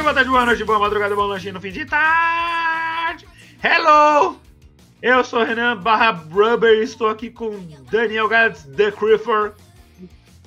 [0.00, 3.26] dia, boa tarde, boa noite, boa madrugada, bom lanche no fim de tarde.
[3.62, 4.36] Hello!
[5.02, 7.50] Eu sou o Renan barra Rubber e estou aqui com
[7.90, 9.52] Daniel Gads, The Creeper.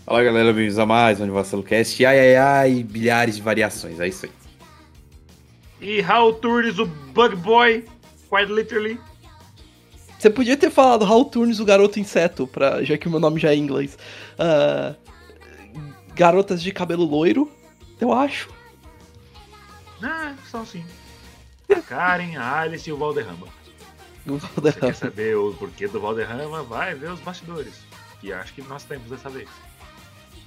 [0.05, 2.03] Fala galera, bem-vindos a mais um Vacilo Cast.
[2.03, 4.31] Ai, ai, ai, bilhares de variações, é isso aí.
[5.79, 7.85] E Raul Turnes, o Bug Boy,
[8.29, 8.99] quite literally.
[10.17, 13.39] Você podia ter falado Hal Turns, o garoto inseto, pra, já que o meu nome
[13.39, 13.99] já é em inglês.
[14.39, 14.95] Ah,
[16.15, 17.51] garotas de cabelo loiro,
[18.01, 18.62] eu acho.
[20.03, 20.83] Ah, são sim.
[21.73, 23.47] A Karen, a Alice e o Valderrama.
[24.27, 24.87] O Você Valderrama.
[24.87, 26.61] quer saber o porquê do Valderrama?
[26.63, 27.73] Vai ver os bastidores.
[28.21, 29.49] Que acho que nós temos dessa vez.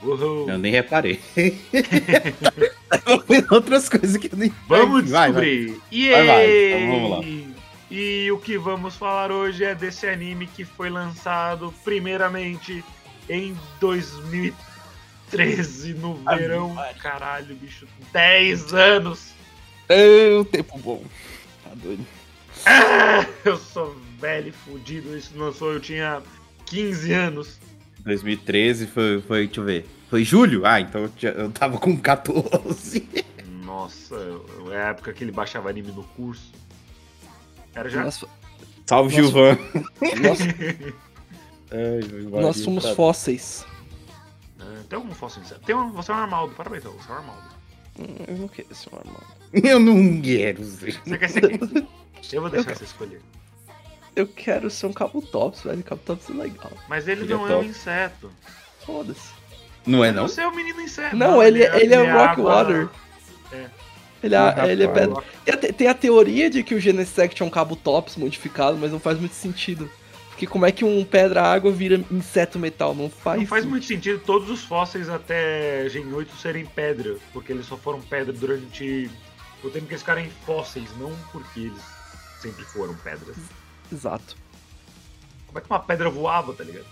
[0.02, 0.48] Uhul.
[0.48, 1.20] Eu nem reparei.
[3.50, 5.44] Outras coisas que eu nem Vamos Vai, vai.
[5.44, 5.80] descobrir!
[6.12, 6.72] Vai, vai, Yay!
[6.74, 7.20] então vamos lá.
[7.90, 12.84] E o que vamos falar hoje é desse anime que foi lançado primeiramente
[13.28, 16.74] em 2013, no verão.
[16.74, 16.92] vai.
[16.94, 19.34] Caralho, bicho, 10 anos!
[19.88, 21.02] É um tempo bom.
[21.64, 22.04] Tá doido.
[22.64, 26.22] Ah, eu sou velho e fudido, isso lançou, eu tinha
[26.66, 27.58] 15 anos.
[28.00, 29.86] 2013 foi, foi, deixa eu ver.
[30.08, 30.64] Foi julho?
[30.64, 33.08] Ah, então eu, tinha- eu tava com 14.
[33.64, 34.14] Nossa,
[34.72, 36.52] é a época que ele baixava anime no curso.
[37.74, 38.02] Era já?
[38.04, 38.24] Nós,
[38.86, 39.22] Salve, Nossa.
[39.28, 39.58] Gilvan.
[40.22, 40.38] nós,
[41.72, 43.66] Ai, Maria, nós somos tá- fósseis.
[44.60, 45.42] Ah, Tem algum fóssil?
[45.66, 47.45] Tem um, você é um Armaldo, parabéns, você é um Armaldo.
[47.98, 49.26] Hum, Eu não quero ser um armado.
[49.52, 51.00] Eu não quero ser.
[51.04, 51.88] Você quer ser quem?
[52.32, 53.20] Eu vou deixar Eu você escolher.
[54.14, 55.82] Eu quero ser um Cabutops, velho.
[55.82, 56.72] Cabutops é legal.
[56.88, 57.66] Mas ele Ele é não é um top.
[57.68, 58.30] inseto.
[58.84, 59.30] Foda-se.
[59.86, 60.26] Não é não?
[60.28, 61.14] Você é o menino inseto.
[61.16, 62.88] Não, ele, ele é um água- Rockwater.
[63.52, 63.66] É.
[64.22, 65.22] Ele é, ele é pedra.
[65.44, 68.90] Tem a, te- tem a teoria de que o Genesect é um Cabutops modificado, mas
[68.90, 69.88] não faz muito sentido.
[70.36, 72.94] Porque como é que um pedra-água vira inseto metal?
[72.94, 73.70] Não faz Não faz sentido.
[73.70, 78.34] muito sentido todos os fósseis até Gen 8 serem pedra, porque eles só foram pedra
[78.34, 79.10] durante
[79.64, 81.82] o tempo que eles ficaram em fósseis, não porque eles
[82.38, 83.34] sempre foram pedras.
[83.90, 84.36] Exato.
[85.46, 86.84] Como é que uma pedra voava, tá ligado?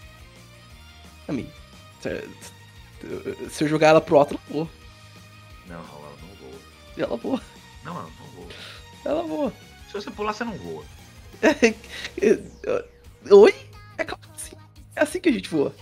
[1.28, 1.46] A mim.
[2.00, 4.70] Se, eu jogar ela pro outro, ela voa.
[5.66, 6.60] Não, ela não voa.
[6.96, 7.40] Ela voa.
[7.84, 8.48] Não, ela não voa.
[9.04, 9.52] Ela voa.
[9.88, 10.82] Se você pular, você não voa.
[13.30, 13.54] Oi?
[13.98, 14.56] É claro que sim.
[14.96, 15.74] É assim que a gente voa.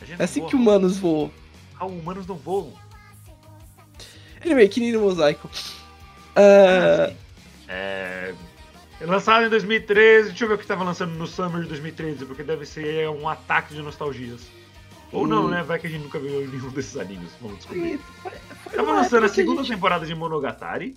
[0.00, 0.50] A gente É não assim voa.
[0.50, 1.30] que humanos voam.
[1.78, 2.72] Ah, humanos não voam.
[4.44, 5.48] Anyway, que no mosaico.
[5.52, 7.16] Sim.
[7.68, 8.34] É...
[9.00, 12.42] Lançado em 2013, deixa eu ver o que tava lançando no Summer de 2013, porque
[12.42, 14.42] deve ser um ataque de nostalgias.
[15.12, 15.48] Ou não, Hum.
[15.50, 15.62] né?
[15.62, 17.30] Vai que a gente nunca viu nenhum desses animes.
[17.40, 17.98] Vamos descobrir.
[18.22, 18.32] foi-
[18.64, 20.96] foi Tava lançando a segunda gente- temporada de Monogatari,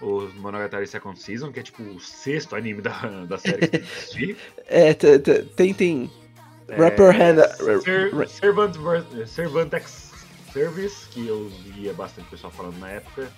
[0.00, 2.90] o Monogatari Second Season, que é tipo o sexto anime da,
[3.28, 4.36] da série que tem.
[4.66, 6.10] É, t- t- tem, tem.
[6.68, 7.82] É, Rapper Hand.
[7.82, 8.74] Ser- Servant,
[9.26, 10.12] Servant X
[10.52, 13.30] Service, que eu via bastante pessoal falando na época.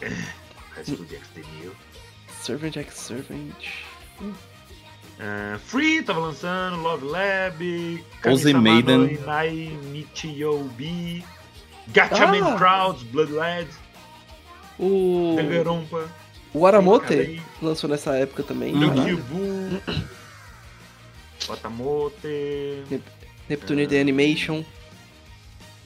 [0.84, 1.72] School DxD New.
[2.40, 3.52] Servant X Servant.
[5.18, 8.98] Ah, Free tava lançando, Love Lab, Ozzy Maiden.
[8.98, 11.22] no Inai Nichiyobi,
[11.88, 12.56] Gatchaman Ah!
[12.56, 13.66] Crowds, Blood Lad,
[14.80, 15.36] O.
[16.54, 18.72] O Aramote lançou nessa época também.
[18.72, 19.80] Lukyubu,
[21.46, 22.82] Watamote
[23.48, 24.64] Neptune The Animation.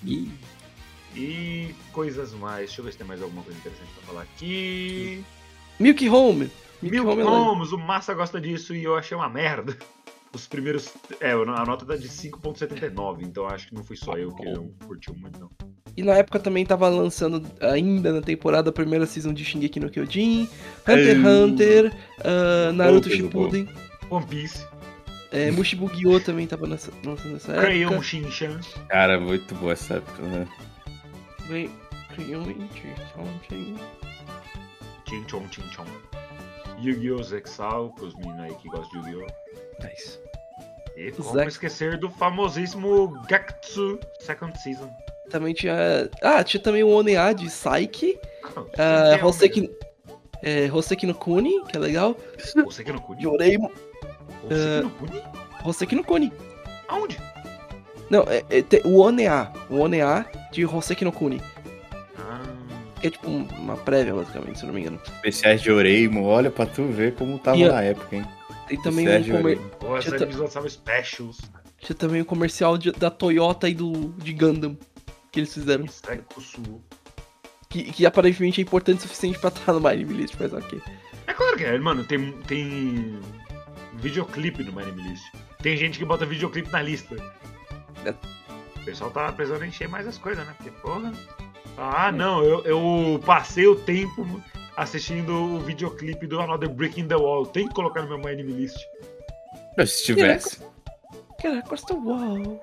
[0.05, 0.31] Ih,
[1.17, 2.67] e coisas mais.
[2.67, 5.25] Deixa eu ver se tem mais alguma coisa interessante pra falar aqui.
[5.81, 6.51] Milk Home.
[6.81, 7.25] Milk Milk Home é.
[7.25, 9.77] Homes, o Massa gosta disso e eu achei uma merda.
[10.33, 10.93] Os primeiros.
[11.21, 14.69] É, a nota tá de 5,79, então acho que não fui só eu que não
[14.87, 15.51] curtiu muito, não.
[15.97, 19.89] E na época também tava lançando, ainda na temporada, a primeira season de Shingeki no
[19.91, 20.49] Kyojin,
[20.89, 21.27] Hunter x.
[21.27, 21.93] Hunter,
[22.25, 23.17] ah, Naruto boa.
[23.17, 23.69] Shippuden,
[24.11, 24.67] One Piece,
[25.31, 28.03] é, Mushibu-Gyo também tava nessa, lançando nessa Crayon época.
[28.03, 30.49] Shinchan, cara, muito boa essa época, né?
[31.49, 31.71] Bem,
[32.15, 33.77] Crayon Shinchan.
[35.09, 35.87] Chinchon Chinchon.
[36.81, 37.23] Yu-Gi-Oh!
[37.23, 39.85] Zexal, pros meninos aí que gostam de Yu-Gi-Oh!
[39.87, 40.19] Nice.
[40.97, 44.91] E como Zex- esquecer do famosíssimo Gakutsu Second Season.
[45.31, 46.11] Também tinha.
[46.23, 47.49] Ah, tinha também o Onea de
[48.79, 49.71] ah, tem Hoseki,
[50.43, 52.17] é, Hoseki no Kuni, que é legal,
[52.67, 53.23] Hoseki no Kuni?
[53.25, 55.23] Yorei, Hoseki no Kuni?
[55.65, 56.33] Hoseki no Kuni.
[56.89, 57.19] Aonde?
[58.11, 59.51] Não, é, é, tem o ONEA.
[59.71, 61.41] O ONEA de Hoseki no Kuni.
[62.19, 62.43] Ah,
[63.01, 65.01] Que é tipo um- uma prévia, basicamente, se eu não me engano.
[65.05, 68.25] Especiais de Oreimo, olha pra tu ver como tava E a- na época, hein?
[68.69, 69.53] Tem também, um Sérgio comer...
[69.57, 69.71] Oreimo.
[69.81, 71.39] pô, essa eles lançavam specials.
[71.79, 74.77] tinha também o comercial de- da Toyota e do de Gundam
[75.35, 75.85] que eles fizeram.
[76.09, 76.19] É.
[77.69, 80.81] Que, que aparentemente é importante o suficiente pra estar no My Name List, mas ok.
[81.27, 82.05] É claro que é, mano.
[82.05, 83.19] Tem, tem
[83.95, 85.25] videoclipe no My Name List.
[85.61, 87.17] Tem gente que bota videoclipe na lista.
[88.05, 88.15] É.
[88.81, 90.55] O pessoal tá precisando encher mais as coisas, né?
[90.57, 91.13] Porque, porra.
[91.77, 94.41] Ah, não, eu, eu passei o tempo
[94.77, 97.45] assistindo o videoclipe do Another Brick in the Wall.
[97.47, 98.79] Tem que colocar no meu My List.
[99.77, 100.61] Mas Se tivesse.
[101.43, 102.63] Caraca, Costa Uau.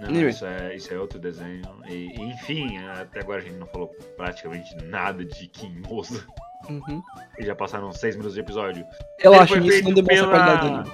[0.00, 0.30] Não, Anyway.
[0.30, 1.62] isso é, isso é outro desenho.
[1.88, 6.26] E, enfim, até agora a gente não falou praticamente nada de Kimosa.
[6.68, 7.02] Uhum.
[7.38, 8.84] E já passaram seis minutos de episódio.
[9.18, 10.90] Relaxa, Ele foi isso não demonstra a pela- qualidade.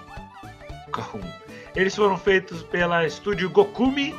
[0.92, 1.34] Calma.
[1.74, 4.14] Eles foram feitos pela estúdio Gokumi.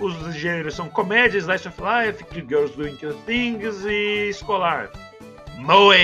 [0.00, 4.90] Os gêneros são comédia, slice of life, girls doing cute things e escolar.
[5.58, 5.94] Moe!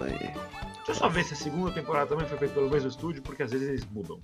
[0.00, 0.30] Aí.
[0.76, 3.42] Deixa eu só ver se a segunda temporada também foi feita pelo mesmo estúdio, porque
[3.42, 4.18] às vezes eles mudam.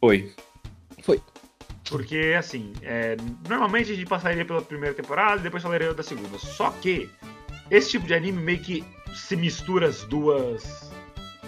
[0.00, 0.34] Foi.
[1.88, 3.16] Porque, assim, é,
[3.48, 6.38] normalmente a gente passaria pela primeira temporada e depois falaria da segunda.
[6.38, 7.10] Só que
[7.70, 8.84] esse tipo de anime meio que
[9.14, 10.90] se mistura as duas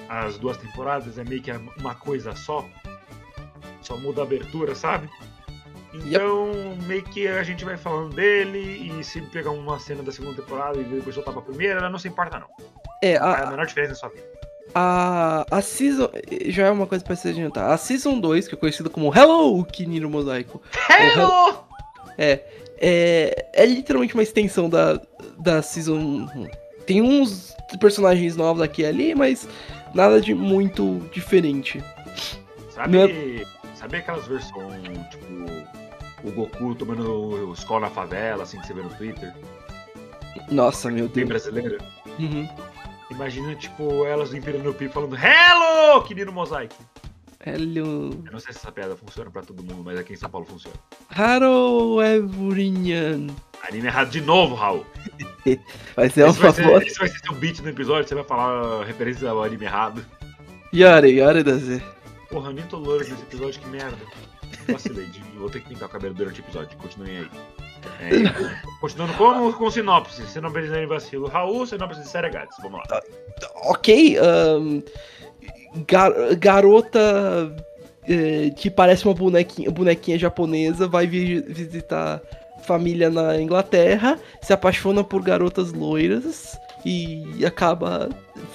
[0.09, 2.65] as duas temporadas, é meio que uma coisa só.
[3.83, 5.09] Só muda a abertura, sabe?
[5.95, 6.53] Então,
[6.87, 8.59] meio que a gente vai falando dele
[8.99, 12.09] e se pegar uma cena da segunda temporada e depois soltar pra primeira, não se
[12.09, 12.49] importa não.
[13.03, 14.46] É, É a a, menor diferença na sua vida.
[14.79, 16.11] A, a Season.
[16.49, 17.71] Já é uma coisa pra se adiantar.
[17.71, 21.65] A Season 2, que é conhecida como Hello Kiniro Mosaico, Hello!
[22.19, 22.45] é,
[22.79, 25.01] é, é literalmente uma extensão da,
[25.39, 26.49] da Season 1.
[26.87, 29.49] Tem uns personagens novos aqui e ali, mas
[29.95, 31.83] nada de muito diferente.
[32.69, 35.27] Sabe, sabe aquelas versões, tipo,
[36.23, 39.33] o Goku tomando escola na favela, assim que você vê no Twitter?
[40.51, 41.27] Nossa, meu Deus.
[41.27, 41.79] brasileira?
[42.19, 42.47] Uhum.
[43.11, 46.75] Imagina, tipo, elas Império no Pi falando Hello, querido Mosaic.
[47.45, 48.11] Hello.
[48.27, 50.45] Eu não sei se essa piada funciona pra todo mundo, mas aqui em São Paulo
[50.47, 50.77] funciona.
[51.17, 53.33] Hello, everyone.
[53.63, 54.85] Anime errado de novo, Raul.
[55.95, 58.25] Vai ser um esse, vai ser, esse vai ser seu beat no episódio, você vai
[58.25, 60.05] falar referência ao anime errado.
[60.75, 61.81] Yare, yare da Z.
[62.29, 63.97] Porra, eu nem tô loiro nesse episódio, que merda.
[64.69, 67.31] Vacilei, vou ter que pintar o cabelo durante o episódio, continuem aí.
[68.01, 71.27] É, continuando com, com sinopse, sinopse de vacilo.
[71.29, 73.01] Raul, sinopse de série Gats, vamos lá.
[73.65, 74.83] Ok, ahn,
[75.87, 77.55] gar- garota
[78.09, 82.21] eh, que parece uma bonequinha, bonequinha japonesa vai vi- visitar
[82.65, 88.09] família na Inglaterra, se apaixona por garotas loiras e acaba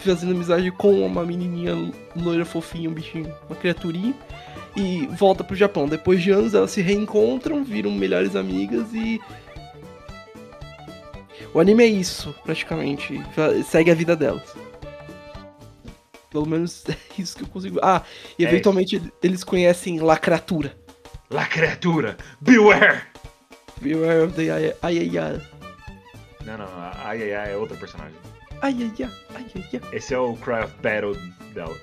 [0.03, 1.73] fazendo amizade com uma menininha
[2.15, 4.13] loira fofinha, um bichinho, uma criaturinha.
[4.75, 5.87] E volta pro Japão.
[5.87, 9.19] Depois de anos elas se reencontram, viram melhores amigas e.
[11.53, 13.21] O anime é isso, praticamente.
[13.65, 14.55] Segue a vida delas.
[16.29, 17.79] Pelo menos é isso que eu consigo.
[17.83, 18.01] Ah,
[18.39, 20.75] e É eventualmente eles conhecem Lacratura.
[21.29, 23.03] La criatura, beware!
[23.81, 24.51] Beware of the
[24.81, 25.41] ai.
[26.45, 28.17] Não, não, a ai é outra personagem.
[28.61, 28.75] Ai
[29.33, 29.81] ai.
[29.93, 31.15] Esse é o Cry of Battle
[31.53, 31.75] dela.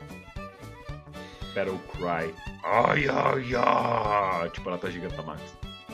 [1.55, 2.35] Battle Cry.
[2.65, 4.51] Ai ai ai!
[4.51, 5.41] Tipo, ela tá gigantamax.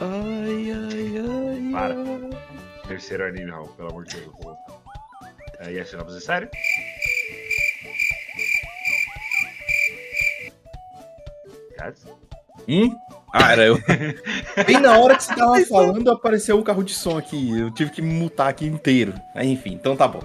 [0.01, 1.73] Ai ai ai.
[1.73, 1.95] Para.
[1.95, 2.89] ai.
[2.89, 4.27] Terceiro anime, Raul, pelo amor de Deus.
[4.27, 4.75] eu vou voltar.
[5.61, 6.49] É, e a sinopse sério?
[11.79, 12.07] Gats?
[12.69, 12.95] Hum?
[13.33, 13.79] Ah, era eu.
[14.67, 17.59] Bem na hora que você tava falando, apareceu o carro de som aqui.
[17.59, 19.15] Eu tive que me mutar aqui inteiro.
[19.37, 20.23] Enfim, então tá bom.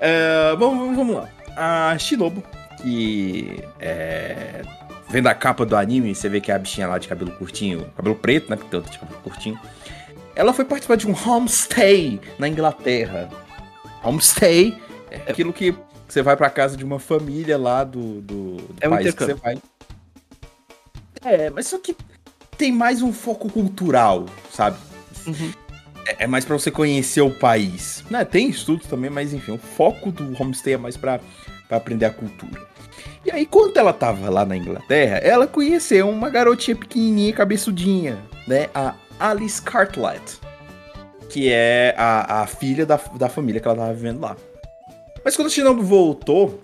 [0.00, 1.28] É, vamos, vamos lá.
[1.56, 2.42] A Shinobu,
[2.82, 4.62] que é.
[5.08, 7.90] Vendo a capa do anime, você vê que é a bichinha lá de cabelo curtinho,
[7.96, 8.56] cabelo preto, né?
[8.56, 9.60] Porque tem outra de cabelo curtinho.
[10.36, 13.28] Ela foi participar de um homestay na Inglaterra.
[14.04, 15.74] Homestay é aquilo que
[16.08, 19.34] você vai pra casa de uma família lá do, do, do É país que você
[19.34, 19.58] vai.
[21.24, 21.94] É, mas só que
[22.56, 24.78] tem mais um foco cultural, sabe?
[25.26, 25.52] Uhum.
[26.06, 28.04] É, é mais pra você conhecer o país.
[28.10, 31.20] Né, tem estudos também, mas enfim, o foco do homestay é mais pra
[31.70, 32.69] aprender a cultura.
[33.24, 38.68] E aí, quando ela tava lá na Inglaterra, ela conheceu uma garotinha pequenininha, cabeçudinha, né?
[38.74, 40.38] A Alice Cartlet,
[41.28, 44.36] que é a, a filha da, da família que ela tava vivendo lá.
[45.24, 46.60] Mas quando a Shinobu voltou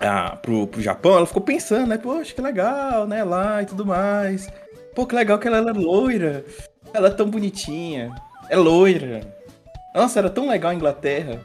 [0.00, 1.98] ah, pro, pro Japão, ela ficou pensando, né?
[1.98, 3.22] Poxa, que legal, né?
[3.24, 4.48] Lá e tudo mais.
[4.94, 6.44] Pô, que legal que ela era loira.
[6.94, 8.14] Ela é tão bonitinha.
[8.48, 9.20] É loira.
[9.94, 11.40] Nossa, era tão legal a Inglaterra.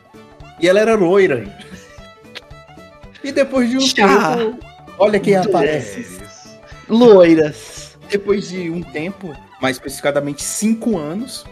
[0.59, 1.43] E ela era loira.
[3.23, 4.35] E depois de um Tchá.
[4.37, 4.59] tempo,
[4.97, 6.05] olha quem aparece.
[6.89, 7.97] Loiras.
[8.09, 11.45] Depois de um tempo, mais especificadamente cinco anos,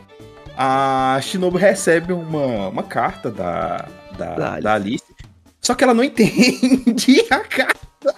[0.58, 3.88] a Shinobu recebe uma, uma carta da,
[4.18, 5.04] da, Da da Alice.
[5.62, 8.16] Só que ela não entende a carta.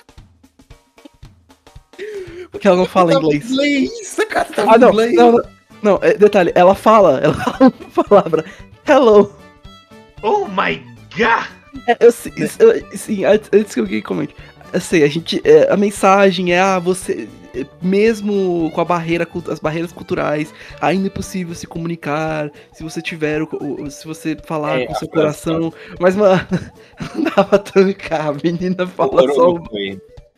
[2.51, 3.49] Porque ela não fala inglês.
[3.51, 4.19] inglês.
[4.19, 5.13] A carta tava Ah, não, inglês.
[5.13, 5.43] não, não,
[5.81, 8.45] não, é, detalhe, ela fala, ela fala uma palavra,
[8.87, 9.33] hello.
[10.21, 10.81] Oh my
[11.17, 11.47] god!
[11.87, 14.35] É, eu, sei- eu- sim, antes, que alguém comente,
[14.71, 19.27] eu sei, a gente, é, a mensagem é, ah, você, é, mesmo com a barreira,
[19.49, 23.41] as barreiras culturais, ainda é possível se comunicar, se você tiver,
[23.89, 26.41] se você falar É, com seu coração, mas, mano,
[27.15, 29.55] não dá pra tancar, a menina fala só.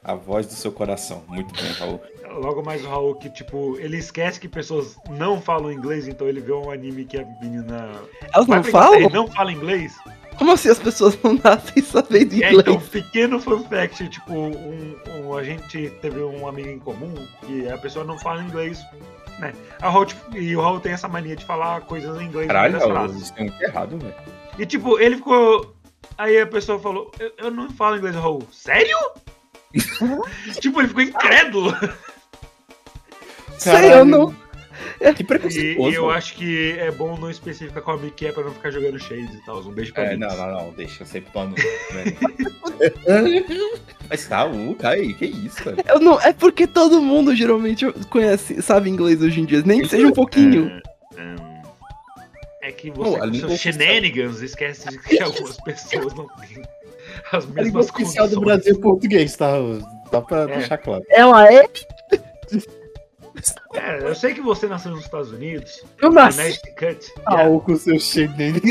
[0.03, 1.23] A voz do seu coração.
[1.27, 1.99] Muito bem, Raul.
[2.35, 6.41] Logo mais o Raul que, tipo, ele esquece que pessoas não falam inglês, então ele
[6.41, 7.89] vê um anime que a menina.
[8.33, 8.87] Elas não falam?
[8.99, 9.95] Inglaterra e não fala inglês?
[10.37, 12.59] Como assim as pessoas não nascem sabendo É, inglês?
[12.59, 17.13] então, pequeno fun fact, tipo, um, um- a gente teve um amigo em comum
[17.45, 18.79] que a pessoa não fala inglês,
[19.39, 19.53] né?
[19.81, 22.77] A Raul, tipo, e o Raul tem essa mania de falar coisas em inglês Caralho,
[22.79, 24.15] Raul, isso é muito errado, velho.
[24.57, 25.75] E tipo, ele ficou.
[26.17, 28.47] Aí a pessoa falou, eu, eu não falo inglês, Raul.
[28.51, 28.97] Sério?
[30.61, 31.75] tipo, ele ficou incrédulo.
[33.57, 34.33] Sei, eu não...
[35.15, 35.91] Que E, preconceituoso.
[35.91, 36.17] e eu velho.
[36.17, 39.33] acho que é bom não especificar qual amigo que é pra não ficar jogando shades
[39.35, 39.59] e tal.
[39.59, 40.19] Um beijo pra É, mim.
[40.19, 41.53] não, não, não, deixa, eu sempre plano.
[44.09, 45.77] Mas Raul, cara, aí, que isso, velho?
[45.87, 49.89] Eu não, é porque todo mundo geralmente conhece, sabe inglês hoje em dia, nem que
[49.89, 50.81] seja um pouquinho.
[51.17, 51.61] Hum,
[52.61, 56.27] É que Pô, você, a com língua oficial- shenanigans, esquece de que algumas pessoas não
[56.27, 56.61] têm
[57.31, 58.41] as A língua mesmas oficial do.
[58.41, 59.51] Brasil é português, tá?
[60.11, 60.47] Só pra É.
[60.57, 61.03] deixar claro.
[61.09, 61.63] Ela é.
[63.73, 66.37] É, eu sei que você nasceu nos Estados Unidos, Eu nasci.
[66.77, 67.13] Connecticut.
[67.25, 68.61] Ah, com seu cheio dele.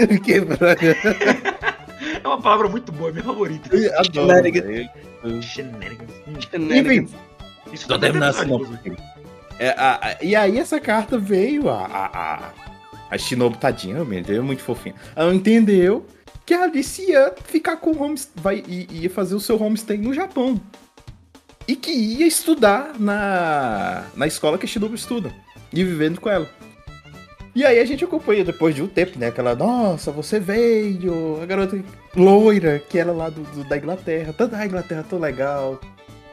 [2.23, 3.69] É uma palavra muito boa, é minha favorita.
[3.99, 4.29] Adoro.
[4.29, 4.65] Shenanigans.
[4.67, 5.43] velho.
[5.43, 6.11] Shenanigans.
[6.27, 7.09] Hum, Enfim,
[7.73, 8.97] Isso é verdade, assim, inclusive.
[9.59, 12.53] É, a- a- e aí essa carta veio, a, a, a,
[13.11, 14.95] a Shinobu tadinha, realmente, é muito fofinha.
[15.17, 16.05] Ela entendeu
[16.45, 20.13] que a Alice ia ficar com o home, vai, ia fazer o seu homestay no
[20.13, 20.61] Japão.
[21.67, 25.33] E que ia estudar na, na escola que a Shinobu estuda.
[25.73, 26.49] E vivendo com ela.
[27.55, 29.29] E aí a gente acompanha depois de um tempo, né?
[29.29, 31.79] Aquela, nossa, você veio, a garota
[32.17, 34.33] loira, que era lá do, do- da Inglaterra.
[34.37, 35.81] Tanta a Inglaterra tão legal.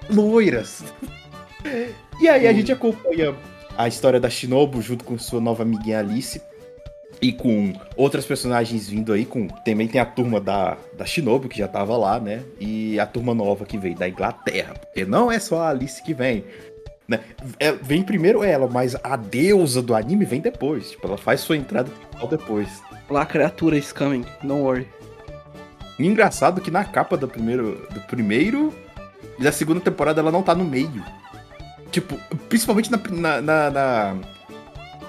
[0.10, 0.84] Loiras.
[2.20, 3.36] E aí a gente acompanha
[3.78, 6.42] a história da Shinobu junto com sua nova amiguinha Alice.
[7.22, 11.60] E com outras personagens vindo aí, com também tem a turma da, da Shinobu, que
[11.60, 12.44] já tava lá, né?
[12.60, 14.74] E a turma nova que veio da Inglaterra.
[14.74, 16.44] Porque não é só a Alice que vem.
[17.08, 17.20] Né?
[17.60, 20.92] É, vem primeiro ela, mas a deusa do anime vem depois.
[20.92, 21.92] Tipo, ela faz sua entrada
[22.28, 22.82] depois.
[23.10, 24.88] Lá, criatura is coming, don't worry.
[26.00, 28.74] E engraçado que na capa do primeiro, do primeiro
[29.38, 31.04] e da segunda temporada ela não tá no meio.
[31.92, 34.16] Tipo, principalmente na, na, na, na,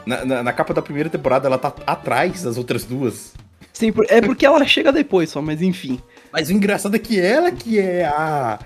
[0.07, 3.33] na- na- na capa da primeira temporada ela tá atrás das outras duas.
[3.73, 6.01] Sim, é porque ela chega depois só, mas enfim.
[6.33, 8.59] Mas o engraçado é que ela que é a.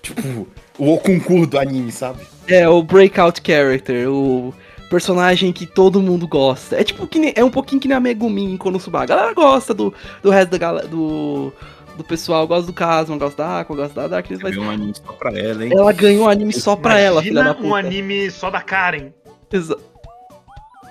[0.00, 2.20] Tipo, o concurso do anime, sabe?
[2.48, 4.52] É o breakout character, o
[4.90, 6.76] personagem que todo mundo gosta.
[6.80, 9.02] É tipo que nem- é um pouquinho que nem a Megumin em Konosuba.
[9.02, 11.52] A galera gosta do, do resto da galera, do,
[11.96, 15.12] do pessoal, gosta do Kazuma, gosta da Aqua, gosta da Darkness, mas um anime só
[15.12, 15.72] pra ela, hein?
[15.72, 17.68] ela ganhou um anime só pra ela, filha da Imagina puta.
[17.68, 19.12] um anime só da Karen.
[19.52, 19.78] Exa-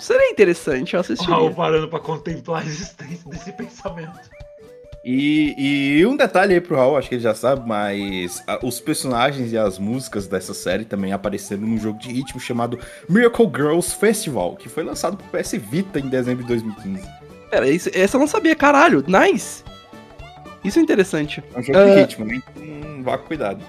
[0.02, 1.34] Seria interessante, eu O assistiria.
[1.34, 4.18] Raul parando pra contemplar a existência desse pensamento.
[5.04, 8.78] E, e um detalhe aí pro Raul, acho que ele já sabe, mas ah, os
[8.80, 12.78] personagens e as músicas dessa série também apareceram num jogo de ritmo chamado
[13.08, 17.08] Miracle Girls Festival, que foi lançado pro PS Vita em dezembro de 2015.
[17.50, 19.62] Pera, isso, essa eu não sabia, caralho, nice.
[20.64, 21.42] Isso é interessante.
[21.54, 21.84] É um jogo Ah.
[21.86, 22.40] de ritmo, né?
[22.56, 23.60] Então vá com cuidado.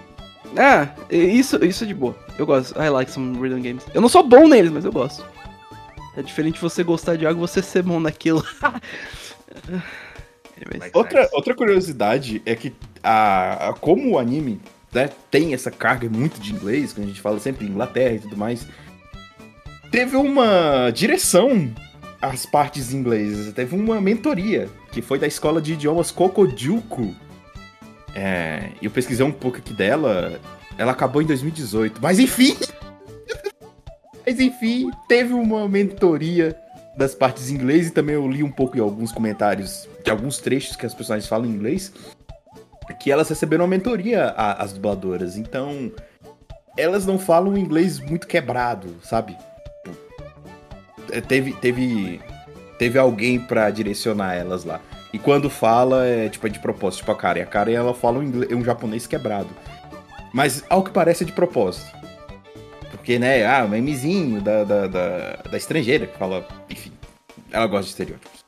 [0.56, 2.16] Ah, isso, isso é de boa.
[2.38, 2.80] Eu gosto.
[2.80, 3.84] I like some rhythm games.
[3.94, 5.26] Eu não sou bom neles, mas eu gosto.
[6.16, 8.44] É diferente você gostar de algo e você ser bom naquilo.
[10.94, 14.62] Outra, outra curiosidade é que a, a- como o anime
[14.94, 18.38] né, tem essa carga muito de inglês, que a gente fala sempre Inglaterra e tudo
[18.38, 18.66] mais,
[19.92, 21.74] teve uma direção
[22.22, 27.14] às partes inglesas, teve uma mentoria, que foi da escola de idiomas Kokojuku.
[28.16, 30.40] É, eu pesquisei um pouco aqui dela,
[30.78, 32.56] ela acabou em 2018, mas enfim!
[34.26, 36.56] Mas enfim, teve uma mentoria
[36.98, 40.38] das partes em inglês e também eu li um pouco em alguns comentários de alguns
[40.38, 41.92] trechos que as personagens falam em inglês
[43.00, 45.38] que elas receberam uma mentoria a- as dubladoras.
[45.38, 45.92] Então,
[46.78, 49.36] elas não falam inglês muito quebrado, sabe?
[51.12, 52.22] É, Teve teve
[52.78, 54.82] teve alguém pra direcionar elas lá.
[55.14, 58.20] E quando fala é tipo é de propósito, tipo a Karen, a Karen ela fala
[58.20, 59.50] um, inglês, um japonês quebrado.
[60.34, 61.86] Mas ao que parece é de propósito.
[63.04, 66.90] Porque, né, ah, o memezinho da, da, da, da estrangeira que fala, enfim,
[67.52, 68.46] ela gosta de estereótipos.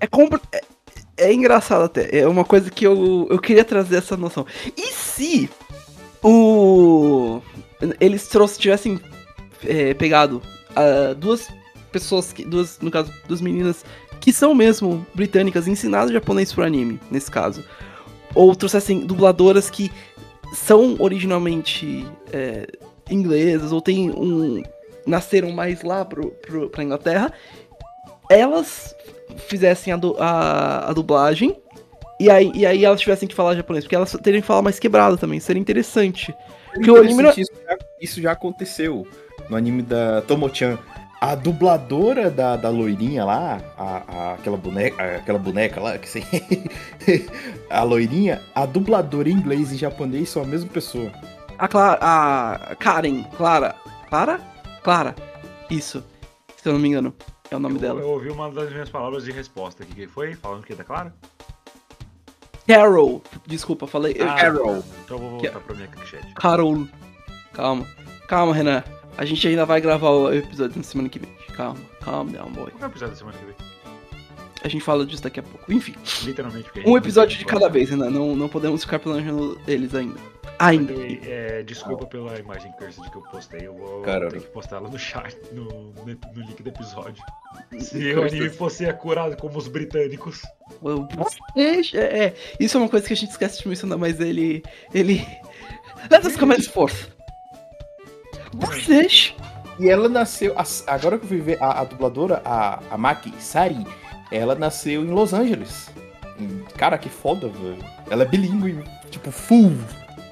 [0.00, 2.20] É, é, é engraçado até.
[2.20, 4.46] É uma coisa que eu, eu queria trazer essa noção.
[4.74, 5.50] E se
[6.24, 7.42] o.
[8.00, 9.00] Eles trouxeram, tivessem
[9.62, 10.40] é, pegado
[10.74, 11.48] ah, duas
[11.92, 13.84] pessoas, que, duas, no caso, duas meninas
[14.22, 17.62] que são mesmo britânicas, ensinadas japonês pro anime, nesse caso.
[18.34, 19.92] Ou trouxessem dubladoras que
[20.54, 22.66] são originalmente é,
[23.10, 24.62] inglesas, ou tem um.
[25.06, 27.32] nasceram mais lá pro, pro, pra Inglaterra.
[28.30, 28.94] Elas
[29.46, 31.56] fizessem a, du- a, a dublagem.
[32.20, 34.78] E aí, e aí elas tivessem que falar japonês, porque elas teriam que falar mais
[34.78, 36.34] quebrado também, seria interessante.
[36.74, 39.06] Porque o anime não- Isso já, isso já aconteceu
[39.48, 40.78] no anime da Tomo-chan.
[41.20, 46.24] A dubladora da, da loirinha lá, a, a- aquela, boneca, aquela boneca lá, que sei.
[47.70, 51.10] a loirinha, a dubladora em inglês e japonês são a mesma pessoa.
[51.58, 51.98] A Clara.
[52.00, 53.22] A Karen.
[53.36, 53.74] Clara.
[54.08, 54.40] Clara?
[54.82, 55.14] Clara.
[55.70, 56.02] Isso.
[56.56, 57.14] Se eu não me engano.
[57.50, 58.00] É o nome Eu, dela.
[58.00, 60.34] eu ouvi uma das minhas palavras de resposta aqui, que foi?
[60.34, 61.12] Falando que tá claro?
[62.66, 63.22] Carol.
[63.46, 64.14] Desculpa, falei.
[64.20, 64.34] Ah.
[64.34, 64.84] Carol.
[65.04, 66.34] Então eu vou voltar pra minha chat.
[66.34, 66.86] Carol.
[67.54, 67.86] Calma.
[68.28, 68.84] Calma, Renan.
[69.16, 71.30] A gente ainda vai gravar o episódio na semana que vem.
[71.56, 72.70] Calma, calma, down, boy.
[72.70, 73.54] Qual é o episódio da semana que vem?
[74.62, 75.72] A gente fala disso daqui a pouco.
[75.72, 76.68] Enfim, Literalmente.
[76.84, 78.10] um episódio de cada vez, Renan.
[78.10, 80.18] Não, não podemos ficar planejando eles ainda.
[80.58, 80.92] Ainda.
[80.92, 84.32] E, é, desculpa pela imagem cursed que eu postei, eu vou Caramba.
[84.32, 87.22] ter que postar ela no chat, no, no, no link do episódio.
[87.78, 90.42] Se o anime fosse acurado como os britânicos.
[91.56, 94.62] É, é, isso é uma coisa que a gente esquece de mencionar, mas ele.
[94.92, 95.24] Ele.
[96.10, 97.08] Let us come forth.
[98.54, 99.34] British.
[99.78, 100.54] E ela nasceu.
[100.86, 103.86] agora que eu fui ver a, a dubladora, a, a Maki Sari,
[104.30, 105.90] ela nasceu em Los Angeles.
[106.40, 107.78] Hum, Cara, que foda, velho.
[108.10, 109.72] Ela é bilíngue, tipo, full.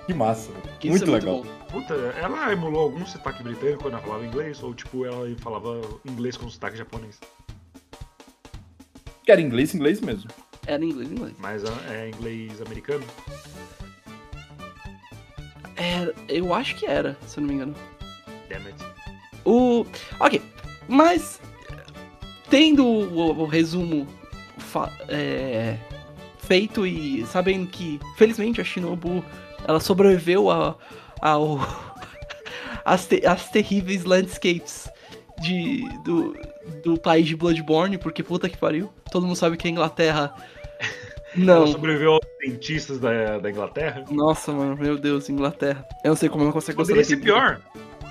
[0.07, 0.51] Que massa.
[0.81, 1.43] Isso Muito é muito legal.
[1.43, 1.57] bom.
[1.67, 4.63] Puta, ela emulou algum sotaque britânico quando ela falava inglês?
[4.63, 7.19] Ou tipo, ela falava inglês com sotaque japonês?
[9.25, 10.31] Que era inglês, inglês mesmo.
[10.67, 11.35] Era em inglês, em inglês.
[11.41, 13.05] Mas ah, é inglês americano?
[15.75, 17.75] Era, eu acho que era, se eu não me engano.
[18.49, 18.85] Damn it.
[19.45, 19.85] O.
[20.21, 20.41] Ok,
[20.89, 21.41] mas.
[22.51, 24.07] Tendo o, o resumo
[25.09, 25.77] é,
[26.39, 29.25] feito e sabendo que, felizmente, a Shinobu
[29.67, 30.77] ela sobreviveu a,
[31.21, 31.59] ao.
[32.85, 34.89] as, te- as terríveis landscapes
[35.41, 36.37] de, do,
[36.85, 38.93] do país de Bloodborne, porque puta que pariu.
[39.11, 40.33] Todo mundo sabe que a Inglaterra.
[41.37, 41.67] Ela Não.
[41.67, 44.05] sobreviveu aos dentistas da, da Inglaterra?
[44.11, 45.85] Nossa, mano, meu Deus, Inglaterra.
[46.03, 47.61] Eu não sei como ela consegue gostar Poderia ser pior.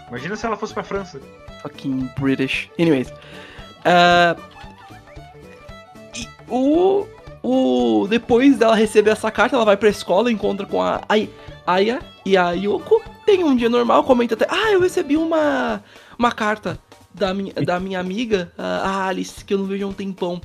[0.10, 1.20] Imagina se ela fosse pra França.
[1.64, 2.70] fucking British.
[2.78, 3.12] Anyways.
[3.86, 4.36] Ah,
[6.16, 7.06] e o,
[7.44, 8.08] o.
[8.10, 11.30] Depois dela receber essa carta, ela vai pra escola, encontra com a Ai-
[11.66, 13.02] Aya e a Yoko.
[13.26, 14.48] Tem um dia normal, comenta até.
[14.50, 15.84] Ah, eu recebi uma.
[16.18, 16.80] Uma carta
[17.14, 20.40] da minha, da minha amiga, a Alice, que eu não vejo há um tempão.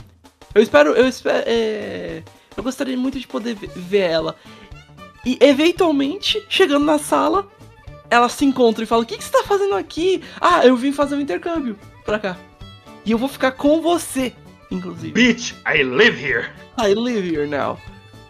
[0.55, 0.91] Eu espero.
[0.93, 1.45] Eu espero.
[1.47, 2.23] é,
[2.57, 4.37] eu gostaria muito de poder ve- ver ela.
[5.25, 7.47] E eventualmente, chegando na sala,
[8.11, 10.23] ela se encontra e fala: O que, que você tá fazendo aqui?
[10.41, 12.37] Ah, eu vim fazer um intercâmbio pra cá.
[13.05, 14.33] E eu vou ficar com você,
[14.71, 15.13] inclusive.
[15.13, 16.51] Bitch, I live here!
[16.79, 17.79] I live here now.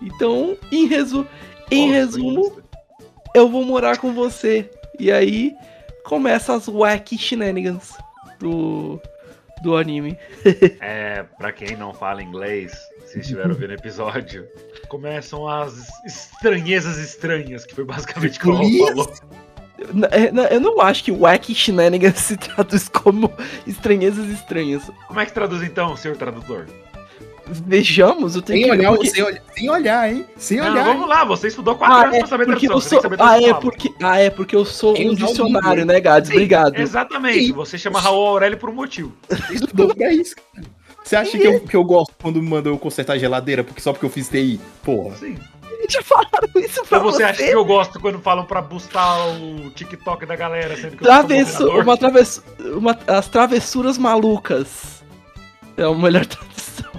[0.01, 1.27] Então, em, resu
[1.71, 2.61] em resumo,
[3.35, 4.71] eu vou morar com você.
[4.99, 5.55] E aí
[6.05, 7.97] começa as wacky shenanigans
[8.39, 9.01] do,
[9.63, 10.17] do anime.
[10.81, 12.73] É, pra quem não fala inglês,
[13.07, 14.49] se estiver ouvindo o episódio,
[14.89, 19.15] começam as estranhezas estranhas, que foi basicamente o que o falou.
[20.11, 23.33] É, Eu não acho que wacky shenanigans se traduz como
[23.67, 24.83] estranhezas estranhas.
[25.09, 26.67] Como é que traduz então, senhor tradutor?
[27.67, 30.25] Vejamos, eu tenho Sem que olhar, porque- sem olhar, sem olhar, hein?
[30.37, 30.85] Sem Não, olhar.
[30.85, 32.99] vamos lá, você estudou quatro Ah, anos é pra saber porque tradução.
[32.99, 33.27] eu sou.
[33.27, 33.93] Ah, é porque.
[34.01, 36.29] Ah, é porque eu sou Tem um dicionário, né, Gads?
[36.29, 36.77] Sim, Obrigado.
[36.79, 37.53] Exatamente, Sim.
[37.53, 39.13] você chama Raul Aurélio por um motivo.
[39.29, 40.67] Você estudou pra isso, cara.
[41.03, 43.93] Você acha que eu, que eu gosto quando mandam eu consertar a geladeira porque só
[43.93, 44.61] porque eu fiz TI?
[44.85, 45.17] Porra.
[45.17, 45.35] Sim.
[45.89, 47.23] Já falaram isso pra Ou você você?
[47.25, 51.09] acha que eu gosto quando falam pra bustar o TikTok da galera, sendo que eu
[51.09, 51.83] Travesso, moderador?
[51.85, 52.43] uma travess...
[52.59, 52.99] uma...
[53.07, 55.03] As travessuras malucas.
[55.77, 56.91] É a melhor tradução.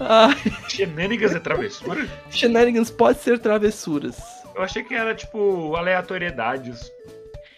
[0.00, 0.36] Ai,
[0.68, 2.08] Shenanigans é travessura?
[2.30, 4.16] shenanigans pode ser travessuras.
[4.54, 6.90] Eu achei que era tipo aleatoriedades.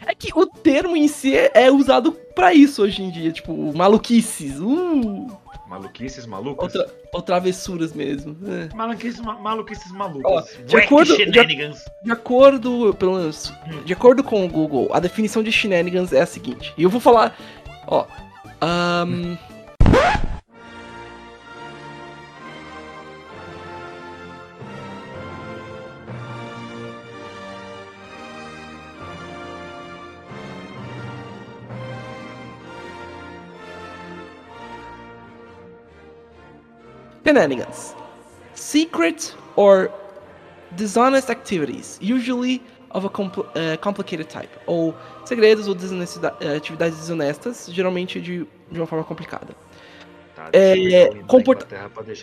[0.07, 4.59] É que o termo em si é usado pra isso hoje em dia, tipo, maluquices.
[4.59, 5.31] Uh,
[5.71, 6.73] Maluquices malucas?
[6.73, 8.37] tra- ou travessuras mesmo.
[8.45, 8.75] é.
[8.75, 10.47] Maluquices, ma maluquices Ó, malucas.
[10.67, 11.85] de Wacky acordo- de- shenanigans.
[12.03, 13.53] De acordo, pelo menos,
[13.85, 16.75] de acordo com o Google, a definição de shenanigans é a seguinte.
[16.77, 17.37] E eu vou falar,
[17.87, 18.05] ó,
[18.61, 19.37] ahn,
[37.25, 37.95] Shenanigans.
[38.55, 39.91] Secret or
[40.73, 44.51] dishonest activities, usually of a compl- eh, complicated type.
[44.67, 45.75] Ou segredos ou
[46.41, 49.55] eh, atividades desonestas, geralmente de, de uma forma complicada.
[50.35, 50.75] Tá, É,
[51.27, 51.67] comporta-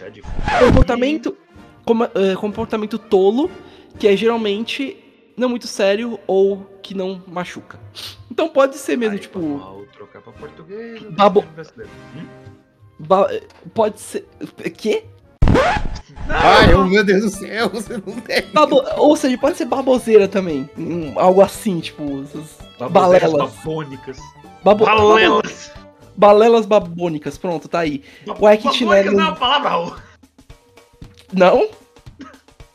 [0.09, 0.21] de
[0.65, 1.37] Comportamento,
[1.85, 3.49] coma- eh, comportamento tolo,
[3.99, 4.97] que é geralmente
[5.37, 7.79] não muito sério ou que não machuca.
[8.29, 11.01] Então pode ser mesmo, Aí, tipo, trocar pra português.
[11.03, 11.45] Babo-.
[12.15, 12.25] Hum?
[12.99, 13.29] Ba-
[13.73, 14.27] pode ser.
[14.77, 15.03] Quê?
[16.29, 18.47] Ai, oh, meu Deus do céu, você não deve.
[18.51, 20.69] Babo- ou seja, pode ser baboseira também.
[20.77, 22.23] hum, algo assim, tipo.
[22.91, 23.31] Balelas.
[23.53, 24.17] babônicas.
[24.63, 25.71] Babo- Balelas.
[26.15, 28.03] Balelas babônicas, pronto, tá aí.
[28.39, 29.95] Ué, que Babônicas chinelo- não é uma palavra, Raul.
[31.31, 31.69] Não?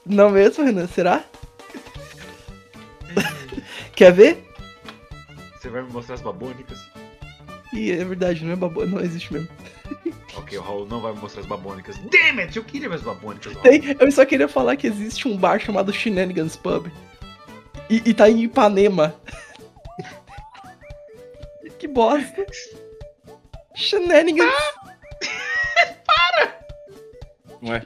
[0.06, 0.87] Não mesmo, Renan?
[0.87, 1.24] Será?
[3.94, 4.44] Quer ver?
[5.61, 6.78] Você vai me mostrar as babônicas?
[7.72, 8.85] Ih, é verdade, não é babo...
[8.87, 9.48] não existe mesmo.
[10.35, 11.98] Ok, o Raul não vai me mostrar as babônicas.
[12.11, 13.52] Damn it, eu queria ver as babônicas.
[13.52, 13.62] Raul.
[13.62, 16.90] Tem, eu só queria falar que existe um bar chamado Shenanigans Pub.
[17.90, 19.14] E, e tá em Ipanema.
[21.78, 22.46] que bosta.
[23.74, 24.50] Shenanigans.
[27.62, 27.82] Ué.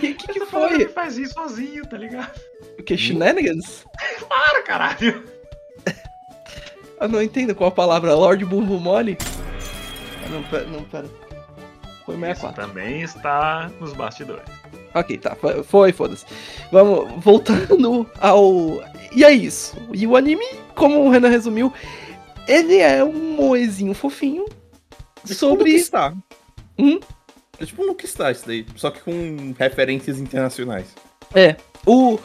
[0.00, 0.86] Que, que, que falando foi?
[0.86, 2.40] que faz isso sozinho, tá ligado?
[2.78, 2.96] O que?
[2.96, 3.84] Shenanigans?
[4.28, 5.24] Para, caralho.
[7.00, 8.14] Eu não entendo qual a palavra.
[8.14, 9.16] Lord Bumbo Mole?
[10.24, 10.64] Ah, não, pera.
[10.66, 11.06] Não, pera.
[12.04, 12.66] Foi Isso 64.
[12.66, 14.44] também está nos bastidores.
[14.94, 15.36] Ok, tá.
[15.64, 16.24] foi- foda-se.
[16.72, 18.82] Vamos, voltando ao.
[19.14, 19.76] E é isso.
[19.92, 21.72] E o anime, como o Renan resumiu,
[22.46, 24.46] ele é um moezinho fofinho
[25.28, 25.64] É sobre.
[25.72, 26.14] tipo está.
[26.78, 26.98] Hum?
[27.60, 30.86] É tipo um que está isso daí, só que com referências internacionais.
[31.34, 31.56] É.
[31.86, 32.18] O.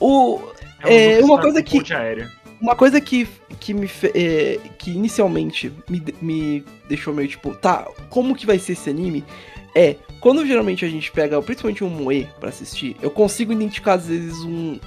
[0.00, 0.40] O.
[0.84, 2.30] É, um uma que coisa que- ponte aérea.
[2.60, 3.28] Uma coisa que,
[3.60, 8.72] que me é, que inicialmente me, me deixou meio tipo, tá, como que vai ser
[8.72, 9.24] esse anime?
[9.74, 14.06] É, quando geralmente a gente pega, principalmente um moe pra assistir, eu consigo identificar às
[14.08, 14.80] vezes um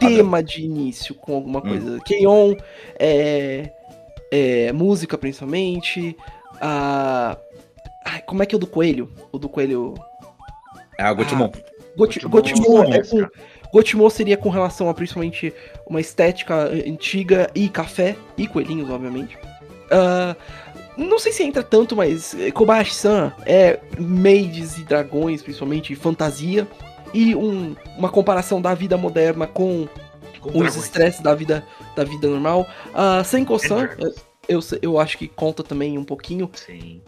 [0.00, 1.62] tema de início com alguma Hum.
[1.62, 2.00] coisa.
[2.04, 2.54] Keion,
[2.98, 3.70] é,
[4.32, 6.16] é, música principalmente,
[6.60, 7.38] a...
[8.04, 9.12] Ai, como é que é o do coelho?
[9.32, 9.94] O do coelho...
[10.98, 11.50] É a Gotimon.
[11.96, 13.28] Got- Gotemon, Gotemon é isso, com,
[13.72, 15.52] Gotemon seria com relação a principalmente
[15.86, 19.36] uma estética antiga e café e coelhinhos, obviamente.
[19.90, 20.34] Ah,
[20.96, 26.66] não sei se entra tanto, mas Kobayashi-san é maids e dragões, principalmente, e fantasia.
[27.14, 29.86] E um- uma comparação da vida moderna com
[30.40, 30.76] Com os dragões.
[30.76, 32.66] estresses da vida, da vida normal.
[32.88, 34.14] Uh, Senko-san, dragons.
[34.48, 36.50] eu, eu acho que conta também um pouquinho.
[36.54, 37.00] Sim.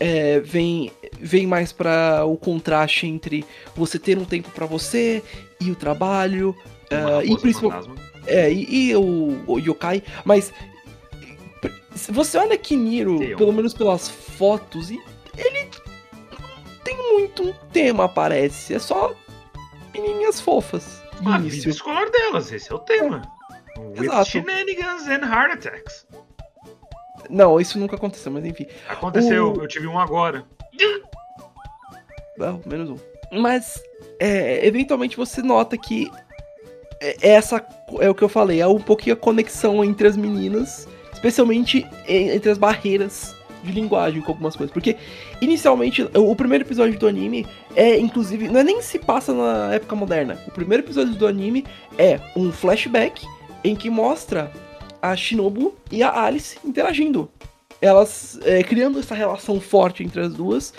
[0.00, 5.22] É, vem, vem mais pra o contraste entre você ter um tempo pra você
[5.60, 6.54] e o trabalho.
[6.90, 7.94] Ah, e raposa principal- fantasma.
[8.26, 10.52] É, e, e o, o yokai, mas
[11.94, 13.36] se você olha Kiniro, um.
[13.36, 15.00] pelo menos pelas fotos, e
[15.36, 15.70] ele
[16.30, 18.74] não tem muito um tema, parece.
[18.74, 19.14] É só
[19.94, 21.02] menininhas fofas.
[21.20, 23.22] de A vida escolar delas, esse é o tema.
[23.96, 24.30] With Exato.
[24.30, 26.06] shenanigans and heart attacks.
[27.30, 28.66] Não, isso nunca aconteceu, mas enfim.
[28.88, 30.44] Aconteceu, O- eu tive um agora.
[32.36, 32.96] Não, menos um.
[33.40, 33.82] Mas,
[34.20, 36.10] é, eventualmente você nota que
[37.00, 37.64] é- essa
[38.00, 42.30] é o que eu falei, é um pouquinho a conexão entre as meninas, especialmente en-
[42.30, 44.72] entre as barreiras de linguagem com algumas coisas.
[44.72, 44.96] Porque,
[45.40, 49.74] inicialmente, o o primeiro episódio do anime é, inclusive, não é nem se passa na
[49.74, 50.38] época moderna.
[50.46, 51.64] O primeiro episódio do anime
[51.96, 53.26] é um flashback
[53.64, 54.50] em que mostra
[55.02, 57.28] a Shinobu e a Alice interagindo.
[57.80, 60.72] Elas é, criando essa relação forte entre as duas,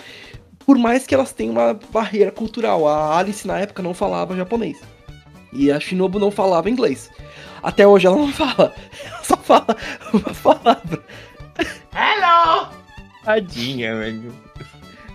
[0.66, 2.86] por mais que elas tenham uma barreira cultural.
[2.86, 4.78] A Alice na época não falava japonês.
[5.52, 7.10] E a Shinobu não falava inglês.
[7.62, 8.72] Até hoje ela não fala.
[9.04, 9.76] Ela só fala
[10.12, 11.02] uma palavra.
[11.94, 12.68] Hello!
[13.24, 14.32] Tadinha, velho.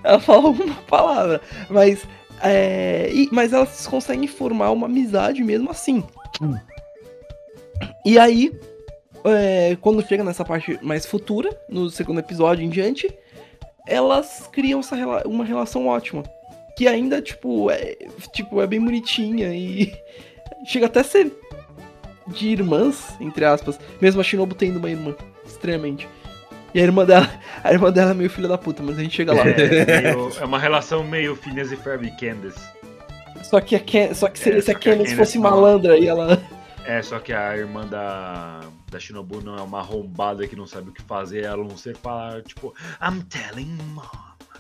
[0.03, 1.41] Ela fala uma palavra.
[1.69, 2.05] Mas.
[2.43, 6.03] É, e- mas elas conseguem formar uma amizade mesmo assim.
[8.05, 8.51] E aí,
[9.23, 13.11] é, quando chega nessa parte mais futura, no segundo episódio em diante,
[13.87, 16.23] elas criam essa, rela- uma relação ótima.
[16.77, 17.95] Que ainda, tipo, é,
[18.33, 19.93] tipo, é bem bonitinha e
[20.67, 21.31] chega até a ser
[22.27, 23.79] de irmãs, entre aspas.
[24.01, 26.07] Mesmo a Shinobu tendo uma irmã, extremamente.
[26.73, 27.29] E a irmã dela,
[27.63, 29.47] a irmã dela é meio filha da puta, mas a gente chega lá.
[29.47, 32.59] É, meio- é uma relação meio Phineas e Ferb e Candace.
[33.43, 35.31] Só que a Ken, só que seria É, se a só que a Candace Candace
[35.31, 36.41] fosse malandra e ela.
[36.85, 38.59] É, só que a irmã da,
[38.95, 41.93] da Shinobu não é uma arrombada que não sabe o que fazer, ela não sei
[41.93, 44.05] falar, tipo, I'm telling mom.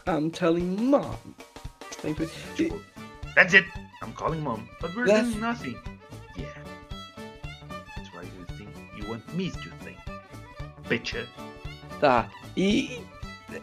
[0.05, 1.15] I'm telling mom.
[2.01, 2.27] Sempre.
[2.53, 2.81] Tipo,
[3.33, 3.65] that's it,
[4.03, 4.59] I'm calling mom.
[4.81, 5.77] But we're That's- doing nothing.
[6.37, 6.61] Yeah.
[7.95, 9.97] That's why you think you want me to think.
[10.89, 11.15] Bitch.
[12.01, 12.29] Tá.
[12.57, 12.99] E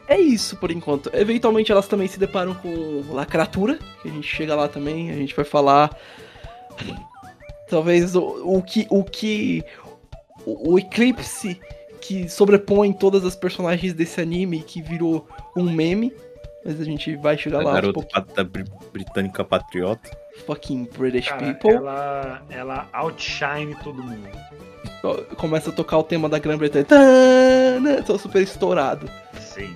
[0.08, 1.10] é isso por enquanto.
[1.12, 5.36] Eventualmente elas também se deparam com lacratura, que a gente chega lá também, a gente
[5.36, 5.94] vai falar.
[7.68, 8.22] Talvez o,
[8.56, 8.86] o que.
[8.90, 9.62] O que.
[10.46, 11.60] O, o eclipse
[12.00, 15.26] que sobrepõe todas as personagens desse anime, que virou
[15.56, 16.12] um meme.
[16.64, 18.26] Mas a gente vai chegar A lá garota pouquinhos.
[18.26, 20.10] pata bri- britânica patriota.
[20.46, 21.70] Fucking British Cara, people.
[21.70, 24.28] ela, ela outshine todo mundo.
[25.36, 26.86] Começa a tocar o tema da Grã-Bretanha.
[28.06, 29.10] Tô super estourado.
[29.40, 29.74] Sim.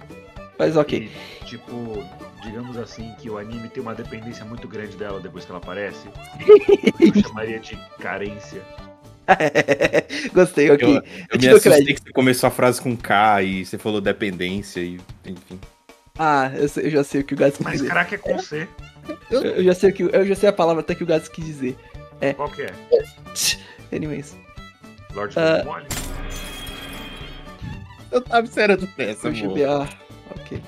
[0.59, 1.11] Mas ok.
[1.42, 2.02] E, tipo,
[2.42, 6.09] digamos assim, que o anime tem uma dependência muito grande dela depois que ela aparece.
[7.00, 8.62] Eu chamaria de carência.
[10.32, 10.86] Gostei, ok.
[10.88, 11.94] Eu, Eu, eu te me dou assustei crédito.
[11.96, 15.58] que você começou a frase com K e você falou dependência e enfim.
[16.18, 17.90] Ah, eu, sei- eu já sei o que o Gats quis Mas dizer.
[17.90, 18.66] crack é com C.
[19.30, 21.28] Eu, eu já sei o que, eu já sei a palavra até que o Gats
[21.28, 21.76] quis dizer.
[22.36, 22.72] Qual que é?
[23.94, 24.36] Anyways.
[25.14, 25.62] Lord Ah.
[25.64, 25.86] Mole?
[28.10, 29.58] Eu tava esperando essa, Deixa eu amor.
[29.58, 29.68] ver.
[29.68, 29.88] Ah,
[30.40, 30.62] ok.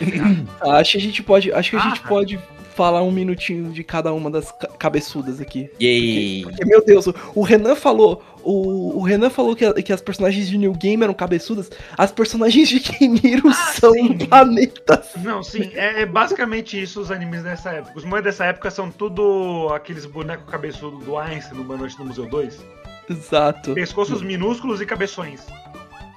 [0.60, 1.52] Ah, acho que a gente pode.
[1.52, 2.08] Acho que a gente Ah.
[2.08, 2.38] pode
[2.76, 5.70] falar um minutinho de cada uma das ca- cabeçudas aqui.
[5.80, 6.42] Yay!
[6.42, 8.22] Porque, meu Deus, o, o Renan falou.
[8.44, 11.68] O, o Renan falou que, que as personagens de New Game eram cabeçudas.
[11.98, 14.18] As personagens de Keniro Ah, são sim.
[14.18, 15.08] planetas.
[15.24, 17.98] Não, sim, é, é basicamente isso os animes dessa época.
[17.98, 22.04] Os moleques dessa época são tudo aqueles bonecos cabeçudos do Einstein no Uma Noite no
[22.04, 22.64] Museu 2.
[23.10, 25.40] Exato, Pescoços minúsculos e cabeções.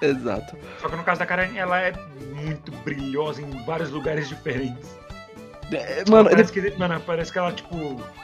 [0.01, 0.55] exato.
[0.81, 1.93] Só que no caso da Karen, ela é
[2.35, 4.87] muito brilhosa em vários lugares diferentes.
[5.71, 7.75] É, mano, parece, que, mano, parece que ela, tipo,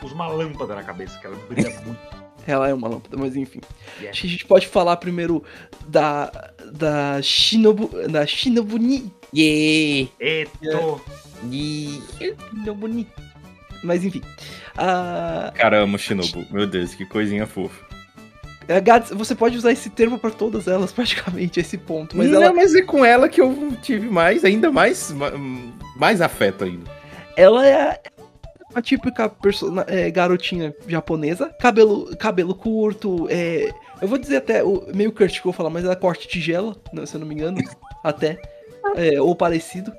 [0.01, 1.99] usa uma lâmpada na cabeça, que ela brilha muito.
[2.47, 3.61] ela é uma lâmpada, mas enfim.
[3.97, 4.09] Yeah.
[4.11, 5.43] Acho que a gente pode falar primeiro
[5.87, 6.31] da.
[6.73, 7.89] Da Shinobu.
[8.09, 9.11] Da Shinobu Ni.
[9.33, 10.11] Yay!
[10.19, 11.01] Eto!
[11.51, 12.01] Yay!
[12.49, 13.07] Shinobu Ni.
[13.83, 14.21] Mas enfim.
[14.77, 15.51] A.
[15.55, 16.45] Caramba, Shinobu.
[16.51, 17.85] Meu Deus, que coisinha fofa.
[18.83, 22.17] Gats, você pode usar esse termo pra todas elas, praticamente, esse ponto.
[22.17, 25.31] Mas Mas, ela, mas é com ela que eu tive mais, ainda mais, ma-
[25.95, 26.89] mais afeto ainda.
[27.35, 27.99] Ela é
[28.73, 33.71] a típica persona, é, garotinha japonesa, cabelo, cabelo curto, é,
[34.01, 36.27] eu vou dizer até, o, meio Kurt que eu vou falar, mas ela é corte
[36.27, 37.57] tigela, não, se eu não me engano,
[38.03, 38.37] até,
[38.95, 39.93] é, ou parecido.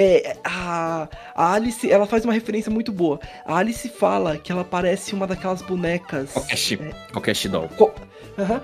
[0.00, 3.18] É, a, a Alice, ela faz uma referência muito boa.
[3.44, 6.30] A Alice fala que ela parece uma daquelas bonecas.
[6.30, 6.78] Kokeshi.
[7.12, 7.68] Kokeshi doll.
[7.76, 7.92] Co-
[8.38, 8.62] Aham.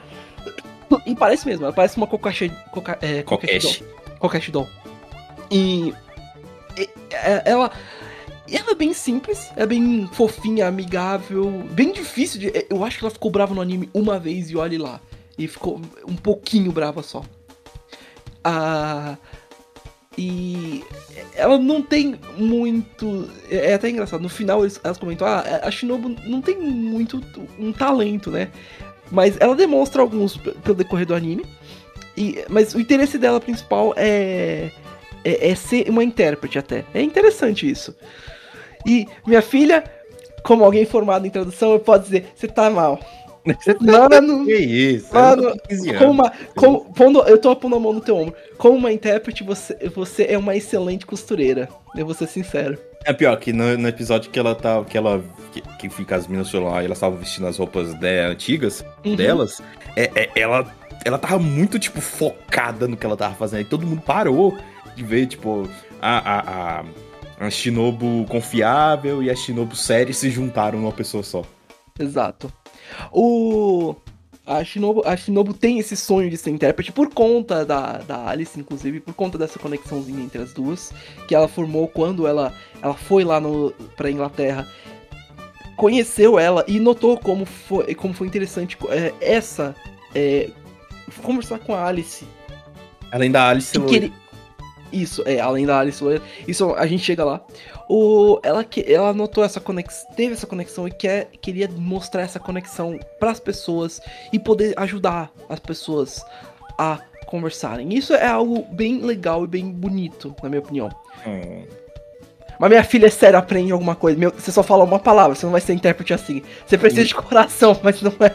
[1.04, 2.52] E parece mesmo, ela parece uma Kokashi.
[2.70, 3.82] Koka, é, Kokeshi.
[3.82, 4.18] doll.
[4.20, 4.68] Kokeshi doll.
[5.50, 5.92] E,
[6.78, 7.72] e- é- ela.
[8.50, 12.66] Ela é bem simples, é bem fofinha, amigável, bem difícil de.
[12.68, 15.00] Eu acho que ela ficou brava no anime uma vez e olhe lá.
[15.38, 17.22] E ficou um pouquinho brava só.
[18.42, 19.16] Ah.
[20.16, 20.84] E
[21.34, 23.28] ela não tem muito.
[23.50, 24.20] É é até engraçado.
[24.20, 27.20] No final eles, elas comentam: ah, a Shinobu não tem muito
[27.58, 28.50] um talento, né?
[29.10, 31.44] Mas ela demonstra alguns pelo decorrer do anime.
[32.16, 34.70] E, mas o interesse dela principal é,
[35.24, 36.84] é, é ser uma intérprete até.
[36.94, 37.94] É interessante isso.
[38.86, 39.84] E minha filha,
[40.42, 42.98] como alguém formado em tradução, eu posso dizer: você tá mal.
[43.80, 45.12] Mano, Que isso?
[45.14, 46.14] Mano, eu tô 15 como anos.
[46.14, 48.34] uma, como, pondo, eu tô pondo a mão no teu ombro.
[48.56, 51.68] Como uma intérprete, você, você é uma excelente costureira.
[51.94, 52.78] Eu vou ser sincero.
[53.04, 54.82] É pior que no, no episódio que ela tá.
[54.84, 55.22] Que ela.
[55.52, 59.14] Que, que fica as minas lá e elas estavam vestindo as roupas de- antigas Uhum.
[59.14, 59.60] delas.
[59.94, 60.66] É, é- ela.
[61.04, 63.60] Ela tava muito, tipo, focada no que ela tava fazendo.
[63.60, 64.56] E todo mundo parou
[64.96, 65.68] de ver, tipo,
[66.00, 66.40] a, a,
[66.80, 66.84] a,
[67.44, 71.42] a Shinobu confiável e a Shinobu séria se juntaram numa pessoa só.
[71.98, 72.52] Exato.
[73.12, 73.94] O.
[74.46, 78.60] A Shinobu, a Shinobu tem esse sonho de ser intérprete por conta da, da Alice,
[78.60, 80.92] inclusive, por conta dessa conexãozinha entre as duas,
[81.26, 82.52] que ela formou quando ela,
[82.82, 84.68] ela foi lá no, pra Inglaterra,
[85.78, 89.74] conheceu ela e notou como foi, como foi interessante é, essa.
[90.14, 90.50] é,
[91.22, 92.26] conversar com a Alice
[93.14, 94.10] Além da Alice E Loira.
[94.92, 96.22] Isso, é, além da Alice Loira.
[96.46, 97.40] Isso a gente chega lá.
[97.88, 102.40] O, ela, que, ela notou essa conexão, teve essa conexão e quer, queria mostrar essa
[102.40, 104.00] conexão para as pessoas
[104.32, 106.24] e poder ajudar as pessoas
[106.78, 107.92] a conversarem.
[107.94, 110.88] Isso é algo bem legal e bem bonito, na minha opinião.
[111.26, 111.64] Hum.
[112.58, 114.18] Mas minha filha, é sério, aprende alguma coisa.
[114.18, 116.42] Meu, você só fala uma palavra, você não vai ser intérprete assim.
[116.64, 118.32] Você precisa de coração, mas não é.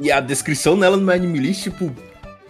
[0.00, 1.90] E, e a descrição dela no Anime List, tipo,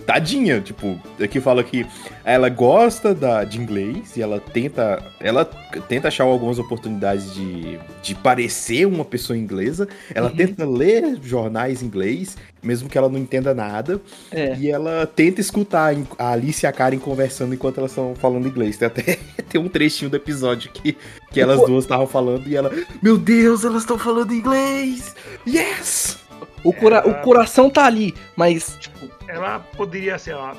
[0.06, 0.60] tadinha.
[0.60, 1.86] Tipo, aqui fala que
[2.24, 5.02] ela gosta da, de inglês e ela tenta.
[5.20, 5.44] Ela
[5.88, 9.88] tenta achar algumas oportunidades de, de parecer uma pessoa inglesa.
[10.14, 10.36] Ela Uhum.
[10.36, 14.00] tenta ler jornais em inglês, mesmo que ela não entenda nada.
[14.30, 14.56] É.
[14.58, 18.76] E ela tenta escutar a Alice e a Karen conversando enquanto elas estão falando inglês.
[18.76, 20.96] Tem até tem um trechinho do episódio que,
[21.30, 22.70] que elas duas estavam falando e ela.
[23.02, 25.14] Meu Deus, elas estão falando inglês!
[25.46, 26.18] Yes!
[26.62, 30.57] O, cora, o coração tá ali, mas Tipo, ela poderia, sei lá,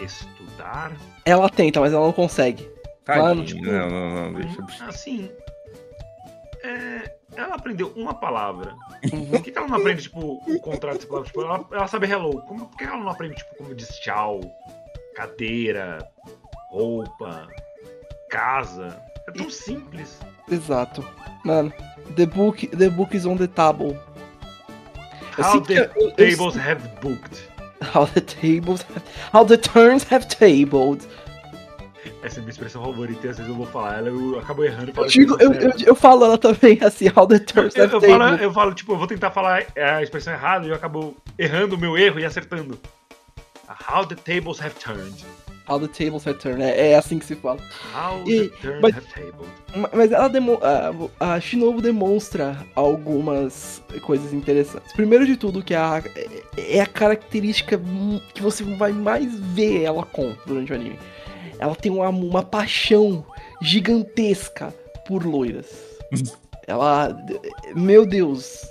[0.00, 0.92] estudar.
[1.24, 2.68] Ela tenta, mas ela não consegue.
[3.06, 3.72] Mano, Tadinho.
[3.72, 4.84] Não, não, não, deixa.
[4.86, 5.30] Assim.
[6.62, 8.74] é, ela aprendeu uma palavra.
[9.12, 9.26] Uhum.
[9.26, 11.28] Por que, que ela não aprende, tipo, o contrário dessa palavra?
[11.28, 12.40] Tipo, ela, ela sabe hello.
[12.42, 14.40] Como, por que ela não aprende, tipo, como diz tchau,
[15.14, 15.98] cadeira,
[16.70, 17.48] roupa,
[18.30, 18.98] casa?
[19.28, 20.18] É tão simples.
[20.50, 21.06] Exato.
[21.44, 21.72] Mano,
[22.16, 23.98] the book, the book is on the table.
[25.38, 27.42] Eu How the eu- eu- tables have booked.
[27.94, 31.06] How the tables have, How the turns have tabled.
[32.22, 34.86] Essa é minha expressão favorita e às vezes eu vou falar ela eu acabo errando
[34.86, 37.84] e Eu, falo digo, eu, eu, eu falo ela também assim, how the turns eu,
[37.84, 38.42] have eu falo, tabled.
[38.42, 41.78] eu falo, tipo, eu vou tentar falar a expressão errada e eu acabo errando o
[41.78, 42.78] meu erro e acertando.
[43.90, 45.24] How the tables have turned.
[45.66, 46.62] How the tables have turned.
[46.62, 47.58] É, é assim que se fala.
[47.94, 49.48] How E- the turns mas- have tabled.
[49.74, 50.58] Ma- Mas ela demo
[51.20, 54.92] a, a Shinobu demonstra algumas coisas interessantes.
[54.92, 56.02] Primeiro de tudo, que é a,
[56.58, 57.80] é a característica
[58.34, 60.98] que você vai mais ver ela com durante o anime.
[61.58, 63.24] Ela tem uma, uma paixão
[63.62, 64.74] gigantesca
[65.06, 65.66] por loiras.
[66.66, 67.16] ela.
[67.74, 68.66] Meu Deus.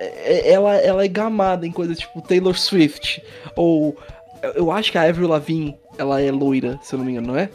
[0.00, 3.22] é- Ela, ela é gamada em coisas tipo Taylor Swift.
[3.56, 3.96] Ou.
[4.42, 7.28] eu- Eu acho que a Avril Lavigne ela é loira, se eu não me engano,
[7.28, 7.48] não é?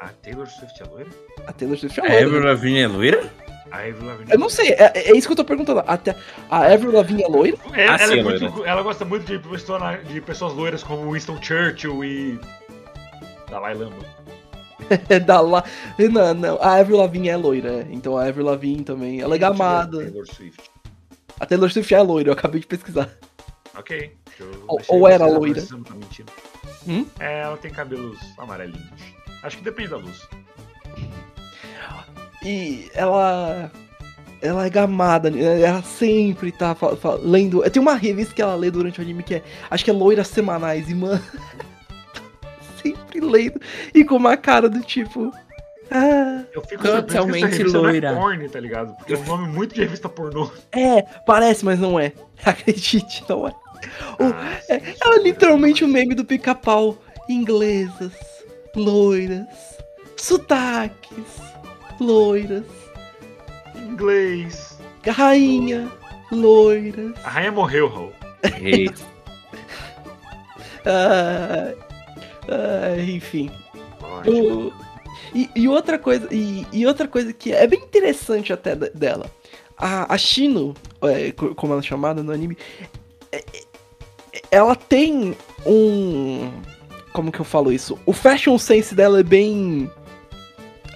[0.00, 1.10] A Taylor Swift é loira?
[1.46, 2.26] A Taylor Swift é A loira.
[2.26, 3.30] Avril Lavigne é loira?
[3.70, 4.32] A Avril Lavigne.
[4.32, 5.82] Eu não sei, é, é isso que eu tô perguntando.
[5.86, 6.14] Até
[6.48, 7.56] a Avril Lavigne é loira?
[7.74, 8.40] É, Ah, ela, sim, é loira.
[8.40, 12.38] muito- ela gosta muito de, pessoa- de pessoas loiras como Winston Churchill e.
[13.50, 13.96] Dalai Lama.
[15.10, 15.42] É da.
[15.42, 16.58] Não, não.
[16.62, 17.70] A Avril Lavigne é loira.
[17.80, 17.86] é.
[17.90, 19.20] Então a Avril Lavigne também.
[19.20, 19.98] Ela é gamada.
[19.98, 20.62] Taylor Swift.
[21.38, 23.10] A Taylor Swift é loira, eu acabei de pesquisar.
[23.78, 24.12] Ok.
[24.66, 25.62] Ou- ou era loira?
[25.62, 26.32] tá mentindo.
[26.86, 27.06] Hum?
[27.20, 28.88] É, ela tem cabelos amarelinhos.
[29.42, 30.28] Acho que depende da luz.
[32.44, 33.70] E ela.
[34.40, 35.60] Ela é gamada, né?
[35.62, 36.76] ela sempre tá
[37.20, 37.68] lendo.
[37.70, 39.42] Tem uma revista que ela lê durante o anime que é.
[39.68, 41.20] Acho que é Loiras Semanais, e mano.
[42.80, 43.60] sempre lendo.
[43.92, 45.32] E com uma cara do tipo.
[45.90, 48.12] Ah, Eu fico Totalmente loira.
[48.12, 48.94] não é porn, tá ligado?
[48.96, 50.50] Porque é um nome muito de revista pornô.
[50.70, 52.12] é, parece, mas não é.
[52.44, 53.52] Acredite, não é.
[54.20, 56.96] Ah, É, ela é literalmente o um meme do pica-pau.
[57.28, 58.12] Inglesas,
[58.74, 59.46] loiras,
[60.16, 61.40] sotaques,
[62.00, 62.64] loiras,
[63.76, 64.78] Inglês.
[65.06, 65.90] rainha,
[66.32, 67.12] loiras.
[67.24, 68.12] A rainha morreu, Raul.
[70.86, 71.74] Ah,
[72.48, 73.50] ah, enfim.
[74.02, 74.68] Ótimo.
[74.68, 74.72] O-
[75.34, 79.30] e, e outra coisa, e, e outra coisa que é bem interessante até de- dela.
[79.76, 82.56] A, a Shino, é, co- como ela é chamada no anime,
[83.30, 83.44] é-
[84.50, 86.50] ela tem um.
[87.12, 87.98] Como que eu falo isso?
[88.06, 89.90] O fashion sense dela é bem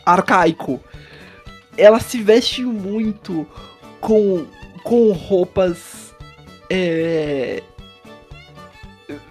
[0.04, 0.80] arcaico.
[1.76, 3.46] Ela se veste muito
[4.00, 4.46] com,
[4.84, 6.14] com roupas.
[6.70, 7.62] É,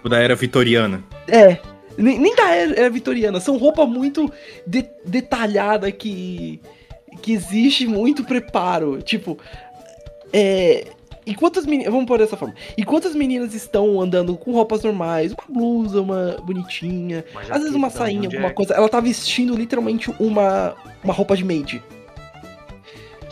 [0.08, 1.02] da era vitoriana.
[1.28, 1.58] É,
[1.96, 4.30] nem, nem da era, era vitoriana, são roupa muito
[4.66, 6.60] de- detalhada que
[7.20, 9.38] que existe muito preparo, tipo,
[10.32, 10.86] é,
[11.26, 15.32] enquanto as meninas, vamos pôr dessa forma, enquanto as meninas estão andando com roupas normais,
[15.32, 18.54] uma blusa, uma bonitinha, Uma às vezes uma sainha, alguma Jack.
[18.54, 21.82] coisa, ela tá vestindo literalmente uma uma roupa de maid.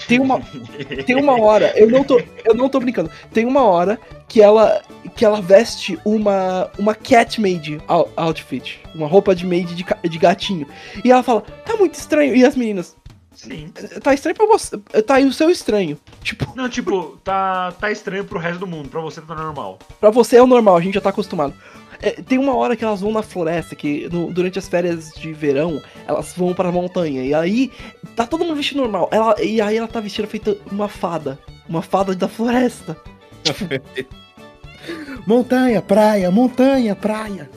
[0.09, 0.41] Tem uma
[1.07, 3.11] tem uma hora, eu não tô, eu não tô brincando.
[3.33, 4.83] Tem uma hora que ela
[5.15, 10.19] que ela veste uma uma cat maid out- outfit, uma roupa de maid de, de
[10.19, 10.67] gatinho.
[11.05, 12.35] E ela fala: "Tá muito estranho".
[12.35, 12.97] E as meninas:
[13.43, 13.73] Sim.
[14.03, 15.99] "Tá estranho pra você, tá aí o seu estranho".
[16.23, 18.89] Tipo, Não, tipo, tá, tá estranho pro resto do mundo.
[18.89, 19.79] Pra você tá normal.
[19.99, 21.55] pra você é o normal, a gente já tá acostumado.
[22.03, 25.33] É, tem uma hora que elas vão na floresta, que no- durante as férias de
[25.35, 27.23] verão, elas vão pra montanha.
[27.25, 27.71] E aí,
[28.17, 29.09] tá todo mundo vestido normal.
[29.13, 31.39] Ela, e aí ela tá vestida feita uma fada.
[31.69, 32.97] Uma fada da floresta.
[35.27, 37.51] Montanha, praia, montanha, praia.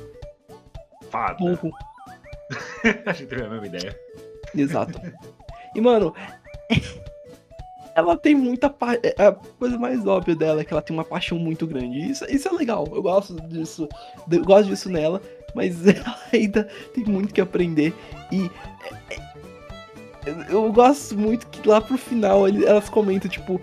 [1.10, 1.38] Fada.
[1.38, 1.72] Pouco.
[3.06, 3.98] A gente teve a mesma ideia.
[4.56, 5.00] Exato.
[5.76, 6.14] E, mano,
[7.96, 8.70] ela tem muita.
[8.70, 8.96] Pa...
[8.96, 12.00] é, A coisa mais óbvia dela é que ela tem uma paixão muito grande.
[12.10, 12.88] Isso, isso é legal.
[12.92, 13.88] Eu gosto disso.
[14.30, 15.22] Eu gosto disso nela.
[15.56, 17.94] Mas ela ainda tem muito que aprender.
[18.32, 18.50] E.
[19.10, 23.60] é, é, Eu gosto muito que lá pro final elas comentam, tipo,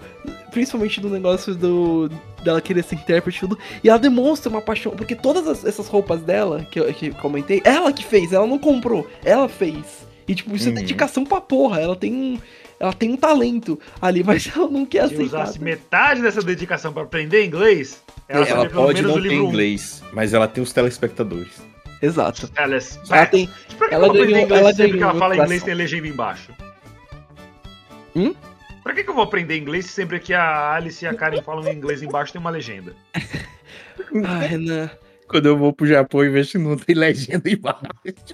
[0.50, 2.08] principalmente do negócio do
[2.44, 5.88] dela querer ser intérprete e tudo, e ela demonstra uma paixão, porque todas as- essas
[5.88, 10.06] roupas dela, que eu, que eu comentei, ela que fez, ela não comprou, ela fez.
[10.30, 10.74] E tipo, isso é Uhum.
[10.76, 12.38] dedicação pra porra, ela tem um,
[12.78, 15.24] ela tem um talento ali, mas ela não quer Se aceitar.
[15.42, 19.20] usasse metade dessa dedicação pra aprender inglês, ela, Ela sabia pelo pode não o ter
[19.28, 19.48] livro 1.
[19.48, 21.50] inglês, mas ela tem os telespectadores.
[22.00, 22.48] Exato.
[22.56, 25.14] Elas, Ela tem, Pra que ela eu vou aprender ganhou- inglês ela sempre que ela
[25.16, 26.52] fala inglês tem legenda embaixo?
[28.14, 28.34] Hum?
[28.82, 31.42] Pra que, que eu vou aprender inglês se sempre que a Alice e a Karen
[31.42, 32.94] falam inglês embaixo tem uma legenda?
[34.24, 34.90] ah, Renan,
[35.28, 37.82] Quando eu vou pro Japão e vejo que não tem legenda embaixo.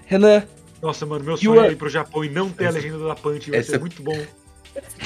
[0.06, 0.44] Renan,
[0.86, 3.50] Nossa, mano, meu sonho é ir pro Japão e não ter a legenda da Punch.
[3.50, 4.16] Vai essa- ser muito bom.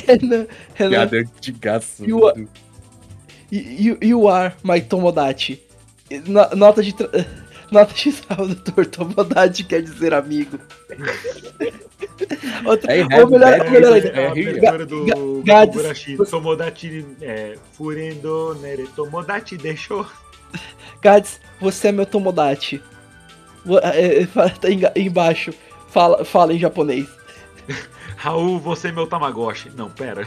[0.06, 2.04] Renan, Renan, Piada antigaço.
[2.04, 2.48] You are-
[3.50, 5.62] you, you are my Tomodachi.
[6.26, 6.92] No- Nota de.
[6.92, 7.08] tra-
[7.72, 10.58] Nota de tradutor, Tomodachi quer dizer amigo.
[12.66, 16.30] Outra, Hey, ou melhor, ou melhor ainda, É abertura do Ga- do Gades-.
[16.30, 20.04] Tomodachi, é, Furendo, Nere, Tomodachi deixou.
[21.00, 22.82] Gads, você é meu Tomodachi.
[23.82, 24.68] É, é, tá
[25.00, 25.52] embaixo.
[25.90, 27.06] Fala, fala em japonês.
[28.16, 29.70] Raul, você é meu Tamagotchi.
[29.76, 30.26] Não, pera.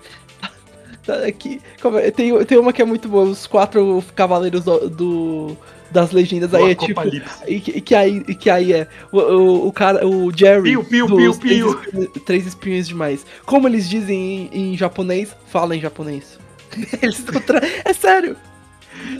[1.06, 1.62] Tá aqui.
[2.02, 2.10] é?
[2.12, 5.58] Tem, tem uma que é muito boa, os quatro cavaleiros do, do-
[5.92, 7.00] das legendas aí é tipo.
[7.48, 10.64] E que, que aí, que aí é o, o, o cara, o Jerry.
[10.72, 11.40] Piu, piu, piu, piu.
[11.40, 13.26] Três, espinhos- três espinhos demais.
[13.46, 16.40] Como eles dizem em, em japonês, fala em japonês.
[17.02, 17.62] Eles estão tra...
[17.86, 18.36] É sério.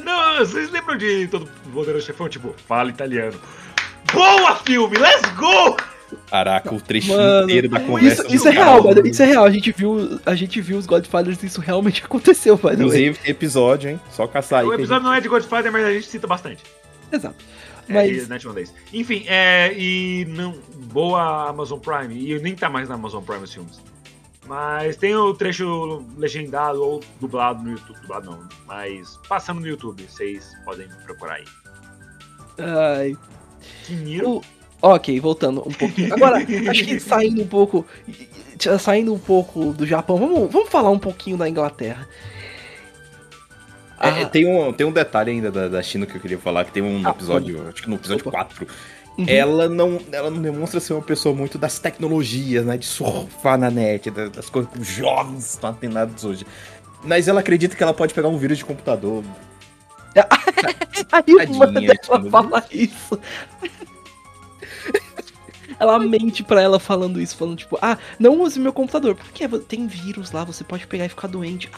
[0.04, 2.28] Não, vocês lembram de todo poderoso chefão?
[2.28, 3.40] Tipo, fala italiano.
[4.14, 4.98] Boa, filme!
[4.98, 5.76] Let's go!
[6.30, 8.36] Caraca, o trechinho Mano, inteiro da Isso, conversa.
[8.36, 8.66] isso é cara.
[8.66, 9.08] real, mano.
[9.08, 9.46] Isso é real.
[9.46, 12.76] A gente viu, a gente viu os Godfathers, isso realmente aconteceu, way.
[12.76, 14.00] Inclusive, tem episódio, hein?
[14.12, 14.66] Só caçar aí.
[14.68, 16.64] O episódio não é de Godfather, mas a gente cita bastante.
[17.12, 17.36] Exato.
[17.88, 17.94] É,
[18.28, 18.74] Mas- Days.
[18.92, 20.58] Enfim, é, e não,
[20.92, 22.16] boa Amazon Prime.
[22.32, 23.80] E nem tá mais na Amazon Prime os filmes.
[24.48, 28.00] Mas tem o trecho legendado ou dublado no YouTube.
[28.02, 30.04] Dublado não, mas passando no YouTube.
[30.08, 31.46] Vocês podem procurar aí.
[32.58, 33.18] Ai.
[33.86, 34.30] Kiniro.
[34.38, 34.42] O-
[34.82, 36.14] Ok, voltando um pouquinho.
[36.14, 37.86] Agora, acho que saindo um pouco.
[38.80, 42.08] Saindo um pouco do Japão, vamos, vamos falar um pouquinho da Inglaterra.
[44.00, 46.66] É, Ah, tem, um, tem um detalhe ainda da, da China que eu queria falar,
[46.66, 48.32] que tem um Ah, episódio, acho que no episódio Opa.
[48.46, 48.68] 4.
[49.18, 49.26] uhum.
[49.28, 52.78] Ela não, ela não demonstra ser uma pessoa muito das tecnologias, né?
[52.78, 56.46] De surfar na net, da- das coisas que os jovens estão atenados hoje.
[57.04, 59.24] Mas ela acredita que ela pode pegar um vírus de computador.
[61.12, 63.20] A irmã Tadinha, dela fala isso.
[65.80, 69.88] Ela mente pra ela falando isso, falando tipo, ah, não use meu computador, porque tem
[69.88, 71.70] vírus lá, você pode pegar e ficar doente.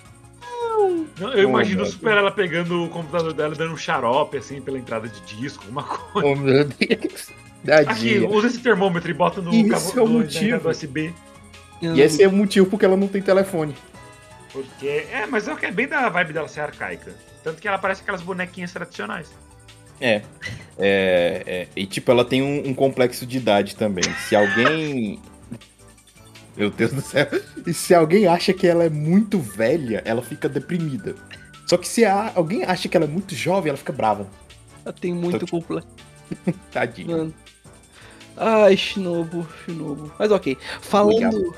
[1.20, 4.38] Não, eu Oh, imagino meu super ela pegando o computador dela e dando um xarope
[4.38, 6.28] assim pela entrada de disco, alguma coisa.
[6.28, 7.30] Oh, meu Deus.
[7.68, 8.30] Aqui, Tadinha.
[8.30, 10.70] usa esse termômetro e bota no Isso cabo é o motivo.
[10.70, 11.14] USB.
[11.82, 13.76] E esse é o motivo porque ela não tem telefone.
[14.54, 15.08] Porque.
[15.12, 17.14] É, mas é é bem da vibe dela ser arcaica.
[17.44, 19.32] Tanto que ela parece aquelas bonequinhas tradicionais.
[20.00, 20.22] É.
[20.78, 24.04] É, é, E tipo, ela tem um, um complexo de idade também.
[24.28, 25.20] Se alguém.
[26.56, 27.28] Meu Deus do céu.
[27.66, 31.16] E se alguém acha que ela é muito velha, ela fica deprimida.
[31.68, 34.28] Só que se a- alguém acha que ela é muito jovem, ela fica brava.
[34.86, 35.88] Ela tem muito Tô- complexo.
[36.72, 37.18] Tadinha.
[37.18, 37.34] Mano.
[38.36, 40.12] Ai, Shinobu, Shinobu.
[40.18, 40.58] Mas ok.
[40.82, 41.54] Falando.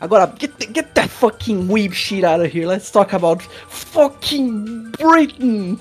[0.00, 2.66] Agora, get, get that fucking weeb shit out of here.
[2.66, 5.76] Let's talk about fucking Britain.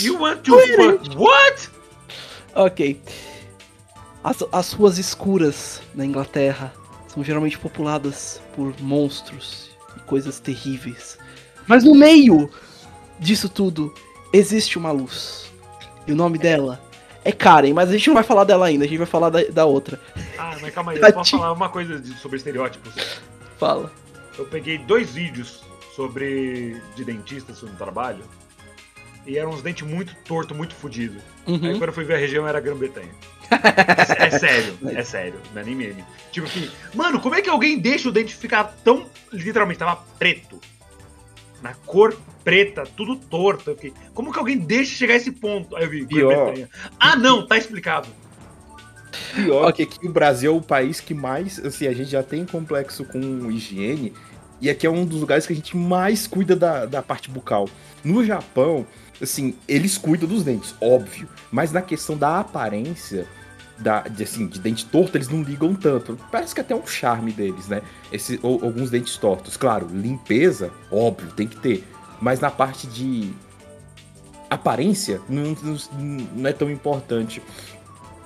[0.00, 1.68] You want to fuck what?
[2.54, 3.00] Ok.
[4.22, 6.72] As, as ruas escuras na Inglaterra
[7.08, 11.18] são geralmente populadas por monstros e coisas terríveis.
[11.66, 12.50] Mas no meio
[13.18, 13.92] disso tudo
[14.32, 15.52] existe uma luz.
[16.06, 16.80] E o nome dela
[17.24, 19.42] é Karen, mas a gente não vai falar dela ainda, a gente vai falar da,
[19.44, 19.98] da outra.
[20.38, 22.92] Ah, mas calma aí, eu posso falar uma coisa sobre estereótipos.
[23.58, 23.90] Fala.
[24.38, 25.62] Eu peguei dois vídeos
[25.94, 28.24] sobre de dentistas no trabalho.
[29.26, 31.16] E eram uns dentes muito torto, muito fudido.
[31.46, 31.60] Aí Uhum.
[31.78, 33.08] quando eu fui ver a região era Grã-Bretanha.
[34.18, 36.04] É, é sério, é sério, não é nem meme.
[36.32, 39.06] Tipo que, mano, como é que alguém deixa o dente ficar tão.
[39.32, 40.60] Literalmente, tava preto.
[41.64, 43.70] Na cor preta, tudo torto.
[43.70, 45.74] Eu fiquei, como que alguém deixa chegar a esse ponto?
[45.74, 46.54] Aí eu vi, Pior.
[47.00, 48.06] Ah, não, tá explicado.
[49.34, 52.44] Pior que aqui o Brasil é o país que mais, assim, a gente já tem
[52.44, 54.12] complexo com higiene,
[54.60, 57.66] e aqui é um dos lugares que a gente mais cuida da, da parte bucal.
[58.04, 58.86] No Japão,
[59.22, 63.26] assim, eles cuidam dos dentes, óbvio, mas na questão da aparência,
[63.78, 66.18] da, de, assim, de dente torto, eles não ligam tanto.
[66.30, 67.82] Parece que até é um charme deles, né?
[68.12, 69.56] Esse, ou- alguns dentes tortos.
[69.56, 71.84] Claro, limpeza, óbvio, tem que ter.
[72.20, 73.32] Mas na parte de
[74.48, 77.42] aparência, não, não- não é tão importante.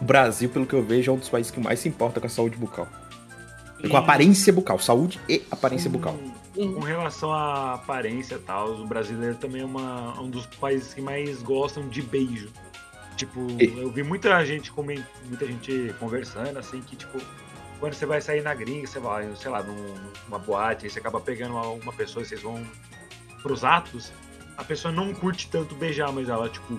[0.00, 2.26] O Brasil, pelo que eu vejo, é um dos países que mais se importa com
[2.26, 2.86] a saúde bucal.
[3.90, 6.16] Com a aparência bucal, saúde e aparência bucal.
[6.54, 10.92] Com, com relação à aparência e tal, o brasileiro também é uma, um dos países
[10.92, 12.48] que mais gostam de beijo.
[13.18, 14.72] Tipo, E- eu vi muita gente
[15.28, 17.18] muita gente conversando assim que, tipo,
[17.80, 19.94] quando você vai sair na gringa, você vai, sei lá, num-
[20.28, 22.64] numa boate, aí você acaba pegando uma, uma pessoa e vocês vão
[23.42, 24.12] pros atos,
[24.56, 26.78] a pessoa não curte tanto beijar, mas ela, tipo,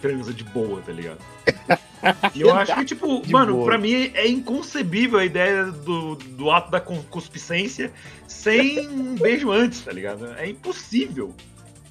[0.00, 1.18] transa de boa, tá ligado?
[2.34, 3.66] E eu acho que, tipo, De mano, boa.
[3.66, 7.92] pra mim é inconcebível a ideia do, do ato da con- cuspicência
[8.26, 10.32] sem um beijo antes, tá ligado?
[10.38, 11.34] É impossível.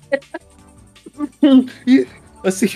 [2.44, 2.68] Assim,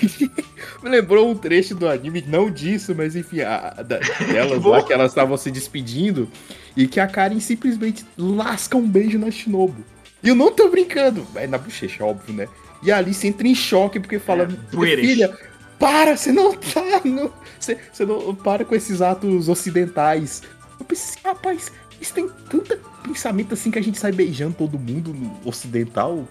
[0.83, 4.91] me lembrou um trecho do anime, não disso, mas enfim, a, da, delas lá que
[4.93, 6.29] elas estavam se despedindo
[6.75, 9.83] e que a Karen simplesmente lasca um beijo na Shinobu.
[10.21, 12.47] E eu não tô brincando, é na bochecha, óbvio, né?
[12.81, 15.37] E a Alice entra em choque porque fala: É, filha,
[15.79, 17.01] para, você não tá.
[17.05, 20.43] Não, você, você não para com esses atos ocidentais.
[20.79, 25.13] Eu pensei, rapaz, isso tem tanto pensamento assim que a gente sai beijando todo mundo
[25.13, 26.27] no ocidental.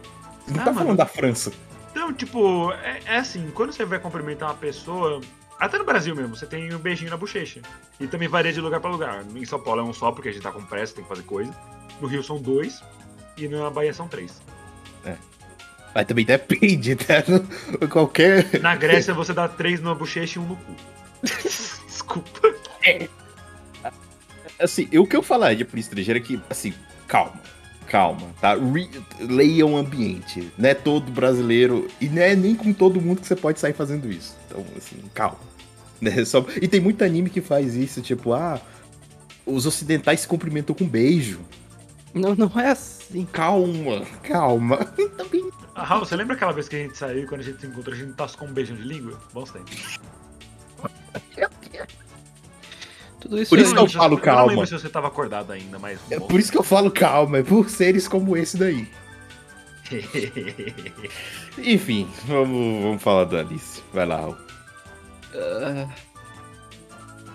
[0.48, 0.78] Não Ah, tá mano.
[0.78, 1.52] falando da França.
[1.92, 5.20] Então, tipo, é, é assim, quando você vai cumprimentar uma pessoa,
[5.60, 7.60] até no Brasil mesmo, você tem um beijinho na bochecha.
[8.00, 9.22] E também varia de lugar pra lugar.
[9.36, 11.22] Em São Paulo é um só, porque a gente tá com pressa, tem que fazer
[11.22, 11.54] coisa.
[12.00, 12.82] No Rio são dois.
[13.36, 14.40] E na Bahia são três.
[15.94, 16.96] Mas também depende?
[17.80, 18.60] No- Qualquer.
[18.62, 20.74] Na Grécia você dá três na bochecha e um no cu.
[21.86, 22.54] Desculpa.
[24.58, 26.72] Assim, o que eu falaria pro estrangeiro é que, assim,
[27.06, 27.34] calma.
[27.92, 28.54] Calma, tá?
[28.54, 28.88] Re-
[29.20, 30.50] leiam o ambiente.
[30.56, 31.88] Não é todo brasileiro.
[32.00, 34.34] E não é nem com todo mundo que você pode sair fazendo isso.
[34.46, 35.36] Então, assim, calma.
[36.00, 36.24] Né?
[36.24, 38.58] Só- E tem muito anime que faz isso, tipo, ah.
[39.44, 41.40] Os ocidentais se cumprimentam com beijo.
[42.14, 43.26] Não, não é assim.
[43.30, 44.78] Calma, calma.
[45.18, 45.50] Também.
[45.74, 47.66] Ah, Raul, você lembra aquela vez que a gente saiu e quando a gente se
[47.66, 49.18] encontrou, a gente tascou um beijão de língua?
[49.34, 49.98] Bons tempos.
[53.32, 53.74] Tudo isso Por isso aí.
[53.76, 54.46] que eu se- falo Eu não calma.
[54.52, 55.98] lembro se você tava acordado ainda, mas.
[56.10, 58.86] É por isso que eu falo calma, é por seres como esse daí.
[61.58, 63.82] Enfim, vamos, vamos falar da Alice.
[63.92, 64.36] Vai lá, Raul.
[65.34, 65.88] Uh,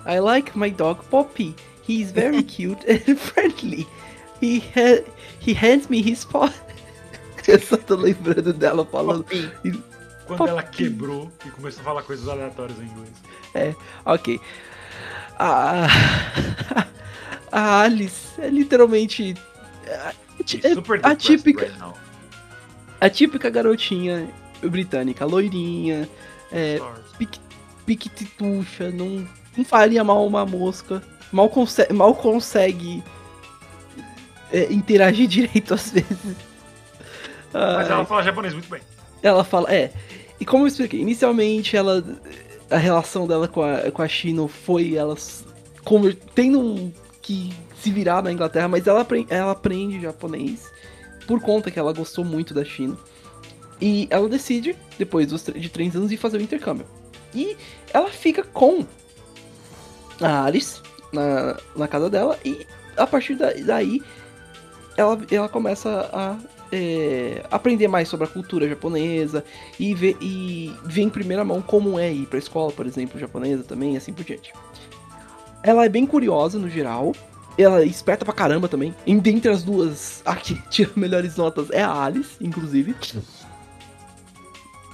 [0.07, 1.55] I like my dog Poppy.
[1.87, 3.87] He's very cute and friendly.
[4.39, 5.01] He ha
[5.39, 6.49] he hands me his paw.
[7.47, 9.25] Eu só tô lembrando dela falando.
[10.27, 13.75] Quando ela quebrou e começou a falar coisas aleatórias em inglês.
[14.05, 14.39] Ok.
[15.39, 15.88] A,
[17.51, 19.35] a Alice é literalmente
[19.88, 20.13] a,
[20.63, 21.71] é Super a típica,
[22.99, 24.27] a típica garotinha
[24.61, 26.09] britânica, loirinha,
[26.51, 26.79] é,
[27.85, 33.03] piquititucha, não, não faria mal uma mosca, mal, conse mal consegue
[34.51, 36.17] é, interagir direito às vezes.
[37.53, 38.81] Mas ela fala japonês muito bem.
[39.23, 39.91] ela fala, é.
[40.39, 42.03] E como eu expliquei, inicialmente ela.
[42.70, 45.15] A relação dela com a, com a China foi ela
[45.84, 46.91] conver- tendo
[47.22, 50.70] que se virar na Inglaterra, mas ela, ela aprende japonês
[51.26, 52.97] por conta que ela gostou muito da China.
[53.80, 56.86] E ela decide, depois dos, de três anos, ir fazer o intercâmbio.
[57.34, 57.55] E
[57.93, 58.86] ela fica com
[60.20, 60.82] a Alice
[61.13, 62.65] na, na casa dela e
[62.97, 64.01] a partir da- daí
[64.97, 66.38] ela, ela começa a
[66.72, 69.43] é, aprender mais sobre a cultura japonesa
[69.80, 73.63] e ver, e ver em primeira mão como é ir pra escola, por exemplo, japonesa
[73.63, 74.53] também, assim por diante.
[75.63, 77.13] Ela é bem curiosa no geral.
[77.57, 78.93] Ela é esperta pra caramba também.
[79.05, 82.95] E dentre as duas, a que tira melhores notas é a Alice, inclusive.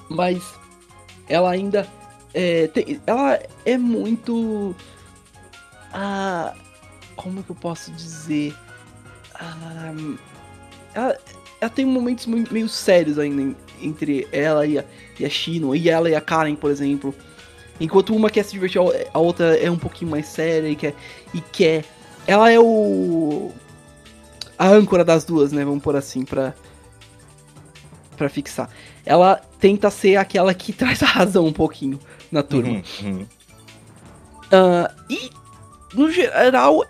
[0.09, 0.41] Mas
[1.28, 1.88] ela ainda
[2.34, 4.76] é, tem- ela é muito.
[5.93, 6.53] Ah,
[7.15, 8.55] como que eu posso dizer?
[9.36, 9.93] Ah,
[10.93, 11.17] ela,
[11.64, 14.84] ela tem momentos meio sérios ainda entre ela e a,
[15.18, 17.16] e a Shino, e ela e a Karen, por exemplo.
[17.80, 18.82] Enquanto uma quer se divertir,
[19.14, 20.93] a outra é um pouquinho mais séria e quer.
[21.34, 21.86] E quer.
[22.28, 23.51] Ela é o.
[24.57, 25.64] A âncora das duas, né?
[25.64, 26.53] Vamos por assim, pra.
[28.18, 28.70] Pra fixar.
[29.05, 31.97] Ela tenta ser aquela que traz a razão um pouquinho
[32.30, 32.84] na turma.
[33.01, 33.26] Uhum, uhum.
[34.51, 35.30] Ah, e,
[35.93, 36.86] no geral,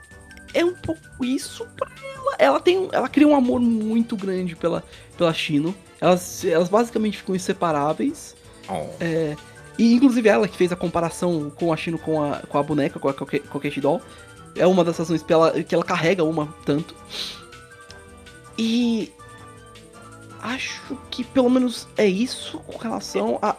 [0.53, 2.35] é um pouco isso pra ela.
[2.39, 4.83] Ela, tem, ela cria um amor muito grande pela,
[5.17, 5.73] pela Shino.
[6.01, 8.35] Elas, elas basicamente ficam inseparáveis.
[8.69, 8.85] Oh.
[8.99, 9.35] É,
[9.77, 12.99] e inclusive ela que fez a comparação com a Shino com a, com a boneca,
[12.99, 14.01] com a Coque- Coquette Doll.
[14.55, 16.95] É uma das razões que ela, que ela carrega uma tanto.
[18.57, 19.11] E
[20.41, 23.55] acho que pelo menos é isso com relação a.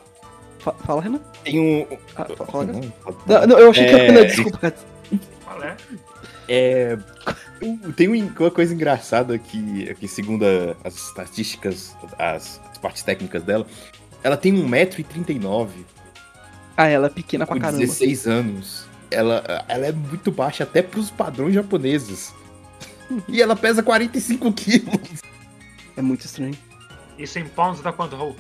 [0.61, 1.21] Fa- Fala, Renan?
[1.43, 1.97] Tem um.
[2.17, 2.89] Ah, fa- fala, Gats.
[3.27, 3.95] Não, Não, eu achei que É.
[3.95, 4.87] era Renan, desculpa, Gats.
[5.45, 5.77] Qual é?
[6.49, 6.99] É.
[7.97, 13.43] Tem um- uma coisa engraçada que, que segundo a- as estatísticas, as, as partes técnicas
[13.43, 13.67] dela,
[14.23, 15.69] ela tem 1,39m
[16.77, 17.81] Ah, ela é pequena pra com caramba.
[17.81, 18.87] 16 anos.
[19.11, 22.33] Ela, ela é muito baixa até pros padrões japoneses.
[23.29, 25.21] E ela pesa 45 quilos.
[25.95, 26.57] É muito estranho.
[27.19, 28.35] Isso em pounds dá quanto, Raul?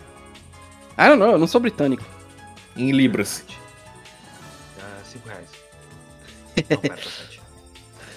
[0.96, 2.02] Ah, não, não, eu não sou britânico.
[2.74, 3.44] Em libras.
[4.76, 5.48] Dá 5 reais.
[6.70, 7.33] Não, pera, sete.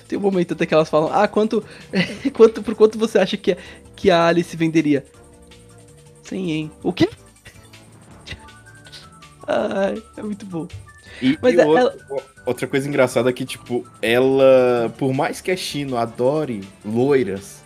[0.08, 1.64] Tem um momento até que elas falam, ah, quanto,
[2.34, 3.58] quanto por quanto você acha que, a-
[3.95, 5.05] que a Alice venderia?
[6.24, 6.72] 100 yen.
[6.84, 7.10] O quê?
[9.47, 10.68] Ai, é muito bom.
[11.22, 11.95] E, Mas e é- ela-
[12.45, 17.64] outra coisa engraçada é que, tipo, ela, por mais que a Shino adore loiras,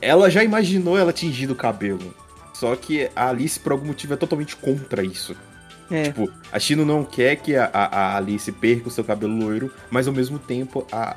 [0.00, 2.14] ela já imaginou ela tingindo o cabelo.
[2.54, 5.36] Só que a Alice, por algum motivo, é totalmente contra isso.
[5.90, 6.04] É.
[6.04, 9.72] Tipo, a Shino não quer que a, a, a Alice perca o seu cabelo loiro,
[9.90, 11.16] mas ao mesmo tempo a,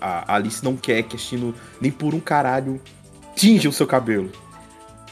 [0.00, 2.80] a Alice não quer que a Shino nem por um caralho
[3.34, 4.30] tinja o seu cabelo.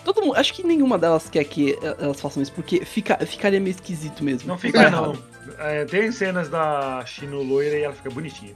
[0.05, 3.59] Todo mundo, acho que nenhuma delas quer que eh, elas façam isso, porque fica, ficaria
[3.61, 4.49] meio esquisito mesmo.
[4.49, 5.17] Não fica, não.
[5.59, 8.55] É, tem cenas da Shino loira e ela fica bonitinha.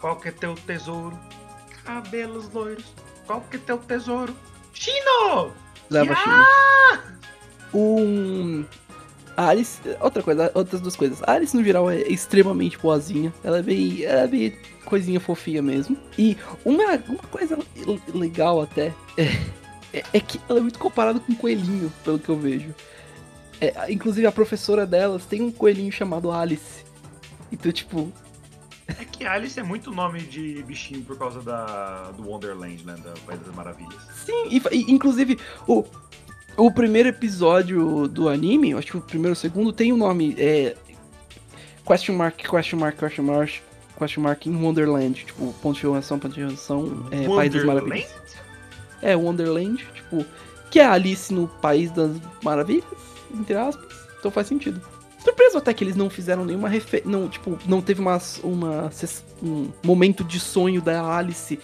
[0.00, 1.18] Qual que é teu tesouro?
[1.84, 2.84] Cabelos loiros.
[3.26, 4.34] Qual que é teu tesouro?
[4.72, 5.52] Shino!
[5.90, 7.00] Leva a Ah!
[7.02, 7.18] China.
[7.74, 8.64] Um.
[9.38, 9.78] A Alice.
[10.00, 11.22] Outra coisa, outras duas coisas.
[11.22, 13.32] A Alice, no geral, é extremamente boazinha.
[13.44, 14.02] Ela é bem.
[14.02, 15.96] Ela é bem coisinha fofinha mesmo.
[16.18, 19.22] E uma, uma coisa le- legal até é,
[19.92, 22.74] é- é que ela é muito comparada com um coelhinho, pelo que eu vejo.
[23.60, 26.84] É, inclusive, a professora delas tem um coelhinho chamado Alice.
[27.52, 28.12] Então, tipo,
[28.88, 32.96] É que Alice é muito nome de bichinho por causa da, do Wonderland, né?
[33.04, 34.00] Da País das Maravilhas.
[34.24, 35.84] Sim, e, inclusive o,
[36.58, 40.34] o primeiro episódio do anime, acho que o primeiro ou o segundo, tem o nome
[40.36, 40.74] é,
[41.86, 43.50] Question Mark, Question Mark, Question Mark,
[43.96, 45.24] Question Mark in Wonderland.
[45.24, 47.88] Tipo, ponto de interrogação, ponto de interrogação, é, País das Wonderland?
[47.88, 48.36] Maravilhas.
[49.00, 50.26] É, Wonderland, tipo,
[50.70, 52.10] que é a Alice no País das
[52.42, 52.84] Maravilhas,
[53.32, 54.82] entre aspas, então faz sentido.
[55.22, 56.68] Surpreso até que eles não fizeram nenhuma
[57.04, 58.90] não, tipo, não teve uma, uma,
[59.42, 61.58] um momento de sonho da Alice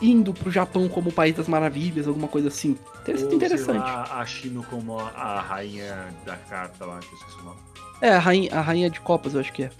[0.00, 2.76] indo pro Japão como o País das Maravilhas, alguma coisa assim.
[3.04, 3.64] Teria sido interessante.
[3.64, 7.44] Sei lá, a Shino como a, a rainha da carta lá, que eu esqueci o
[7.44, 7.58] nome.
[8.00, 9.70] É, a rainha, a rainha de copas, eu acho que é.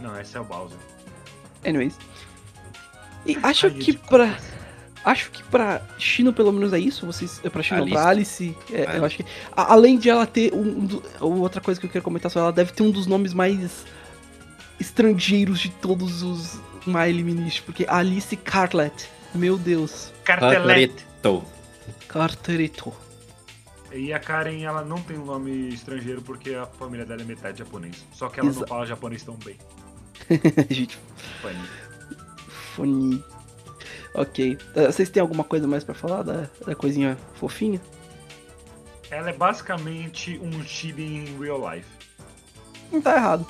[0.00, 0.78] Não, esse é o Bowser.
[1.64, 1.96] Anyways.
[3.26, 4.28] E acho Rainha que pra.
[4.28, 4.60] copas.
[5.02, 7.06] Acho que pra Chino, pelo menos, é isso.
[7.06, 7.40] Vocês.
[7.42, 7.90] É pra Alice.
[7.90, 8.56] pra Alice.
[8.70, 8.96] é, Alice.
[8.98, 9.24] Eu acho que.
[9.56, 10.60] a- além de ela ter um.
[10.60, 13.32] um do- outra coisa que eu quero comentar sobre ela, deve ter um dos nomes
[13.32, 13.86] mais
[14.78, 19.08] estrangeiros de todos os My Minish, porque Alice Cartlet.
[19.34, 20.12] Meu Deus.
[20.24, 21.06] Cartelete.
[21.22, 21.42] Tô.
[22.08, 22.92] Cartereto.
[23.92, 27.58] E a Karen, ela não tem um nome estrangeiro porque a família dela é metade
[27.58, 28.04] japonês.
[28.12, 29.56] Só que ela Exa- não fala japonês tão bem.
[30.70, 30.98] Gente,
[31.42, 31.68] Funny.
[32.76, 33.24] fone.
[34.14, 34.58] Ok.
[34.76, 37.80] Eh, Vocês têm alguma coisa mais pra falar da, da coisinha fofinha?
[39.10, 41.86] Ela é basicamente um chibi em real life.
[42.92, 43.46] Não tá errado.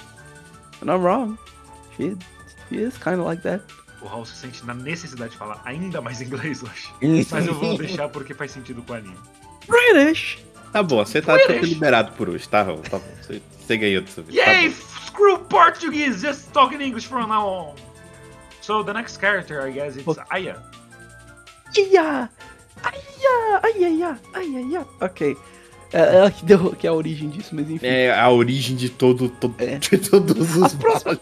[0.82, 1.36] I'm not wrong.
[1.96, 2.16] She,
[2.68, 3.62] she is kinda like that.
[4.02, 6.88] O Raul se sente na necessidade de falar ainda mais inglês hoje.
[7.30, 9.16] Mas eu vou deixar porque faz sentido com o anime.
[9.66, 10.38] British!
[10.72, 12.78] Tá bom, você tá, tá liberado por hoje, tá, Raul?
[12.80, 13.04] Tá bom.
[13.22, 14.36] Você, você ganhou dessa vez.
[14.36, 14.70] Yay!
[14.70, 14.76] Tá.
[15.06, 16.20] Screw Portuguese!
[16.26, 17.74] Just talking English from now on!
[18.62, 20.22] So the next character, I guess, it's Ok.
[20.30, 20.62] Aya.
[21.76, 22.30] Ia!
[22.82, 23.60] Aia!
[23.62, 24.86] Ai, ai, ai, ai, ai, ai.
[25.00, 25.36] Ok.
[25.92, 27.84] É ela que deu que é a origem disso, mas enfim.
[27.84, 29.76] É a origem de todo, todo É.
[29.78, 31.18] de todos os As próximas,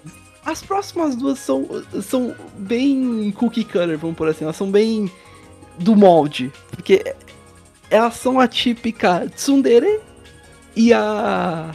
[0.50, 1.66] as próximas duas são,
[2.02, 4.44] são bem cookie cutter, vamos por assim.
[4.44, 5.10] Elas são bem
[5.78, 6.52] do molde.
[6.70, 7.14] Porque
[7.90, 10.00] elas são a típica tsundere
[10.76, 11.72] e a.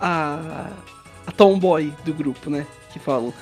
[0.00, 0.70] a.
[1.26, 2.66] a tomboy do grupo, né?
[2.92, 3.32] Que falam.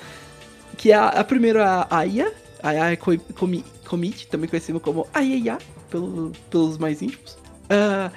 [0.76, 2.32] Que é a, a primeira é a Aya.
[2.62, 3.64] A Aya Ko- Komi-
[4.30, 5.58] também conhecida como Ayaya,
[5.90, 7.36] pelo, pelos mais íntimos.
[7.68, 8.10] Ah,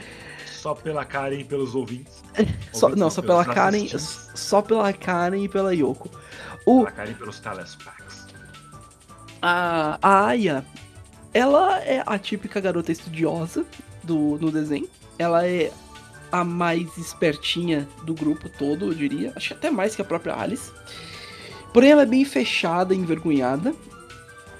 [0.45, 2.23] Só pela Karen e pelos ouvintes.
[2.71, 3.87] só, Ouvintes não, só pela Karen.
[3.97, 6.09] Só pela Karen e pela Yoko.
[6.65, 6.85] O,
[7.17, 8.25] pelos telespacks.
[9.41, 10.65] a, a Aya,
[11.33, 13.65] ela é a típica garota estudiosa
[14.03, 14.89] do, no desenho.
[15.19, 15.71] Ela é
[16.31, 19.31] a mais espertinha do grupo todo, eu diria.
[19.35, 20.71] Acho que até mais que a própria Alice.
[21.73, 23.75] Porém, ela é bem fechada e envergonhada.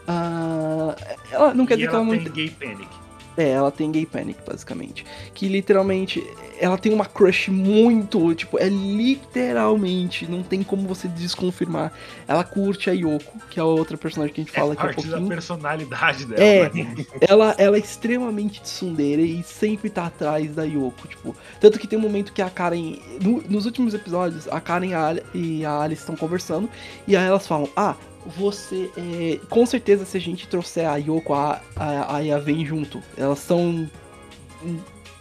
[0.08, 0.96] Ah,
[1.32, 3.05] ela não quer e dizer que ela ela não tem gay panic.
[3.38, 5.06] É, ela tem gay panic, basicamente.
[5.34, 6.24] Que literalmente,
[6.60, 11.92] ela tem uma crush muito, tipo, é literalmente, não tem como você desconfirmar.
[12.28, 14.82] Ela curte a Yoko, que é a outra personagem que a gente fala é daqui
[14.90, 16.42] a parte da personalidade dela.
[16.44, 16.70] É.
[16.74, 17.06] né?
[17.22, 21.36] Ela, ela é extremamente tsundere e sempre tá atrás da Yoko, tipo.
[21.60, 22.98] Tanto que tem um momento que a Karen.
[23.22, 26.70] no- nos últimos episódios, a Karen e a Ali- e a Alice estão conversando.
[27.08, 27.96] E aí elas falam: Ah,
[28.26, 28.92] você.
[28.98, 33.02] é, com certeza, se a gente trouxer a Yoko, a, a, a Aya vem junto.
[33.18, 33.90] Elas são.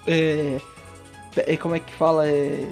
[0.07, 0.61] É,
[1.35, 2.27] pé- como é que fala?
[2.29, 2.67] É,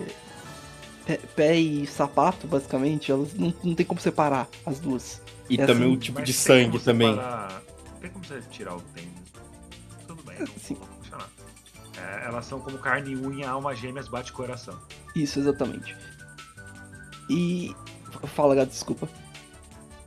[1.07, 3.11] pé, pé e sapato, basicamente.
[3.13, 5.21] Elas não, não tem como separar as duas.
[5.51, 7.15] E É também assim, o tipo de sangue também.
[7.15, 7.63] separar-
[8.01, 9.11] Tem como você tirar o tênis?
[10.07, 10.75] Tudo bem, não Sim.
[10.75, 11.29] vou funcionar.
[11.99, 14.79] É, elas são como carne e unha, alma gêmeas, bate coração.
[15.15, 15.95] Isso, exatamente.
[17.29, 17.75] E.
[18.35, 19.09] Fala, gato, desculpa.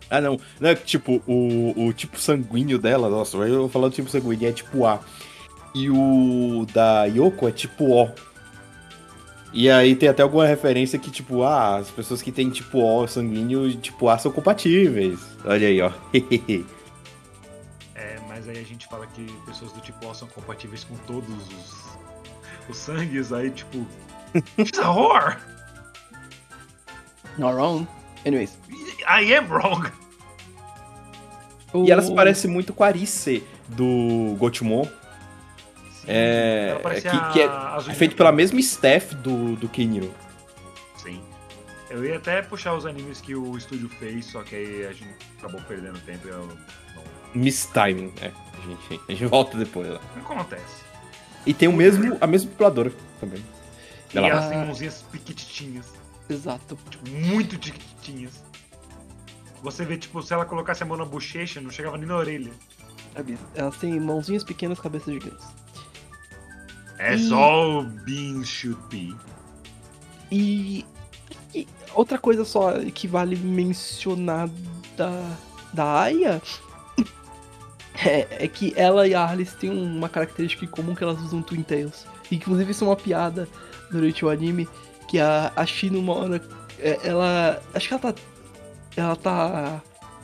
[0.09, 0.39] Ah, não.
[0.59, 4.09] Não é que, tipo, o, o tipo sanguíneo dela, nossa, eu vou falar do tipo
[4.09, 4.99] sanguíneo, é tipo A.
[5.73, 8.09] E o da Yoko é tipo O.
[9.51, 13.07] E aí tem até alguma referência que, tipo, ah, as pessoas que têm tipo O
[13.07, 15.19] sanguíneo e tipo A são compatíveis.
[15.43, 15.91] Olha aí, ó.
[17.97, 21.29] É, mas aí a gente fala que pessoas do tipo O são compatíveis com todos
[21.29, 21.85] os,
[22.69, 23.87] os sangues, aí tipo.
[24.57, 25.37] She's a whore!
[27.37, 27.87] Not wrong.
[28.25, 28.57] Anyways.
[29.07, 29.91] I am wrong!
[31.73, 34.85] E ela se parece muito com a Arice do Gotemon.
[34.85, 34.91] Sim,
[36.07, 37.49] É, ela parece que- que é-
[37.91, 40.13] É feito pela mesma staff do, do Keniro.
[40.97, 41.21] Sim.
[41.89, 45.15] Eu ia até puxar os animes que o estúdio fez, só que aí a gente
[45.37, 46.57] acabou perdendo tempo e eu não.
[47.33, 48.27] Miss Timing, é.
[48.27, 49.99] A gente, a gente volta depois lá.
[50.15, 50.85] Não acontece.
[51.45, 53.43] E tem o mesmo, a mesma dubladora também.
[54.13, 55.85] E Ela- elas têm mãozinhas piquititinhas.
[56.29, 56.77] Exato.
[56.89, 58.41] Tipo, muito tiquitinhas.
[59.65, 62.51] Você vê, tipo, se ela colocasse a mão na bochecha, não chegava nem na orelha.
[63.13, 63.37] Sabe?
[63.55, 65.45] Elas têm mãozinhas pequenas, cabeças gigantes.
[66.99, 69.15] As E- all beings should be.
[70.31, 70.85] E,
[71.53, 74.49] e outra coisa só que vale mencionar
[74.95, 75.35] da,
[75.73, 76.41] da Aya
[78.05, 81.41] é, é que ela e a Alice têm uma característica em comum que elas usam
[81.41, 82.05] Twin Tails.
[82.31, 83.47] Inclusive isso é uma piada
[83.91, 84.67] durante o anime,
[85.07, 86.41] que a, a Shino uma hora.
[86.79, 87.61] é, Ela.
[87.73, 88.21] Acho que ela tá.
[88.95, 89.81] Ela tá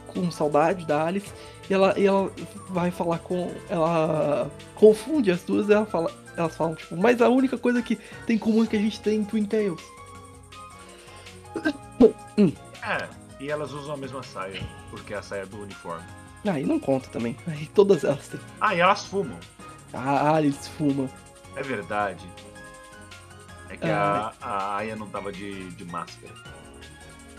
[0.07, 1.31] com saudade da Alice.
[1.69, 2.31] E ela, e ela
[2.69, 3.53] vai falar com.
[3.69, 7.97] Ela confunde as duas e ela fala, elas falam, tipo, mas a única coisa que
[8.25, 9.81] tem em comum é que a gente tem Twin Tails.
[12.83, 13.07] É,
[13.39, 16.05] e elas usam a mesma saia, porque é a saia do uniforme.
[16.45, 17.37] Aí não conta também.
[17.47, 18.39] Aí todas elas têm.
[18.59, 19.37] Ah, e elas fumam.
[19.93, 21.09] A Alice fuma.
[21.55, 22.25] É verdade.
[23.69, 26.33] É que a, a Aya não tava de, de máscara.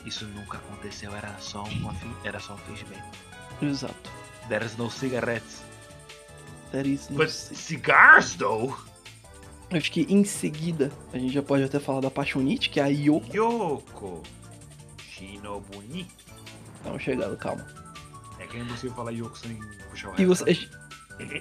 [0.05, 3.03] Isso nunca aconteceu, era só, uma, fi- era só um fingimento.
[3.61, 4.11] Exato.
[4.49, 5.63] There's no cigarettes.
[6.73, 8.75] That is no But cigars, though?
[9.71, 12.87] Acho que em seguida a gente já pode até falar da Paixonite, que é a
[12.89, 13.27] Yoko.
[13.35, 14.23] Yoko.
[14.99, 16.09] Shinobuni.
[16.85, 17.65] Não, chegando, calma.
[18.39, 19.57] É que é impossível falar Yoko sem
[19.91, 20.69] puxar o E você.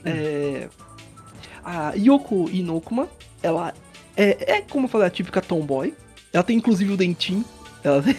[0.05, 0.69] É.
[1.63, 3.09] A Yoko Inokuma,
[3.41, 3.73] ela
[4.15, 5.95] é, é como eu falei, a típica tomboy.
[6.31, 7.43] Ela tem inclusive o dentinho.
[7.83, 8.15] Ela tem,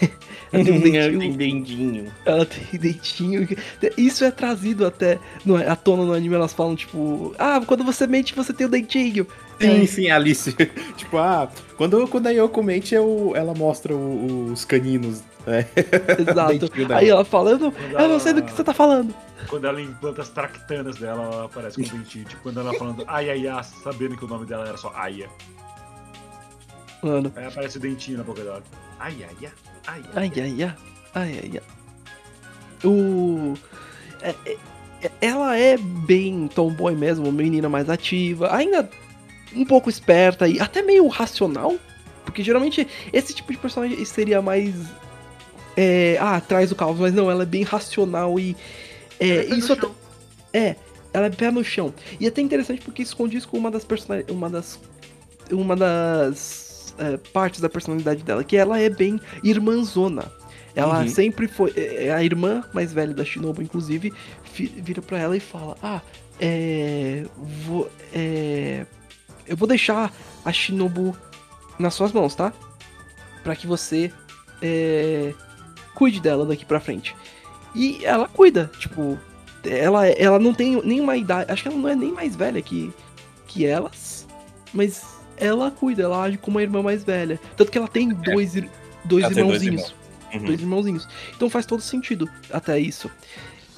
[0.51, 1.33] ela tem um dentinho.
[1.37, 2.13] dendinho.
[2.25, 3.47] Ela tem dentinho.
[3.97, 6.35] Isso é trazido até no, à tona no anime.
[6.35, 9.25] Elas falam, tipo, ah, quando você mente, você tem o dentinho.
[9.61, 10.53] Sim, sim, Alice.
[10.97, 15.21] tipo, ah, quando, quando a Yoko mente, eu, ela mostra o- os caninos.
[15.47, 15.65] né?
[16.19, 16.57] Exato.
[16.59, 16.93] dentinho.
[16.93, 19.13] Aí ela fala, eu não, Quando eu não sei do que você tá falando.
[19.47, 22.25] Quando ela implanta as tractanas dela, ela aparece com o dentinho.
[22.25, 25.27] Tipo, quando ela falando ai ai ai, sabendo que o nome dela era só Aya.
[27.03, 28.63] Mano, Aí aparece o dentinho na boca dela.
[28.99, 29.49] Ai ai
[29.87, 30.31] ai, ai ai.
[30.33, 30.81] ai,
[31.13, 32.87] ai, ai, ai.
[32.87, 33.53] O...
[34.21, 34.57] é- é-
[35.03, 38.89] é- ela é bem tomboy mesmo, menina mais ativa, ainda
[39.55, 41.75] um pouco esperta e até meio racional,
[42.25, 44.73] porque geralmente esse tipo de personagem seria mais...
[45.75, 48.55] É, ah, traz o caos, mas não, ela é bem racional e...
[49.19, 49.87] É, no isso até.
[50.53, 50.75] É,
[51.13, 51.93] ela é pé no chão.
[52.19, 54.35] E é até interessante porque isso condiz com uma das personalidades.
[54.35, 54.79] Uma das.
[55.51, 56.62] Uma das
[56.97, 60.31] é, partes da personalidade dela, que ela é bem irmãzona.
[60.75, 61.07] Ela Uhum.
[61.07, 61.71] sempre foi.
[61.75, 64.11] é, A irmã mais velha da Shinobu, inclusive,
[64.53, 66.01] vira pra ela e fala: Ah,
[66.39, 67.25] é.
[67.65, 68.85] Vou, é
[69.45, 70.11] eu vou deixar
[70.45, 71.15] a Shinobu
[71.77, 72.53] nas suas mãos, tá?
[73.43, 74.11] Pra que você
[74.61, 75.33] é,
[75.93, 77.13] cuide dela daqui pra frente.
[77.75, 79.19] E ela cuida, tipo,
[79.65, 81.51] ela, ela não tem nenhuma idade.
[81.51, 82.91] Acho que ela não é nem mais velha que,
[83.47, 84.25] que elas.
[84.73, 85.03] Mas
[85.45, 87.39] ela cuida, ela age como uma irmã mais velha.
[87.57, 88.69] Tanto que ela tem dois, ir-
[89.03, 89.95] dois Ela tem dois irmãozinhos.
[90.33, 90.45] Uhum.
[90.45, 91.07] Dois irmãozinhos.
[91.35, 93.09] Então faz todo sentido até isso.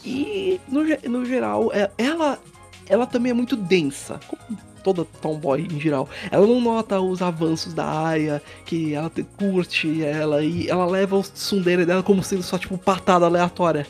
[0.03, 2.39] E no, no geral, é- ela,
[2.87, 4.19] ela também é muito densa.
[4.27, 6.07] Como toda tomboy em geral.
[6.29, 11.15] Ela não nota os avanços da Aya, que ela te- curte ela e ela leva
[11.17, 13.87] o tsundere dela como sendo só tipo patada aleatória.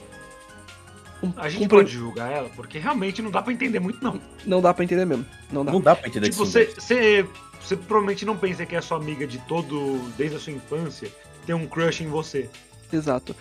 [1.21, 4.19] Um- A gente um- pode julgar ela, porque realmente não dá pra entender muito, não.
[4.45, 5.25] Não dá pra entender mesmo.
[5.51, 5.71] Não dá.
[5.73, 6.73] Não dá pra entender Tipo, você,
[7.65, 9.99] você, provavelmente não pensa que é sua amiga de todo.
[10.17, 11.09] desde a sua infância,
[11.45, 12.49] tem um crush em você.
[12.91, 13.35] Exato.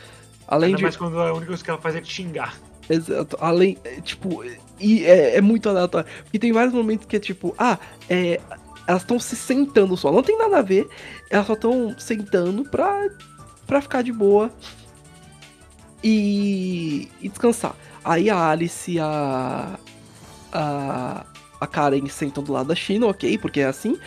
[0.46, 0.82] Além Ainda de.
[0.82, 2.58] mais quando a única coisa que ela faz é te xingar.
[2.88, 3.36] Exato.
[3.40, 3.78] Além.
[3.84, 4.44] é, Tipo.
[4.78, 6.08] E é, é muito aleatório.
[6.24, 7.54] Porque tem vários momentos que é tipo.
[7.58, 7.78] Ah,
[8.10, 8.40] é.
[8.86, 10.12] Elas estão se sentando só.
[10.12, 10.86] Não tem nada a ver.
[11.30, 13.08] Elas só estão sentando pra.
[13.66, 14.50] pra ficar de boa.
[16.02, 17.08] E.
[17.22, 17.74] e descansar.
[18.04, 19.78] Aí a Alice a.
[20.52, 21.26] A.
[21.64, 23.98] A Karen sentam do lado da China, ok, porque é assim.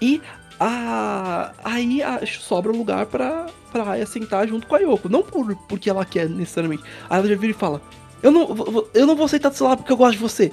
[0.00, 0.20] E
[0.58, 5.08] a, aí a- sobra um lugar pra, pra Aya sentar junto com a Yoko.
[5.08, 6.82] Não por, porque ela quer necessariamente.
[7.08, 7.80] Aí ela já vira e fala:
[8.22, 10.52] Eu não, eu não vou sentar do seu lado porque eu gosto de você.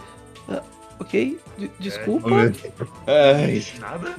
[0.49, 0.61] Ah,
[0.99, 1.39] ok?
[1.57, 2.29] De- desculpa.
[3.07, 4.15] Ai, Nada?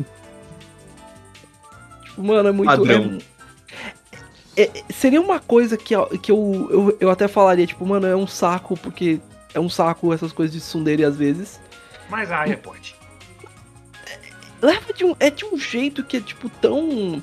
[2.05, 2.69] Tipo, mano, é muito.
[2.71, 3.19] Padrão.
[4.57, 8.17] é- é- seria uma coisa que, que eu, eu, eu até falaria, tipo, mano, é
[8.17, 9.21] um saco porque
[9.55, 11.61] é um saco essas coisas de tsundere às vezes.
[12.09, 12.97] Mas a Aya pode.
[14.61, 15.15] Leva de um.
[15.21, 17.23] É de um jeito que é, tipo, tão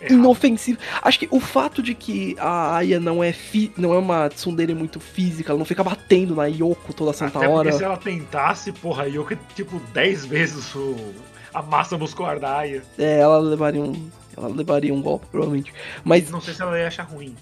[0.00, 0.12] Errado.
[0.12, 0.78] inofensivo.
[1.02, 4.74] Acho que o fato de que a Aya não é, fi, não é uma tsundere
[4.74, 7.64] muito física, ela não fica batendo na Yoko toda santa Até hora.
[7.64, 10.96] porque se ela tentasse, porra, a Yoko é tipo 10 vezes o...
[11.52, 12.82] a massa muscular da Aya.
[12.98, 14.10] É, ela levaria um.
[14.36, 15.74] Ela levaria um golpe, provavelmente.
[16.02, 16.30] Mas.
[16.30, 17.36] Não sei se ela ia achar ruim.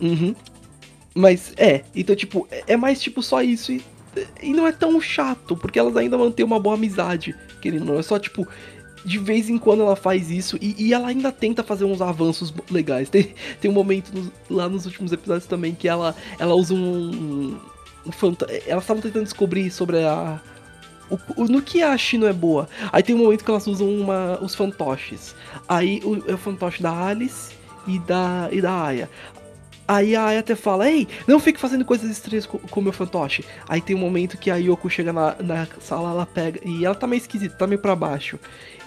[0.00, 0.34] Uhum.
[1.14, 3.84] Mas é, então, tipo, é é mais tipo só isso e,
[4.42, 7.98] e não é tão chato, porque elas ainda mantêm uma boa amizade, querendo não.
[7.98, 8.46] É só, tipo,
[9.04, 12.52] de vez em quando ela faz isso e, e ela ainda tenta fazer uns avanços
[12.70, 13.08] legais.
[13.10, 17.58] Tem, tem um momento nos- lá nos últimos episódios também que ela, ela usa um.
[18.06, 20.40] um fanta elas estavam tentando descobrir sobre a.
[21.10, 22.68] o- o- no que a Shino é boa.
[22.92, 25.34] Aí tem um momento que elas usam uma, os fantoches.
[25.68, 27.52] Aí o, é o fantoche da Alice
[27.86, 29.08] e da, e da Aya.
[29.92, 33.44] Aí a Aya até fala, ei, não fique fazendo coisas estranhas com o meu fantoche.
[33.68, 36.60] Aí tem um momento que a Yoko chega na, na sala, ela pega.
[36.64, 38.38] E ela tá meio esquisita, tá meio pra baixo.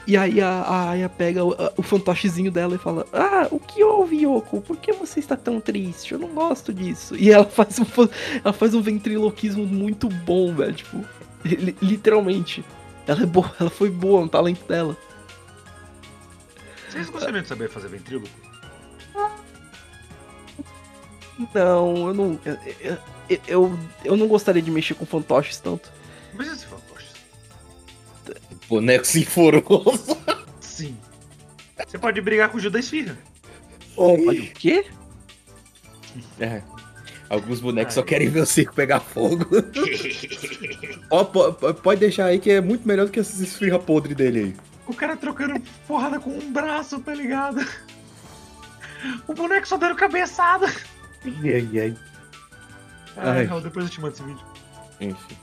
[0.07, 3.83] E aí a, a Aya pega o, o fantochezinho dela e fala: Ah, o que
[3.83, 4.61] houve, Yoko?
[4.61, 6.13] Por que você está tão triste?
[6.13, 7.17] Eu não gosto disso.
[7.17, 7.85] E ela faz um,
[8.41, 10.73] ela faz um ventriloquismo muito bom, velho.
[10.73, 11.03] Tipo,
[11.43, 12.63] li- literalmente.
[13.05, 14.95] Ela é boa, ela foi boa no talento dela.
[16.89, 18.29] Vocês gostariam de saber fazer ventríloco?
[21.53, 22.39] Não, eu não.
[22.45, 22.97] Eu, eu,
[23.47, 25.91] eu, eu não gostaria de mexer com fantoches tanto.
[26.33, 27.07] Mas esse fantoche?
[28.69, 30.17] Boneco sinforoso.
[30.59, 30.97] Sim.
[31.87, 33.17] Você pode brigar com o Judas Esfirra.
[33.95, 34.85] Pode o quê?
[36.39, 36.61] É.
[37.29, 38.01] Alguns bonecos Ai.
[38.01, 39.45] só querem ver o circo pegar fogo.
[41.09, 44.13] Ó, po- po- pode deixar aí que é muito melhor do que essas esfirra podre
[44.13, 44.55] dele aí.
[44.87, 47.65] o cara trocando porrada com um braço, tá ligado?
[49.27, 50.71] O boneco só dando cabeçada.
[51.25, 51.95] Ai, ai, ai.
[53.17, 53.45] Ai, Ai.
[53.45, 54.41] Raul, depois eu te mando esse vídeo.
[54.99, 55.35] Enfim.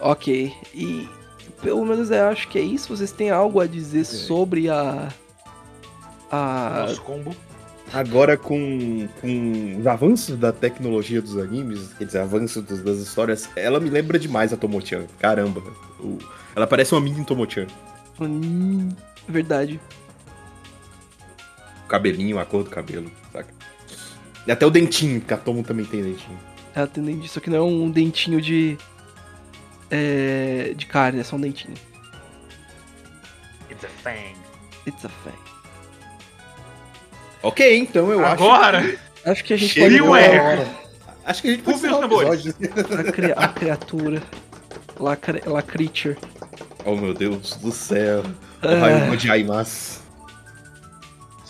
[0.00, 0.52] Ok.
[0.74, 1.08] E
[1.62, 2.94] pelo menos eu acho que é isso.
[2.96, 5.08] Vocês têm algo a dizer sobre a.
[6.30, 6.84] A.
[6.88, 7.34] Nosso combo.
[7.92, 13.50] Agora com, com os avanços da tecnologia dos animes, quer dizer, avanços dos- das histórias,
[13.54, 15.04] ela me lembra demais a Tomo-chan.
[15.18, 15.60] Caramba.
[16.00, 16.16] O-
[16.56, 17.66] ela parece uma mini Tomo-chan.
[18.18, 18.88] Hum,
[19.28, 19.78] verdade.
[21.92, 23.52] O cabelinho, a cor do cabelo, saca?
[24.46, 26.38] E até o dentinho, que a Tomo também tem dentinho.
[26.74, 28.78] Ela tem dente, só que não é um dentinho de.
[29.90, 31.74] É, de carne, é só um dentinho.
[33.70, 34.34] It's a fang.
[34.86, 35.38] It's a fact.
[37.42, 38.98] Ok, então eu Agora, acho.
[39.26, 40.66] Acho que a gente Chega pode o.
[41.26, 42.46] Acho que a gente pode os o tambores.
[42.46, 42.98] episódio.
[43.00, 44.22] A, cri- a criatura.
[44.98, 46.16] La, cri- la creature.
[46.86, 48.22] Oh meu Deus do céu.
[48.62, 48.68] Ah.
[48.68, 50.01] Ohayou gozaimasu.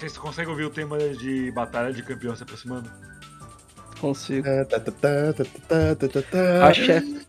[0.03, 2.91] Vocês conseguem ouvir o tema de Batalha de Campeão se aproximando?
[4.01, 4.49] Consigo.
[6.61, 7.27] A chefe.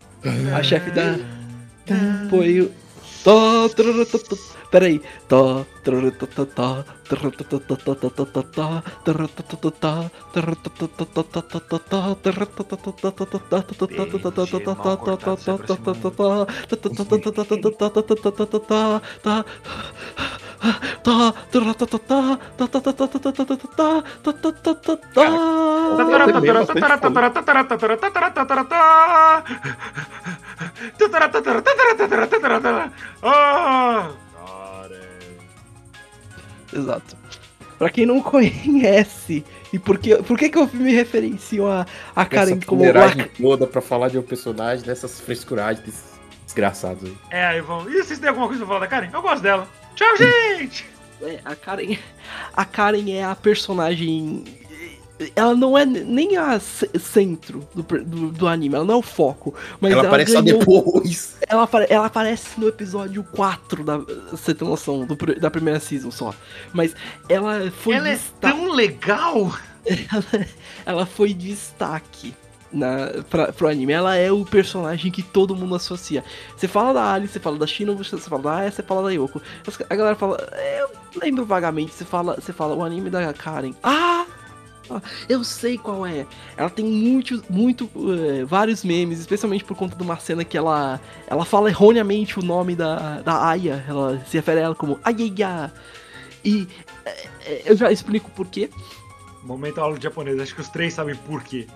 [0.52, 1.14] A chefe da.
[2.28, 2.72] Foi o
[4.74, 4.98] peraí.
[5.28, 5.64] Tó,
[33.22, 34.23] Oh!
[36.74, 37.16] Exato.
[37.78, 42.24] Pra quem não conhece, e por que, por que, que eu me referencio a, a
[42.24, 46.14] Karen Essa como Lac- toda pra falar de um personagem dessas frescuragens desses
[46.46, 47.16] desgraçados aí.
[47.30, 47.88] É, aí vão.
[47.90, 49.10] E vocês têm alguma coisa pra falar da Karen?
[49.12, 49.68] Eu gosto dela.
[49.94, 50.86] Tchau, gente!
[51.22, 51.96] É, a Karen.
[52.54, 54.44] A Karen é a personagem.
[55.36, 59.02] Ela não é nem a ce- centro do, do, do anime, ela não é o
[59.02, 59.54] foco.
[59.80, 61.36] Mas ela ela, aparece só ganhou- depois.
[61.46, 63.98] Ela, ela aparece no episódio 4 da.
[64.30, 66.34] Você tem noção, do da primeira season só.
[66.72, 66.94] Mas
[67.28, 69.52] ela foi Ela é tão legal!
[69.86, 70.46] ela,
[70.84, 72.34] ela foi destaque
[72.72, 73.92] na, pra, pro anime.
[73.92, 76.24] Ela é o personagem que todo mundo associa.
[76.56, 79.10] Você fala da Ali, você fala da Shino, você fala da Aya, você fala da
[79.10, 79.40] Yoko.
[79.88, 80.88] A galera fala, é, eu
[81.22, 83.72] lembro vagamente, você fala, você fala o anime da Karen.
[83.80, 84.26] Ah!
[85.28, 86.26] Eu sei qual é.
[86.56, 91.00] Ela tem muitos, muito, eh, vários memes, especialmente por conta de uma cena que ela,
[91.26, 93.84] ela fala erroneamente o nome da, da Aya.
[93.88, 95.72] Ela se refere a ela como Ayaya.
[96.44, 96.68] E
[97.04, 98.68] eh, eh, eu já explico por quê.
[99.42, 101.66] Momento aula de japonês, acho que os três sabem por quê.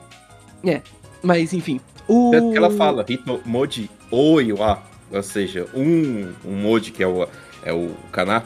[1.23, 1.81] Mas enfim.
[2.07, 2.31] O...
[2.31, 4.83] Tanto que ela fala, Hito Moji Oiwa.
[5.11, 7.27] Ou seja, um, um Moji, que é o,
[7.63, 8.45] é o Kana.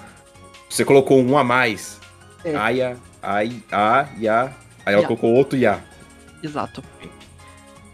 [0.69, 2.01] Você colocou um a mais.
[2.45, 2.55] É.
[2.55, 4.53] Aya, ai, a, ya.
[4.85, 5.07] Aí ela Ya.
[5.09, 5.81] colocou outro ya.
[6.43, 6.83] Exato.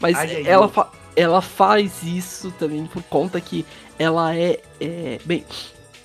[0.01, 0.72] Mas Ai, ela, ai.
[0.72, 3.64] fa- ela faz isso também por conta que
[3.99, 5.45] ela é, é- Bem,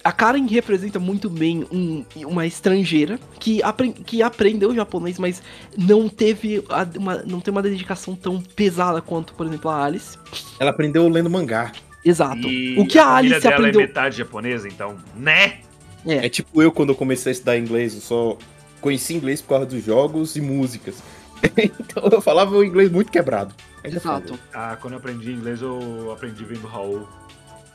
[0.03, 5.41] a Karen representa muito bem um- uma estrangeira que, apren- que aprendeu japonês, mas
[5.77, 10.17] não teve a- uma, não tem uma dedicação tão pesada quanto, por exemplo, a Alice.
[10.59, 11.71] Ela aprendeu lendo mangá.
[12.03, 12.45] Exato.
[12.49, 13.79] E o que a, família Alice dela aprendeu.
[13.81, 15.59] é metade japonesa, então, né?
[16.05, 18.37] É tipo eu quando eu comecei a estudar inglês, eu só
[18.83, 21.01] conheci inglês por causa dos jogos e músicas.
[21.57, 23.55] então eu falava o inglês muito quebrado.
[23.83, 24.37] Ainda Exato.
[24.53, 27.07] Ah, quando eu aprendi inglês, eu aprendi vendo Raul.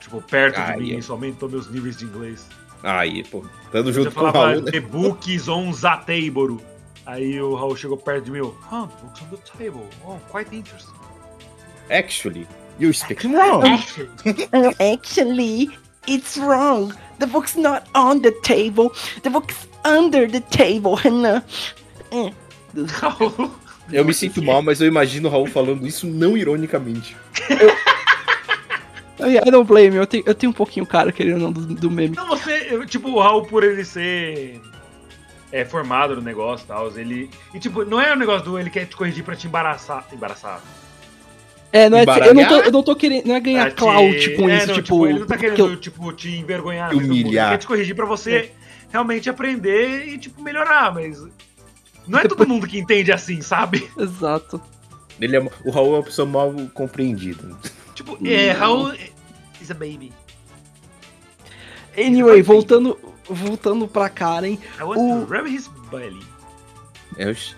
[0.01, 0.99] Tipo, perto Ah, de mim, é.
[0.99, 2.47] isso aumentou meus níveis de inglês.
[2.83, 4.71] Aí, pô, estando Eu junto com o falava Raul, né?
[4.71, 6.59] The books on the table.
[7.05, 9.87] Aí o Raul chegou perto de mim, eu, huh, books on the table.
[10.07, 10.93] Oh, quite interesting.
[11.91, 12.47] Actually,
[12.79, 13.65] you speak wrong.
[13.65, 15.71] Uh, actually,
[16.09, 16.93] it's wrong.
[17.19, 18.93] The book's not on the table.
[19.23, 21.45] The book's under the table, Hannah.
[22.13, 22.31] Eh.
[22.75, 23.51] Raul,
[23.91, 27.17] Eu me sinto mal, mas eu imagino o Raul falando isso não ironicamente.
[29.21, 30.03] I don't blame you.
[30.03, 32.15] Eu tenho, eu tenho um pouquinho cara, querendo não, do, do meme.
[32.15, 34.61] Não, você, eu, tipo, o Raul, por ele ser
[35.51, 37.31] é, formado no negócio e tal, ele.
[37.53, 40.07] E, tipo, não é o negócio do ele quer te corrigir pra te embaraçar.
[40.13, 40.63] Embaraçar.
[41.71, 43.27] É, não é, eu, não tô, eu não tô querendo.
[43.27, 45.07] Não é ganhar clout com é, isso, não, tipo.
[45.07, 46.91] Ele não tá querendo, eu- tipo, te envergonhar.
[46.91, 47.49] Tipo, humilhar.
[47.49, 48.53] Ele quer te corrigir pra você
[48.91, 51.23] realmente aprender e, tipo, melhorar, mas.
[52.07, 53.87] Não é todo mundo que entende assim, sabe?
[53.99, 54.61] Exato.
[55.21, 57.45] Ele é, o Raul é uma pessoa mal compreendida.
[57.95, 58.61] Tipo, é, Não.
[58.61, 58.93] Raul
[59.61, 60.11] is a baby.
[61.97, 62.97] Anyway, voltando,
[63.29, 64.53] voltando pra Karen.
[64.79, 66.23] I want O- to rub his belly.
[67.17, 67.55] É, v-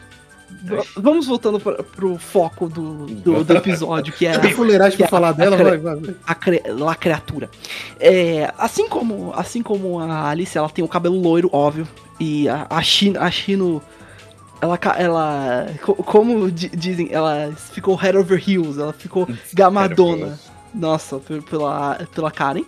[0.97, 5.07] Vamos voltando pra, pro foco do, do, do episódio, que é Tem fuleiragem que pra
[5.07, 7.51] a- falar a dela, cre- vai, a, cre- lá criatura.
[7.99, 11.87] É, assim como assim como a Alice, ela tem o cabelo loiro, óbvio,
[12.19, 13.83] e a, a Shino, a Shino
[14.61, 20.39] ela, ela co- como di- dizem, ela ficou head over heels, ela ficou gamadona.
[20.75, 22.65] Nossa, pe- pela pela Karen.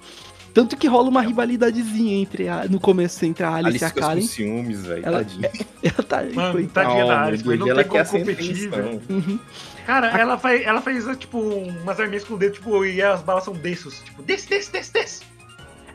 [0.52, 3.88] Tanto que rola uma rivalidadezinha entre a, no começo entre a Alice, Alice e a
[3.88, 4.20] fica com Karen.
[4.22, 5.06] ciúmes, velho.
[5.06, 5.50] Ela- Tadinha.
[5.82, 9.02] Ela tá, Mano, foi- tadinha da Alice, mas não tem ela como ser competir, velho.
[9.08, 9.38] Uhum.
[9.86, 13.44] Cara, ela faz, ela faz, tipo, umas arminhas com o dedo, tipo, e as balas
[13.44, 15.22] são desses, tipo, desse, desse, desse, desse.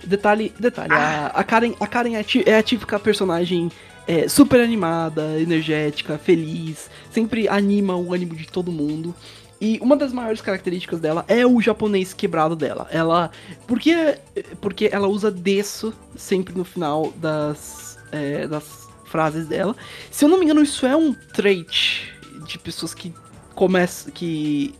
[0.04, 3.72] Detalhe, detalhe, a, a Karen, a Karen é, a é a típica personagem
[4.08, 9.14] é, super animada, energética, feliz, sempre anima o ânimo de todo mundo.
[9.60, 12.88] E uma das maiores características dela é o japonês quebrado dela.
[12.92, 13.32] Ela.
[13.66, 14.18] Porque,
[14.62, 19.76] porque ela usa desu sempre no final das, é, das frases dela.
[20.12, 22.14] Se eu não me engano, isso é um trait
[22.46, 23.14] de pessoas que
[23.56, 24.12] começam.
[24.12, 24.76] que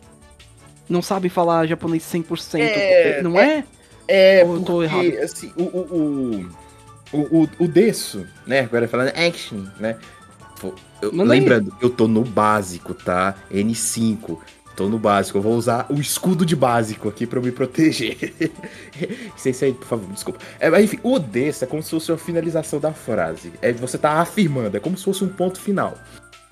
[0.88, 2.58] não sabem falar japonês 100%.
[2.60, 3.64] É, não é?
[4.06, 5.22] É, Ou eu tô porque, errado?
[5.24, 6.46] assim, o, o,
[7.12, 9.98] o, o, o, Desso, né, agora falando action, né,
[11.02, 11.28] eu- aí.
[11.28, 14.38] lembrando, eu tô no básico, tá, N5,
[14.78, 18.32] tô no básico, eu vou usar o escudo de básico aqui eu me proteger.
[19.36, 20.38] Sem sair, por favor, desculpa.
[20.60, 23.98] É, mas enfim, o Desso é como se fosse a finalização da frase, é você
[23.98, 25.94] tá afirmando, é como se fosse um ponto final.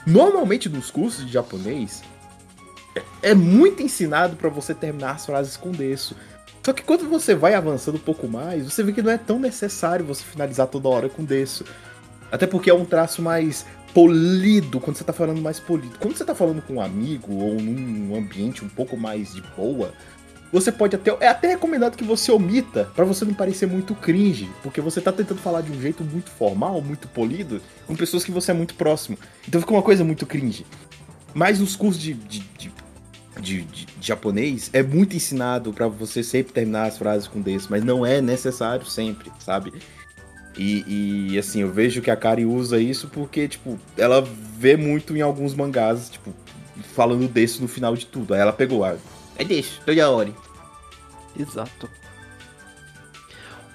[0.05, 2.03] Normalmente nos cursos de japonês,
[2.97, 6.17] é- é muito ensinado pra você terminar as frases com Desso.
[6.65, 9.39] Só que quando você vai avançando um pouco mais, você vê que não é tão
[9.39, 11.65] necessário você finalizar toda hora com desso.
[12.33, 13.65] Até porque é um traço mais
[13.97, 15.97] polido, quando você tá falando mais polido.
[15.99, 19.95] Quando você tá falando com um amigo ou num ambiente um pouco mais de boa,
[20.53, 21.17] você pode até.
[21.19, 25.11] É até recomendado que você omita, pra você não parecer muito cringe, porque você tá
[25.11, 28.75] tentando falar de um jeito muito formal, muito polido, com pessoas que você é muito
[28.75, 29.17] próximo.
[29.49, 30.67] Então fica uma coisa muito cringe.
[31.33, 32.73] Mas nos cursos de, de, de
[33.41, 37.83] de, de- japonês é muito ensinado pra você sempre terminar as frases com desse, mas
[37.83, 39.73] não é necessário sempre, sabe?
[40.57, 45.15] E, e, assim, eu vejo que a Kari usa isso porque, tipo, ela vê muito
[45.15, 46.33] em alguns mangás, tipo,
[46.95, 48.33] falando desse no final de tudo.
[48.33, 48.97] Aí ela pegou, ah,
[49.37, 50.33] é desse, toda hora.
[51.39, 51.91] Exato.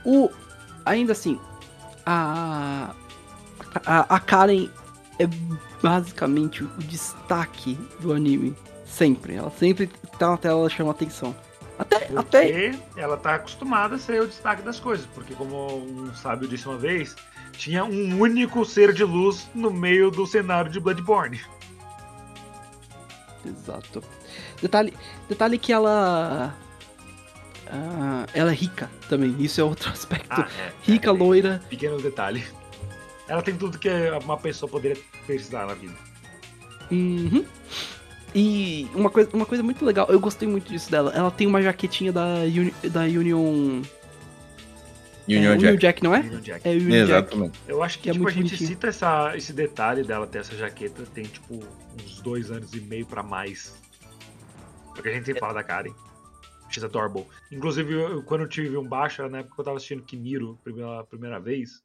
[0.04, 0.30] O.
[0.86, 1.40] Ainda assim,
[2.06, 2.96] a.
[3.86, 4.68] A, a Karen
[5.20, 5.28] é
[5.82, 8.56] basicamente o destaque do anime.
[8.86, 9.36] Sempre.
[9.36, 11.36] Ela sempre tá na tela, ela chama atenção.
[11.82, 12.00] Até.
[12.00, 15.06] Porque até ela tá acostumada a ser o destaque das coisas.
[15.16, 17.16] Porque, como um sábio disse uma vez,
[17.54, 21.42] tinha um único ser de luz no meio do cenário de Bloodborne.
[23.44, 24.04] Exato.
[24.62, 24.94] Detalhe,
[25.28, 26.56] detalhe que ela.
[27.68, 29.36] ah, ela é rica também.
[29.40, 30.28] Isso é outro aspecto.
[30.30, 31.62] Ah, é, rica, é, loira.
[31.68, 32.46] Pequeno detalhe.
[33.28, 33.90] Ela tem tudo que
[34.24, 35.96] uma pessoa poderia precisar na vida.
[36.92, 37.46] Uhum.
[38.34, 41.12] E uma coisa, uma coisa muito legal, eu gostei muito disso dela.
[41.14, 43.82] Ela tem uma jaquetinha da, Uni, da Union.
[45.28, 45.78] é, Union Union Jack.
[45.78, 46.20] Jack, não é?
[46.22, 46.68] Union Jack.
[46.68, 47.12] É Union Jack.
[47.12, 47.60] Exatamente.
[47.68, 48.70] Eu acho que, Que é tipo, a muito gente bonitinho.
[48.70, 51.60] cita essa, esse detalhe dela ter essa jaqueta, tem tipo
[52.02, 53.76] uns dois anos e meio pra mais.
[54.96, 55.94] Porque a gente sempre fala da Karen.
[56.70, 57.26] She's adorable.
[57.52, 60.58] Inclusive, eu- quando eu tive um baixo, era na época que eu tava assistindo Kimiro
[60.64, 61.84] pela primeira vez.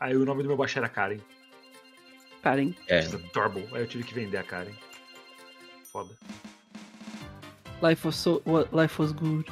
[0.00, 1.18] Aí o nome do meu baixo era Karen.
[2.42, 2.72] Karen.
[2.88, 3.02] É.
[3.02, 3.66] She's adorable.
[3.72, 4.72] Aí eu tive que vender a Karen.
[5.96, 6.10] Foda.
[7.82, 8.42] Life was so.
[8.70, 9.50] Life was good.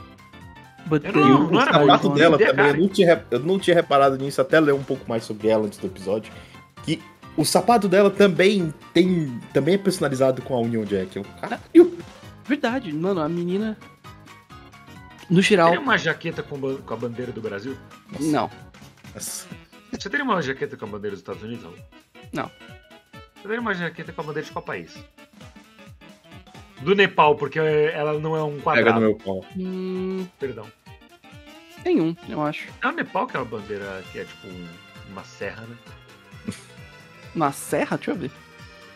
[0.87, 2.47] But Eu não- o não era sapato dela não.
[2.47, 5.49] também, eu não, tinha, eu não tinha reparado nisso até ler um pouco mais sobre
[5.49, 6.31] ela antes do episódio.
[6.83, 7.03] Que
[7.35, 9.41] o sapato dela também tem.
[9.55, 11.17] Também é personalizado com a Union Jack.
[11.17, 11.99] Eu, caralho.
[12.45, 13.79] Verdade, mano, a menina.
[15.31, 17.75] No geral, Teria uma jaqueta com, com a bandeira do Brasil?
[18.21, 18.51] não.
[19.15, 19.47] Nossa.
[19.91, 21.65] Você teria uma jaqueta com a bandeira dos Estados Unidos?
[21.65, 21.77] Raul?
[22.33, 22.51] Não.
[23.37, 24.95] Você teria uma jaqueta com a bandeira de qual país?
[26.83, 29.01] Do Nepal, porque ela não é um Pega quadrado.
[29.01, 29.45] no meu pau.
[29.57, 30.67] Hum, Perdão.
[31.85, 32.69] nenhum, eu acho.
[32.83, 34.67] É o Nepal que é uma bandeira que é tipo um-
[35.11, 35.77] uma serra, né?
[37.35, 38.31] Na serra, deixa eu ver.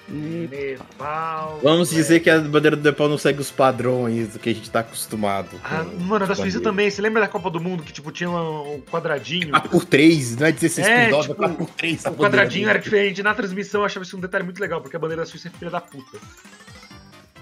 [0.09, 1.61] Ne- Nepal.
[1.63, 1.97] Vamos é.
[1.97, 4.81] dizer que a bandeira do Nepal não segue os padrões do que a gente tá
[4.81, 5.61] acostumado.
[5.63, 6.91] Ah, mano, a da Suíça também.
[6.91, 9.51] Você lembra da Copa do Mundo que, tipo, tinha um um quadradinho?
[9.51, 12.13] 4 por 3 não é 16 É, por 9, tipo, é 4 por 3 O
[12.15, 13.23] quadradinho era diferente.
[13.23, 15.51] Na transmissão eu achava isso um detalhe muito legal, porque a bandeira da Suíça é
[15.51, 16.19] filha da puta.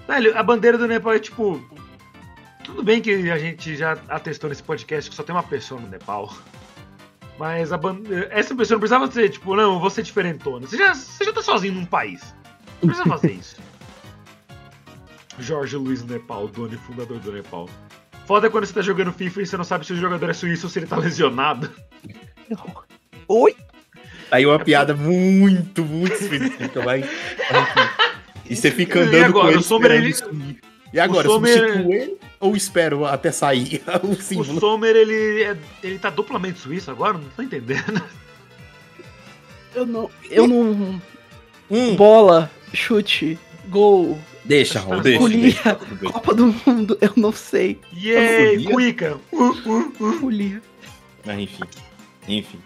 [0.07, 1.61] Velho, a bandeira do Nepal é tipo.
[2.63, 5.87] Tudo bem que a gente já atestou nesse podcast que só tem uma pessoa no
[5.87, 6.33] Nepal.
[7.39, 10.67] Mas a ban- essa pessoa não precisava ser, tipo, não, eu vou ser diferentona.
[10.67, 12.33] Você já, você já tá sozinho num país.
[12.81, 13.55] Não precisa fazer isso.
[15.39, 17.69] Jorge Luiz Nepal, dono e fundador do Nepal.
[18.25, 20.33] Foda é quando você tá jogando FIFA e você não sabe se o jogador é
[20.33, 21.71] suíço ou se ele tá lesionado.
[23.27, 23.55] Oi?
[24.31, 27.03] Aí uma piada muito, muito específica, vai.
[28.49, 30.55] E você fica andando agora, com ele o.
[30.93, 34.59] E agora, o Sommer- substituo ele ou espero até sair o O símbolo?
[34.59, 37.13] Sommer, ele, é- ele tá duplamente suíço agora?
[37.17, 38.01] Não tô entendendo.
[39.75, 40.09] Eu não.
[40.29, 41.01] Eu não.
[41.69, 43.37] Hum, Bola, chute,
[43.67, 45.27] gol, deixa, Raul, deixa.
[45.27, 46.09] Deixa, bem.
[46.11, 47.79] Copa do Mundo, eu não sei.
[47.93, 48.63] Yay?
[48.63, 49.17] Cuica!
[49.31, 50.13] Uh, uh, uh.
[50.19, 50.61] Folia.
[51.25, 51.63] Mas enfim,
[52.27, 52.59] enfim.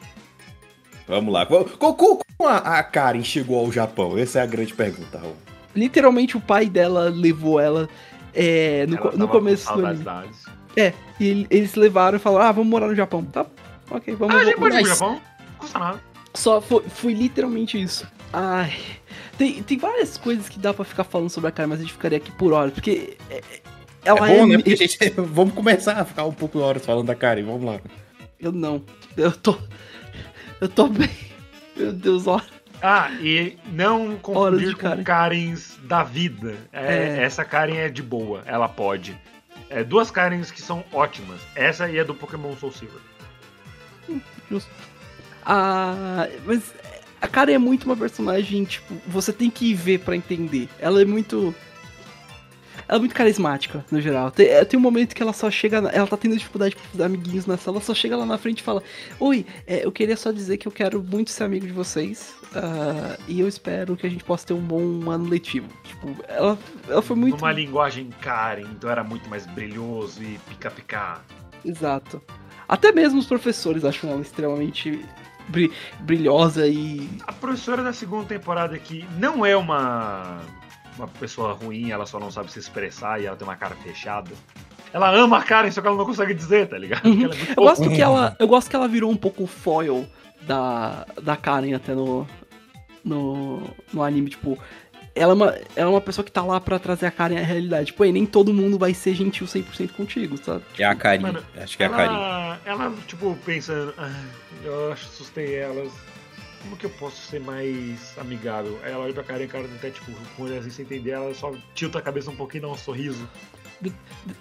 [1.08, 1.46] Vamos lá.
[1.48, 4.16] Como a, a Karen chegou ao Japão?
[4.18, 5.36] Essa é a grande pergunta, Raul.
[5.76, 7.88] Literalmente o pai dela levou ela
[8.34, 10.06] é, no, Ela no começo com do anime.
[10.76, 13.24] É, e ele- eles levaram e falaram, ah, vamos morar no Japão.
[13.26, 13.46] Tá,
[13.90, 14.36] ok, vamos.
[14.36, 15.22] Ah, a gente pode ir pro Japão?
[15.58, 16.02] Custa nada.
[16.34, 18.08] Só foi, foi literalmente isso.
[18.32, 18.74] Ai.
[19.38, 21.94] Tem, tem várias coisas que dá pra ficar falando sobre a cara, mas a gente
[21.94, 23.62] ficaria aqui por horas, porque é- é-
[24.06, 24.38] ela é é.
[24.38, 24.58] bom, né?
[24.58, 27.44] me- Porque a gente, vamos começar a ficar um pouco horas falando da Karen.
[27.44, 27.80] Vamos lá.
[28.40, 28.82] Eu não.
[29.18, 29.58] Eu tô.
[30.62, 31.10] Eu tô bem.
[31.76, 32.40] Meu Deus, ó.
[32.82, 35.04] Ah, e não confundir de com Karen.
[35.04, 36.56] Karens da vida.
[36.74, 37.24] É, É.
[37.24, 39.16] Essa Karen é de boa, ela pode.
[39.70, 41.40] É, duas Karens que são ótimas.
[41.56, 43.00] Essa aí é do Pokémon Soul Silver.
[45.46, 46.74] Ah, mas
[47.22, 50.68] a cara é muito uma personagem, tipo, você tem que ver pra entender.
[50.80, 51.54] Ela é muito.
[52.92, 54.30] Ela é muito carismática, no geral.
[54.32, 55.78] Tem, é, tem um momento que ela só chega.
[55.78, 58.60] ela tá tendo dificuldade com os amiguinhos na sala, ela só chega lá na frente
[58.60, 58.84] e fala:
[59.18, 62.36] Oi, é, eu queria só dizer que eu quero muito ser amigo de vocês.
[62.54, 65.70] ah, e eu espero que a gente possa ter um bom ano letivo.
[65.86, 67.38] Tipo, ela, ela foi muito.
[67.38, 71.22] Numa linguagem Karen, então era muito mais brilhoso e pica-pica.
[71.64, 72.22] Exato.
[72.68, 75.00] Até mesmo os professores acham ela extremamente
[75.48, 75.72] bri-
[76.02, 77.10] brilhosa e.
[77.26, 80.42] A professora da segunda temporada aqui não é uma,
[80.98, 84.32] uma pessoa ruim, ela só não sabe se expressar e ela tem uma cara fechada.
[84.94, 87.06] Ela ama a Karen, só que ela não consegue dizer, tá ligado?
[87.06, 87.24] Uhum.
[87.24, 90.06] Ela é Eu gosto que ela, eu gosto que ela virou um pouco foil
[90.42, 92.28] da, da Karen até no,
[93.04, 94.58] no, no anime, tipo,
[95.16, 95.46] ela é, uma,
[95.76, 97.88] ela é uma pessoa que tá lá pra trazer a Karen à realidade.
[97.88, 100.64] Tipo, "Ei, nem todo mundo vai ser gentil 100% contigo, sabe?
[100.78, 101.20] É a Karen.
[101.22, 102.14] Mano, Acho que é a Karen.
[102.14, 104.10] ela, ela, tipo, pensa, "Ah,
[104.64, 105.92] eu assustei elas.
[106.62, 108.80] Como que eu posso ser mais amigável?
[108.84, 111.34] Aí ela olha pra Karen e a Karen até, tipo, com assim sem entender, ela
[111.34, 113.28] só tilta a cabeça um pouquinho e dá um sorriso.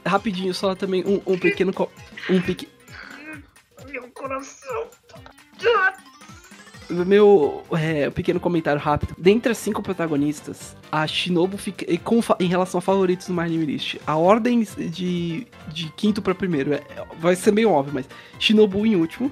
[0.05, 1.73] Rapidinho, só também um, um pequeno.
[1.73, 1.91] co-
[2.29, 2.69] Um pequ...
[3.89, 4.89] Meu coração.
[7.07, 9.15] Meu é, pequeno comentário rápido.
[9.17, 11.85] Dentre as cinco protagonistas, a Shinobu fica.
[11.91, 16.21] e com em relação a favoritos do My Anime List, a ordem de, de quinto
[16.21, 16.83] pra primeiro é,
[17.19, 18.09] vai ser meio óbvio, mas
[18.41, 19.31] Shinobu em último,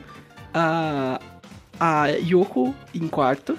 [0.55, 1.21] a,
[1.79, 3.59] a Yoko em quarto,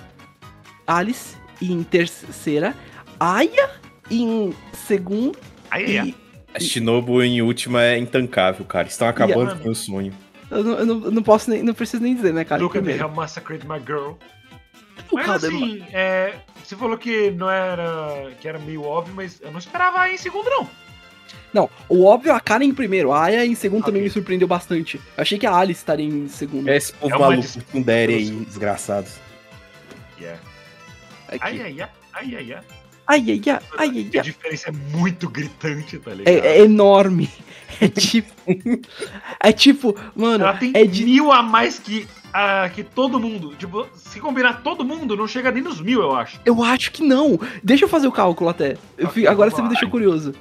[0.85, 2.75] Alice em terceira,
[3.19, 3.69] Aya
[4.09, 5.37] em segundo
[5.69, 6.15] Aí, e.
[6.53, 8.87] A Shinobu em última é intancável, cara.
[8.87, 10.13] Estão acabando com o meu sonho.
[10.49, 11.61] Eu não, eu não, posso nem.
[11.61, 12.61] Não preciso nem dizer, né, cara?
[12.61, 14.13] Look at me, massacred my girl.
[15.11, 16.33] Mas cara dele- assim, é,
[16.63, 18.31] você falou que não era.
[18.41, 20.67] que era meio óbvio, mas eu não esperava aí em segundo, não.
[21.53, 24.97] Não, o óbvio, a Karen em primeiro, a Aya em segundo também me surpreendeu bastante.
[24.97, 26.69] Eu achei que a Alice estaria em segundo.
[26.69, 29.13] É esse povo É maluco dis- com Derry aí, desgraçados.
[30.19, 30.39] Yeah.
[31.27, 31.39] Aqui.
[31.41, 32.63] Ai, ai, ai, ai, ai, ai.
[33.11, 36.27] Ai, ai, ai, ai, ai, A diferença é muito gritante, tá ligado?
[36.45, 37.29] É, é enorme.
[37.81, 38.33] É tipo.
[39.39, 41.05] É tipo, mano, Ela tem é de.
[41.05, 42.05] mil a mais que,
[42.73, 43.55] que todo mundo.
[43.55, 46.41] Tipo, se combinar todo mundo, não chega nem nos mil, eu acho.
[46.43, 47.39] Eu acho que não.
[47.63, 48.75] Deixa eu fazer o cálculo até.
[48.97, 50.33] Eu Ok, fi- Agora você me deixou curioso.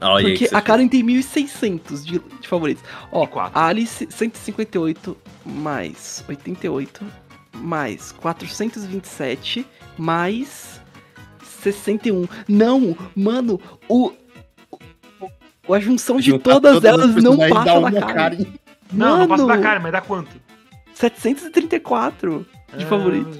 [0.00, 2.82] Olha Porque a Karen tem 1.600 de, de favoritos.
[3.10, 3.58] Ó, E quatro.
[3.58, 7.04] a Alice 158 mais 88
[7.56, 9.66] mais 427
[9.98, 10.80] mais
[11.62, 12.26] 61.
[12.48, 14.12] Não, mano, o.
[15.66, 18.12] o- a junção de todas todas as elas não passa uma Karen.
[18.14, 18.46] Karen.
[18.92, 20.30] Não, não passa da Mano, cara, mas dá quanto?
[20.94, 22.46] 734
[22.76, 23.38] de Ah, favoritos.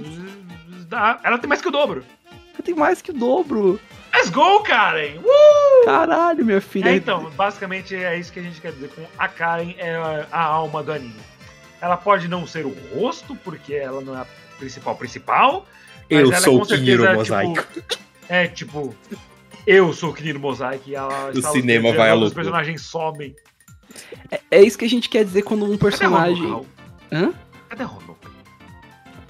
[0.88, 2.04] dá- Ela tem mais que o dobro.
[2.56, 3.80] Eu tenho mais que o dobro.
[4.14, 5.18] Let's go, Karen!
[5.18, 5.84] Uh!
[5.84, 6.90] Caralho, minha filha.
[6.90, 9.96] É, então, basicamente é isso que a gente quer dizer com a Karen é
[10.30, 11.14] a- alma do anime.
[11.80, 14.26] Ela pode não ser o rosto, porque ela não é a
[14.58, 15.66] principal principal.
[16.10, 17.66] mas Eu ela é sou com o Kiniro certeza, Mosaico.
[17.72, 17.98] Tipo,
[18.28, 18.94] é tipo,
[19.66, 22.34] eu sou o Kiniro Mosaico e ela O está cinema os vai à Os loucura.
[22.44, 23.34] personagens somem.
[24.50, 26.44] É isso que a gente quer dizer quando um Cadê personagem.
[26.46, 26.66] Honoka?
[27.10, 27.32] Hã?
[27.68, 28.30] Cadê Honoka?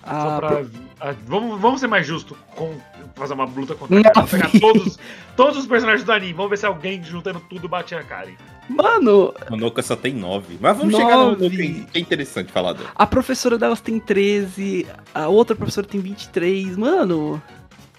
[0.03, 0.49] Ah, Só pra.
[0.49, 0.92] pro- ah,
[1.27, 2.75] vamos, vamos ser mais justos com
[3.15, 4.13] fazer uma luta contra a Nove.
[4.13, 4.27] Karen.
[4.27, 4.99] Pegar todos,
[5.37, 6.33] todos os personagens do anime.
[6.33, 8.35] Vamos ver se alguém juntando tudo bate a Karen.
[8.69, 10.59] Mano, Honoka só tem 9.
[10.61, 11.85] Mas vamos chegar no Nove.
[11.93, 12.91] Que é interessante falar dela.
[12.95, 16.77] a professora delas tem 13, a outra professora tem 23.
[16.77, 17.43] Mano,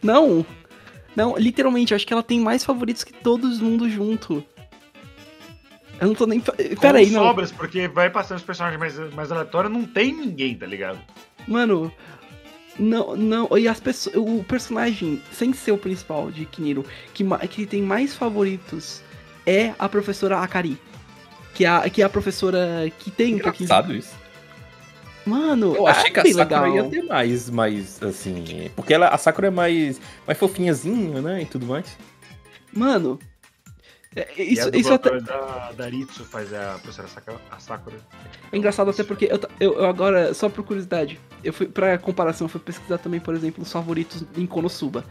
[0.01, 0.45] não.
[1.15, 4.43] Não, literalmente, eu acho que ela tem mais favoritos que todo mundo junto.
[6.01, 6.39] Eu não tô nem.
[6.41, 7.23] fa- Pera aí, Com não.
[7.27, 10.99] sobras, porque vai passando os personagens mais, mais aleatórios, não tem ninguém, tá ligado?
[11.47, 11.91] Mano,
[12.77, 13.57] não, não.
[13.57, 14.15] E as pessoas.
[14.15, 19.01] O personagem, sem ser o principal de Kiniro, que, que tem mais favoritos
[19.45, 20.77] é a professora Akari.
[21.53, 23.37] Que é a, que é a professora que tem um.
[23.37, 24.23] Engraçado isso.
[25.25, 26.75] Mano, Eu achei é que a Sakura legal.
[26.75, 28.69] ia ter mais, mais, assim...
[28.75, 31.97] Porque ela, a Sakura é mais, mais fofinhazinha, né, e tudo mais.
[32.73, 33.17] Mano,
[34.15, 37.97] é- e isso, a isso até, da, da Ritsu faz a professora Sakura, a Sakura.
[38.51, 42.45] é engraçado até porque eu, eu, eu agora, só por curiosidade, eu fui, pra comparação,
[42.45, 45.03] eu fui pesquisar também, por exemplo, os favoritos em Konosuba.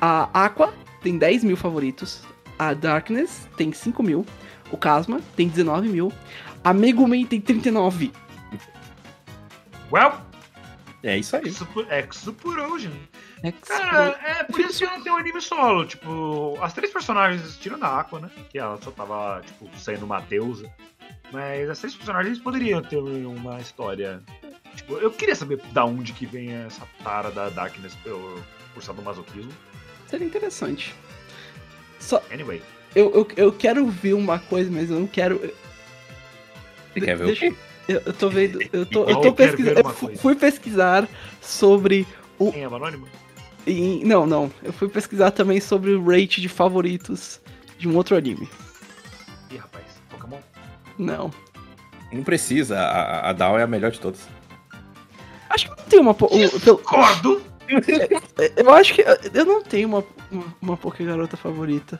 [0.00, 2.22] A Aqua tem 10 mil favoritos,
[2.58, 4.24] a Darkness tem 5 mil,
[4.70, 6.12] o Kasma tem 19 mil,
[6.62, 8.12] a Megumin tem 39.
[9.90, 10.12] Well,
[11.02, 11.50] É isso aí.
[11.50, 12.90] Super, Exupurosion.
[12.90, 13.17] É,
[13.66, 15.86] Cara, é por isso que não tem um anime solo.
[15.86, 18.30] Tipo, as três personagens, tirando a Aqua, né?
[18.50, 20.70] Que ela só tava, tipo, sendo uma deusa.
[21.32, 24.20] Mas as três personagens poderiam ter uma história.
[24.74, 28.42] Tipo, eu queria saber da onde que vem essa tara da Darkness pelo,
[28.74, 29.52] por sadomasoquismo.
[30.06, 30.94] seria interessante.
[31.98, 32.62] Só, Anyway.
[32.94, 35.52] eu, eu, eu quero ver uma coisa, mas eu não quero...
[36.94, 37.56] Você quer ver Deixa- o quê?
[37.88, 41.08] Eu, eu tô vendo, eu tô, eu tô eu pesquisando, eu fui pesquisar
[41.40, 42.06] sobre
[42.38, 43.08] Quem é anônimo?
[43.68, 44.50] E- não, não.
[44.62, 47.40] Eu fui pesquisar também sobre o rate de favoritos
[47.78, 48.48] de um outro anime.
[49.50, 50.38] Ih, rapaz, Pokémon?
[50.98, 51.30] Não.
[52.12, 54.20] Não precisa, a, a Down é a melhor de todas.
[55.50, 56.14] Acho que não tem uma.
[56.14, 57.42] Discordo!
[58.56, 59.04] eu acho que.
[59.34, 61.98] Eu não tenho uma, uma, uma Poké garota favorita.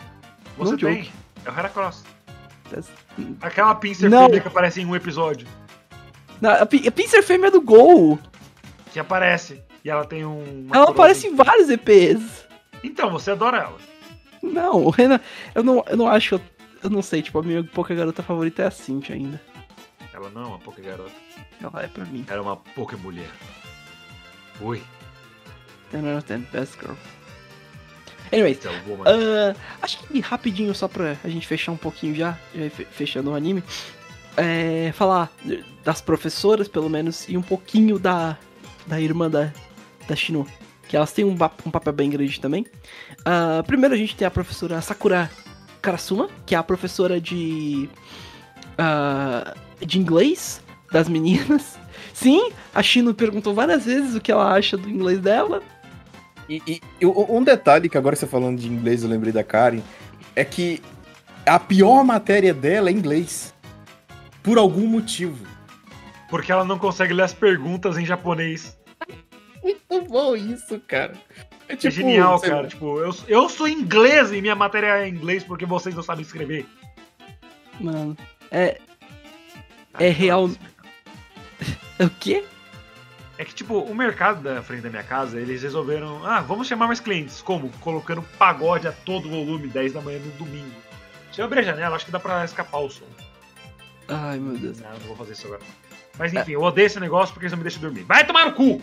[0.57, 0.97] Você Não tem.
[1.05, 1.12] joke.
[1.45, 2.05] É o Heracross.
[2.70, 2.90] That's-
[3.40, 4.27] Aquela pincer Não.
[4.27, 5.47] fêmea que aparece em um episódio.
[6.40, 8.19] Na- a, a Pinsir Fêmea do Gol.
[8.93, 9.61] Que aparece.
[9.89, 10.69] E ela tem um.
[10.70, 12.47] Ela aparece em vários EPs.
[12.85, 13.78] Então, você adora ela.
[14.43, 15.19] Não, o Renan.
[15.55, 16.39] Eu não, eu não acho.
[16.85, 19.40] Eu não sei, tipo, a minha Poké garota favorita é a Cintia ainda.
[20.12, 21.15] Ela não é uma Poké garota.
[21.59, 22.23] Ela é pra mim.
[22.28, 23.31] Ela é uma Poké mulher.
[24.60, 24.82] Ui,
[25.90, 26.93] Ten out of ten, best girl.
[28.31, 29.05] Anyways, esse o woman.
[29.06, 33.35] Ah, acho que rapidinho, só pra a gente fechar um pouquinho já, já fechando o
[33.35, 33.65] anime,
[34.36, 35.32] é, falar
[35.82, 38.36] das professoras, pelo menos, e um pouquinho da,
[38.86, 39.51] da irmã da,
[40.09, 40.47] da Shino,
[40.89, 42.66] que elas têm um, um papel bem grande também.
[43.24, 45.30] Ah, primeiro a gente tem a professora Sakura
[45.80, 47.89] Karasuma, que é a professora de,
[48.76, 49.55] ah,
[49.85, 50.60] de inglês
[50.90, 51.78] das meninas.
[52.12, 55.62] Sim, a Shino perguntou várias vezes o que ela acha do inglês dela.
[56.48, 59.82] E, e- um um detalhe que agora você falando de inglês, eu lembrei da Karen,
[60.35, 60.82] é que
[61.44, 63.55] a pior matéria dela é inglês.
[64.43, 65.47] Por algum motivo.
[66.30, 68.77] Porque ela não consegue ler as perguntas em japonês.
[69.90, 71.12] Muito bom isso, cara.
[71.69, 72.62] É, é genial, sei cara.
[72.62, 76.23] lá, Tipo, eu, eu sou inglês e minha matéria é inglês porque vocês não sabem
[76.23, 76.66] escrever.
[77.81, 78.16] Mano,
[78.51, 78.78] é.
[79.95, 80.51] Ah, É real-.
[82.01, 82.45] O quê?
[83.36, 86.24] É que, tipo, o mercado da frente da minha casa, eles resolveram.
[86.24, 87.40] Ah, vamos chamar mais clientes.
[87.43, 87.70] Como?
[87.81, 90.74] Colocando pagode a todo volume, 10 da manhã no domingo.
[91.32, 93.05] Se eu abrir a janela, acho que dá pra escapar o som.
[94.09, 94.81] Ai, meu Deus.
[94.81, 95.62] Não, não vou fazer isso agora.
[96.19, 98.03] Mas enfim, eu odeio esse negócio porque eles não me deixam dormir.
[98.05, 98.81] Vai tomar no cu!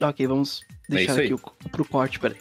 [0.00, 1.26] Ok, vamos deixar isso aí.
[1.26, 2.36] aqui o, pro corte, peraí.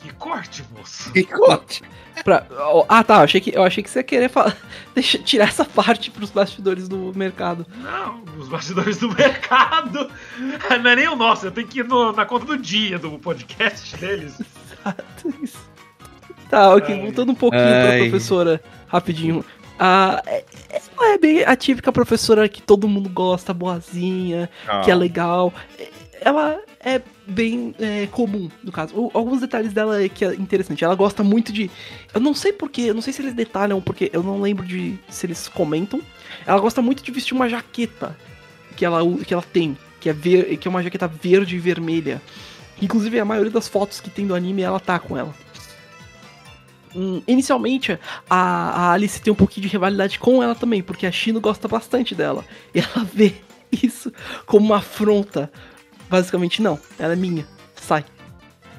[0.00, 1.12] Que corte, moço.
[1.12, 1.82] Que corte.
[2.24, 3.18] Pra- ó, ah, tá.
[3.18, 4.56] Eu achei, que, eu achei que você ia querer falar.
[4.94, 7.64] Deixa, tirar essa parte pros bastidores do mercado.
[7.76, 10.10] Não, os bastidores do mercado.
[10.82, 13.12] Não é nem o nosso, eu tenho que ir no- na conta do dia do
[13.18, 14.36] podcast deles.
[16.50, 16.94] Tá, ok.
[16.94, 17.00] Ai.
[17.02, 17.98] Voltando um pouquinho pra Ai.
[18.08, 19.44] professora, rapidinho.
[19.84, 24.48] Ah, é- ela é bem a típica professora que todo mundo gosta, boazinha,
[24.84, 25.52] que é legal.
[25.78, 25.88] É-
[26.24, 28.94] Ela é bem é, comum, no caso.
[28.96, 30.84] O- alguns detalhes dela é que é interessante.
[30.84, 31.68] Ela gosta muito de.
[32.14, 34.96] Eu não sei porquê, eu não sei se eles detalham, porque eu não lembro de
[35.08, 36.00] se eles comentam.
[36.46, 38.16] Ela gosta muito de vestir uma jaqueta
[38.76, 42.22] que ela, que ela tem, que é, ver, que é uma jaqueta verde e vermelha.
[42.80, 45.34] Inclusive, a maioria das fotos que tem do anime, ela tá com ela.
[46.94, 47.98] Hum, inicialmente,
[48.28, 51.66] a, a Alice tem um pouquinho de rivalidade com ela também, porque a Shino gosta
[51.68, 52.44] bastante dela.
[52.74, 53.34] E ela vê
[53.72, 54.12] isso
[54.46, 55.50] como uma afronta.
[56.10, 58.04] Basicamente, não, ela é minha, sai.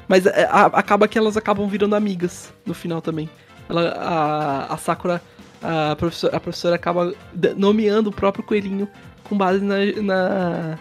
[0.07, 3.27] Mas é, a- acaba que elas acabam virando amigas no final também.
[3.68, 5.22] Ela, a, a Sakura,
[5.61, 7.14] a professora, a professora acaba
[7.56, 8.88] nomeando o próprio coelhinho
[9.23, 10.77] com base na, na,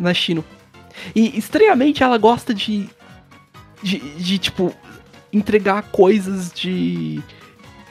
[0.00, 0.44] na Shino.
[1.14, 2.88] E estranhamente ela gosta de,
[3.82, 4.74] de, de tipo,
[5.34, 7.22] entregar coisas de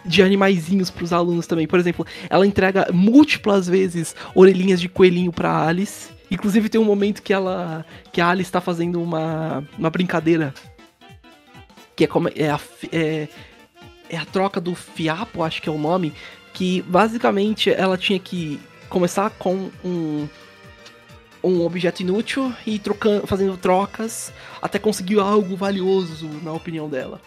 [0.05, 1.65] de animaizinhos pros alunos também.
[1.65, 6.09] Por exemplo, ela entrega múltiplas vezes orelhinhas de coelhinho pra Alice.
[6.29, 10.53] Inclusive tem um momento que ela que a Alice tá fazendo uma, uma brincadeira
[11.95, 12.59] que é como é a,
[12.91, 13.27] é,
[14.09, 16.13] é a troca do fiapo, acho que é o nome,
[16.53, 18.59] que basicamente ela tinha que
[18.89, 20.27] começar com um
[21.43, 27.19] um objeto inútil e trocando, fazendo trocas até conseguir algo valioso, na opinião dela.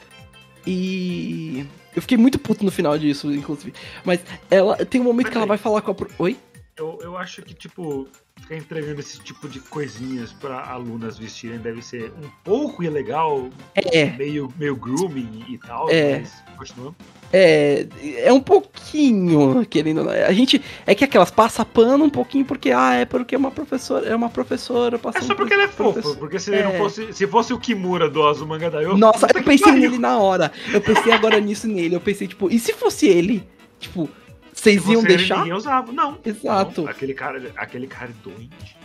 [0.66, 1.64] E
[1.94, 3.72] eu fiquei muito puto no final disso, inclusive.
[4.04, 4.20] Mas
[4.50, 5.94] ela tem um momento que ela vai falar com a.
[5.94, 6.36] pro- Oi?
[6.76, 8.06] Eu, eu acho que, tipo,
[8.38, 14.06] ficar entregando esse tipo de coisinhas pra alunas vestirem deve ser um pouco ilegal, É,
[14.16, 16.18] meio, meio grooming e tal, É.
[16.18, 16.94] mas continuando.
[17.32, 17.86] É.
[18.24, 20.08] É um pouquinho, querendo.
[20.08, 20.60] A gente.
[20.86, 24.06] É que aquelas passa pano um pouquinho porque, ah, é porque é uma professora.
[24.08, 25.24] É uma professora É passando.
[25.26, 26.62] só porque por- ela é fofa, professor- porque se É.
[26.64, 27.12] não fosse.
[27.12, 28.96] Se fosse o Kimura do Azumanga Daioh.
[28.96, 29.80] Nossa, eu pensei pariu.
[29.80, 30.52] nele na hora.
[30.72, 31.94] Eu pensei agora nisso nele.
[31.96, 33.46] Eu pensei, tipo, e se fosse ele?
[33.78, 34.08] Tipo,
[34.52, 35.38] vocês iam deixar?
[35.38, 35.92] Ninguém usava.
[35.92, 36.18] Não.
[36.24, 36.82] Exato.
[36.82, 38.76] Não, aquele cara, aquele cara é doente.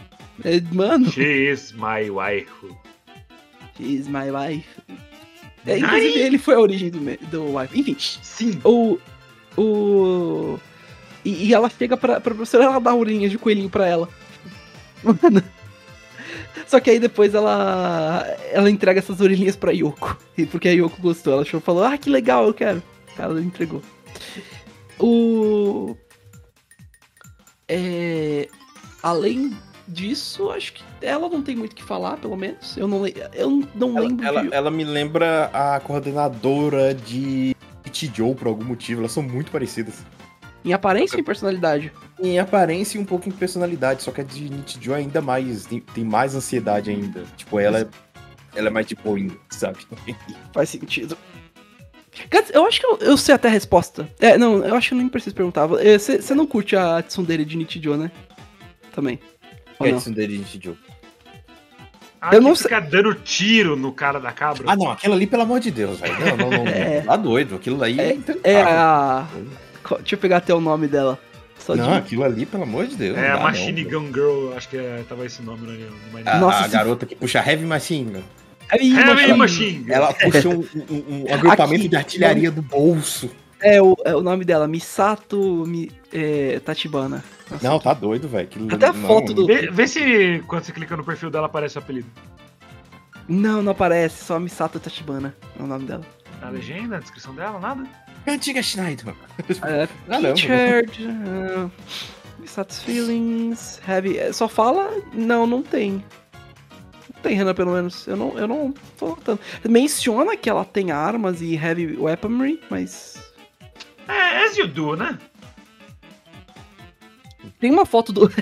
[0.43, 2.49] É, mano, She is my wife.
[3.77, 4.67] she's my wife.
[5.65, 5.79] É, Ai.
[5.79, 7.79] inclusive, ele foi a origem do, do wife.
[7.79, 8.61] Enfim, Sim.
[8.63, 8.97] o.
[9.57, 10.59] O.
[11.23, 14.09] E, e ela chega pra, pra professora ela dá orelhinhas de coelhinho pra ela.
[15.03, 15.43] Mano.
[16.65, 18.25] Só que aí depois ela.
[18.51, 20.17] Ela entrega essas orelhinhas pra Yoko.
[20.37, 21.33] E Porque a Yoko gostou.
[21.33, 22.81] Ela achou, falou, ah, que legal, eu quero.
[23.17, 23.81] Ela entregou.
[24.99, 25.95] O.
[27.67, 28.47] É.
[29.03, 29.51] Além
[29.91, 32.75] disso, acho que ela não tem muito o que falar, pelo menos.
[32.77, 34.53] Eu não, le- eu não Ela, lembro ela, de.
[34.53, 37.55] ela me lembra a coordenadora de
[38.15, 39.01] Joe por algum motivo.
[39.01, 39.95] Elas são muito parecidas.
[40.63, 41.91] Em aparência ou em personalidade?
[42.19, 45.65] Em aparência e um pouco em personalidade, só que a de Nichijou ainda mais.
[45.65, 47.23] Tem, tem mais ansiedade ainda.
[47.35, 47.87] Tipo, ela, é-
[48.55, 49.79] ela é mais de boinha, sabe?
[50.53, 51.17] Faz sentido.
[52.53, 54.07] Eu acho que eu, eu sei até a resposta.
[54.19, 55.65] É, não, eu acho que eu nem preciso perguntar.
[55.67, 58.11] Você não curte a tsundere de Nichijou, né?
[58.93, 59.19] Também.
[59.81, 60.91] Ou É.
[62.23, 64.63] Ah, Eu que não fica dando tiro no cara da cabra.
[64.67, 66.13] Ah, não, aquilo ali, pelo amor de Deus, velho.
[66.19, 66.67] Não, não, não.
[66.69, 67.01] É.
[67.01, 67.55] Tá doido.
[67.55, 68.67] Aquilo aí é, É intancável.
[68.67, 69.27] a.
[69.83, 71.17] co- Deixa eu pegar até o nome dela.
[71.57, 71.97] Só Não, de...
[71.97, 73.17] aquilo ali, pelo amor de Deus.
[73.17, 73.91] É a Machine não.
[74.01, 75.77] Gun Girl, acho que é, tava esse nome no, no
[76.17, 76.23] anime.
[76.27, 78.23] A, Nossa, a se- garota que puxa Heavy Machine.
[78.71, 79.37] Heavy Heavy Machine.
[79.37, 79.93] Machine Gun.
[79.93, 83.29] Ela puxa um, um- um agrupamento Aqui, de artilharia do bolso.
[83.61, 87.23] É o, é o nome dela, Misato Mi, é, Tatibana.
[87.49, 88.49] Nossa, Não, tá doido, velho.
[88.71, 91.77] Até a não, foto do- Vê, vê se quando você clica no perfil dela aparece
[91.77, 92.07] o apelido.
[93.27, 96.03] Não, não aparece, só Misato Tatibana é o nome dela.
[96.41, 97.83] Na legenda, na descrição dela, nada?
[98.27, 99.13] Antiga Schneider.
[99.63, 100.33] É, Ah, não.
[100.33, 101.71] Teacher, uh,
[102.39, 104.17] Misato's Feelings, Heavy.
[104.17, 104.89] é, Só fala.
[105.13, 106.03] Não, não tem.
[107.13, 108.07] Não tem, Renan, pelo menos.
[108.07, 109.39] Eu não, eu não tô notando.
[109.69, 113.10] Menciona que ela tem armas e heavy weaponry, mas.
[114.11, 115.17] É, as you do, né?
[117.59, 118.29] Tem uma foto do.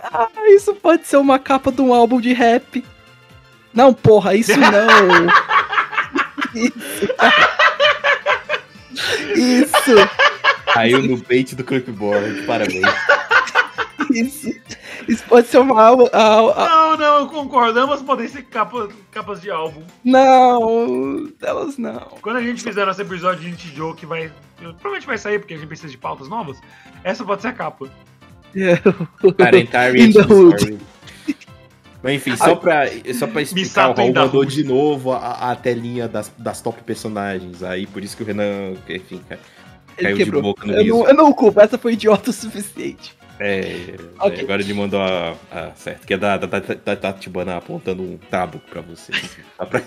[0.00, 2.84] ah, isso pode ser uma capa de um álbum de rap.
[3.74, 5.26] Não, porra, isso não.
[6.54, 7.08] isso.
[9.34, 9.94] Isso.
[10.72, 12.42] Caiu no bait do clipboard.
[12.42, 12.86] Parabéns.
[14.26, 14.52] Isso.
[15.08, 16.06] Isso pode ser uma álbum.
[16.12, 16.18] a-
[16.64, 17.78] a- Não, não, eu concordo.
[17.78, 19.82] Ambas podem ser capa- capas de álbum.
[20.04, 22.00] não, elas não.
[22.22, 24.30] Quando a gente fizer nosso episódio de Nintendo que vai.
[24.58, 26.58] Provavelmente vai sair, porque a gente precisa de pautas novas.
[27.04, 27.88] Essa pode ser a capa.
[28.54, 30.78] In the hood.
[32.02, 36.06] Mas enfim, só pra, só pra explicar, o Raul mandou de novo a, a telinha
[36.06, 37.62] das, das top personagens.
[37.62, 39.20] Aí por isso que o Renan, enfim,
[39.96, 43.17] caiu de boca no Eu não, eu não culpo, essa foi idiota o suficiente.
[43.40, 47.56] É, é, agora ele mandou a, a certo, que é da, da, da, da Tatibana
[47.56, 49.12] apontando um tabuco pra você.
[49.56, 49.80] Só pra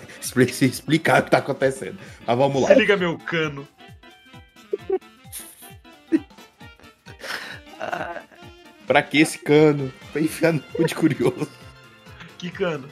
[0.48, 1.98] se explicar o que tá acontecendo.
[2.26, 2.70] Mas vamos lá.
[2.70, 3.68] Se liga meu cano.
[8.92, 9.92] Pra que esse cano?
[10.12, 11.50] Pra enfiar no cu de curioso.
[12.38, 12.90] Que cano.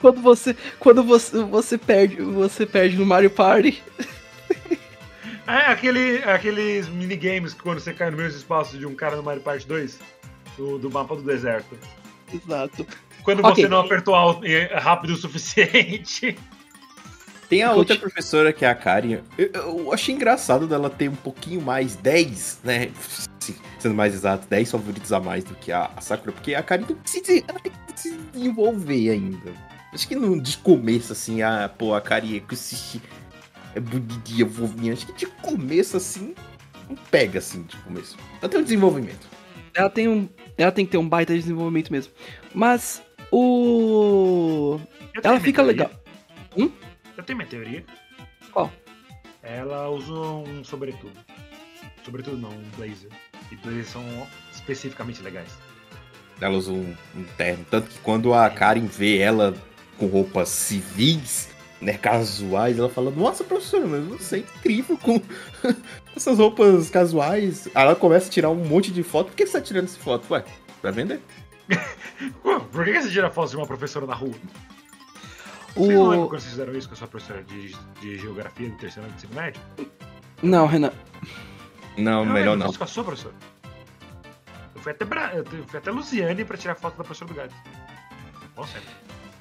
[0.00, 3.82] Quando você, quando você, você perde, você perde no Mario Party.
[5.48, 9.22] É aquele, aqueles minigames que quando você cai no mesmo espaço de um cara no
[9.22, 9.98] Mario Party 2,
[10.58, 11.74] do, do mapa do deserto.
[12.32, 12.86] Exato.
[13.22, 13.64] Quando Ok.
[13.64, 14.14] você não apertou
[14.44, 16.36] é, rápido o suficiente.
[17.48, 19.20] Tem a outra professora que é a Karen.
[19.38, 22.90] Eu, eu achei engraçado dela ter um pouquinho mais 10, né?
[23.40, 26.62] Sim, Sendo mais exato, 10 favoritos a mais do que a, a Sakura, porque a
[26.62, 29.50] Karen não precisa, ela tem que se desenvolver ainda.
[29.94, 33.00] Acho que no, de começo, assim, a, pô, a Karen é, consiste-
[33.78, 34.92] é bonitinha, fofinha.
[34.92, 36.34] Acho que de começo, assim,
[36.88, 38.16] não pega, assim, de começo.
[38.40, 39.28] Ela tem um desenvolvimento.
[39.74, 42.12] Ela tem um, ela tem que ter um baita de desenvolvimento mesmo.
[42.54, 44.80] Mas o
[45.14, 45.84] Eu ela fica teoria.
[45.84, 45.90] legal.
[46.56, 46.70] Hum?
[47.16, 47.84] Eu tenho minha teoria.
[48.52, 48.72] Qual?
[49.42, 51.12] Ela usa um sobretudo.
[52.04, 53.10] Sobretudo não, um blazer.
[53.52, 54.02] E blazers são
[54.52, 55.50] especificamente legais.
[56.40, 57.64] Ela usa um, um terno.
[57.70, 59.54] Tanto que quando a Karen vê ela
[59.98, 61.50] com roupas civis,
[61.80, 65.20] né, casuais, ela fala, nossa, professora, mas você é incrível com
[66.16, 67.68] essas roupas casuais.
[67.74, 69.28] Aí ela começa a tirar um monte de foto.
[69.28, 70.26] Por que você tá tirando essa foto?
[70.32, 70.44] Ué,
[70.80, 71.20] pra vender?
[72.72, 74.34] Por que você tira fotos de uma professora na rua?
[75.74, 78.68] Vocês não lembram o quando vocês fizeram isso com a sua professora de, de geografia
[78.68, 79.60] do terceiro ano do ensino médio?
[80.42, 80.92] Não, Renan.
[81.96, 82.66] Não, Eu melhor lembro não.
[82.66, 83.34] disso com a sua professora.
[84.74, 85.32] Eu fui até, Bra...
[85.34, 87.56] eu fui até Luciane pra tirar foto da professora do Gades.
[88.56, 88.88] Bom sempre.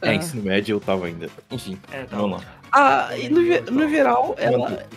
[0.01, 0.15] É, Ah.
[0.15, 1.29] ensino médio eu tava ainda.
[1.51, 2.45] Enfim, É, tá vamos lá.
[2.71, 3.41] Ah, e no,
[3.71, 4.87] no geral, ela, Manda.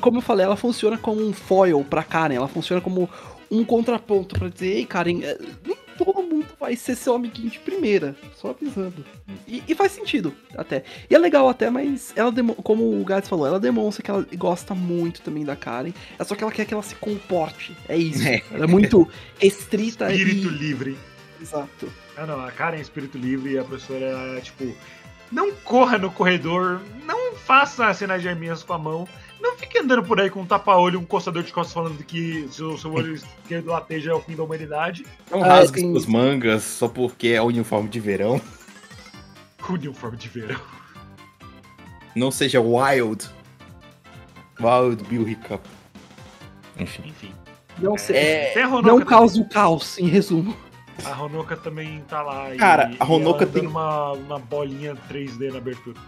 [0.00, 2.34] como eu falei, ela funciona como um foil pra Karen.
[2.34, 3.08] Ela funciona como
[3.50, 7.58] um contraponto pra dizer, ei, Karen, eh, nem todo mundo vai ser seu amiguinho de
[7.58, 8.16] primeira.
[8.34, 9.04] Só avisando.
[9.46, 10.82] E, e faz sentido, até.
[11.08, 12.32] E é legal até, mas ela,
[12.64, 15.92] como o Gats falou, ela demonstra que ela gosta muito também da Karen.
[16.18, 17.76] É só que ela quer que ela se comporte.
[17.88, 18.26] É isso.
[18.26, 18.42] É.
[18.50, 19.06] Ela é muito
[19.38, 20.50] restrita Espírito e...
[20.58, 20.98] livre.
[21.42, 21.92] Exato.
[22.16, 24.06] Ah não, a Karen é espírito livre e a professora
[24.38, 24.74] é tipo.
[25.30, 29.08] Não corra no corredor, não faça sinais de arminhas com a mão,
[29.40, 32.62] não fique andando por aí com um tapa-olho um coçador de costas falando que se
[32.62, 35.06] o seu olho esquerdo lateja é o fim da humanidade.
[35.30, 38.40] Não Ah, rasgue suas mangas só porque é o uniforme de verão.
[39.68, 40.60] Uniforme de verão.
[42.14, 43.26] Não seja wild.
[44.60, 45.66] Wild Bill Hiccup.
[46.78, 47.04] Enfim.
[47.06, 47.32] Enfim.
[47.78, 47.96] Não.
[48.10, 50.54] É, Honoka Não cause o caos, em resumo.
[51.04, 52.54] A Honoka também tá lá.
[52.54, 55.98] e- Cara, a e Honoka ela tem- uma, uma bolinha 3D na abertura.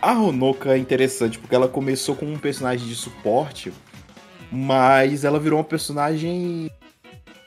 [0.00, 3.72] A Honoka é interessante porque ela começou como um personagem de suporte,
[4.52, 6.70] mas ela virou uma personagem,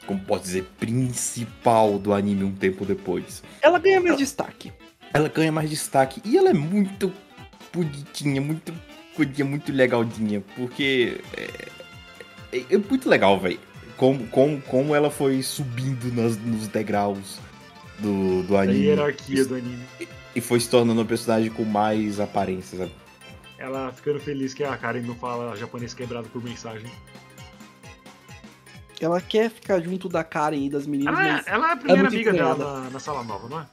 [0.06, 3.44] como pode dizer, principal do anime um tempo depois.
[3.62, 4.74] Ela ganha mais destaque.
[5.14, 7.12] Ela ganha mais destaque e ela é muito
[7.74, 8.74] bonitinha, muito
[9.16, 13.60] coisinha, muito legalzinha, porque é, é- é muito legal, velho.
[14.00, 17.38] Como, como, como ela foi subindo nas- nos degraus
[18.00, 19.86] do, do A anime hierarquia do anime.
[20.34, 22.92] e foi se tornando uma personagem com mais aparência, sabe?
[23.58, 26.90] Ela ficando feliz que a Karen não fala japonês quebrado por mensagem.
[29.02, 31.76] Ela quer ficar junto da Karen e das meninas, Ela é, mas ela é a
[31.78, 32.80] primeira muito amiga dela entregada.
[32.82, 33.68] na, na sala nova, não é?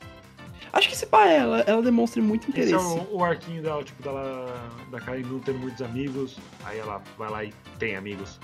[0.72, 2.74] acho que se pá, ela, ela demonstra muito Esse interesse.
[2.74, 6.36] é o, o arquinho dela, tipo, dela, da Karen não tendo muitos amigos.
[6.64, 8.38] Aí ela vai lá e tem amigos.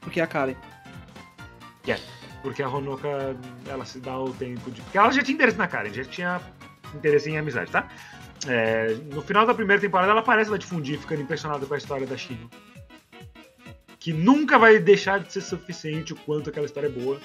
[0.00, 0.54] Porque é a Karen.
[2.42, 3.36] Porque a Honoka,
[3.66, 4.80] ela se dá o tempo de.
[4.82, 6.40] Porque ela já tinha interesse na Karen, já tinha
[6.94, 7.88] interesse em amizade, tá?
[8.46, 12.06] É, no final da primeira temporada, ela parece vai difundir, ficando impressionada com a história
[12.06, 12.48] da Shino.
[13.98, 17.20] Que nunca vai deixar de ser suficiente o quanto aquela história é boa.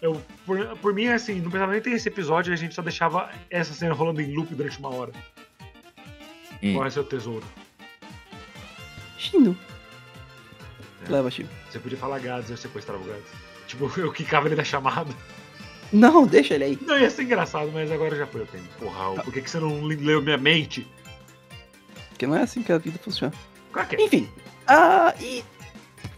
[0.00, 3.30] Eu, por, por mim, assim, não precisava nem ter esse episódio, a gente só deixava
[3.50, 5.12] essa cena rolando em loop durante uma hora.
[6.62, 6.74] Hum.
[6.74, 7.44] Qual é seu tesouro?
[9.18, 9.56] Shino.
[11.06, 11.12] É.
[11.12, 11.48] Leva, Shino.
[11.70, 13.41] Você podia falar Gads, eu sequestrava o Gads.
[13.72, 15.10] Tipo, eu quicava ele da chamada.
[15.92, 16.78] Não, deixa ele aí.
[16.80, 18.64] Não, ia ser engraçado, mas agora já foi o tempo.
[18.78, 20.86] Porra, Raul, por que, que você não leu minha mente?
[22.08, 23.32] Porque não é assim que a vida funciona.
[23.72, 24.02] Qual que é?
[24.04, 24.28] Enfim.
[24.66, 25.44] Ah, e.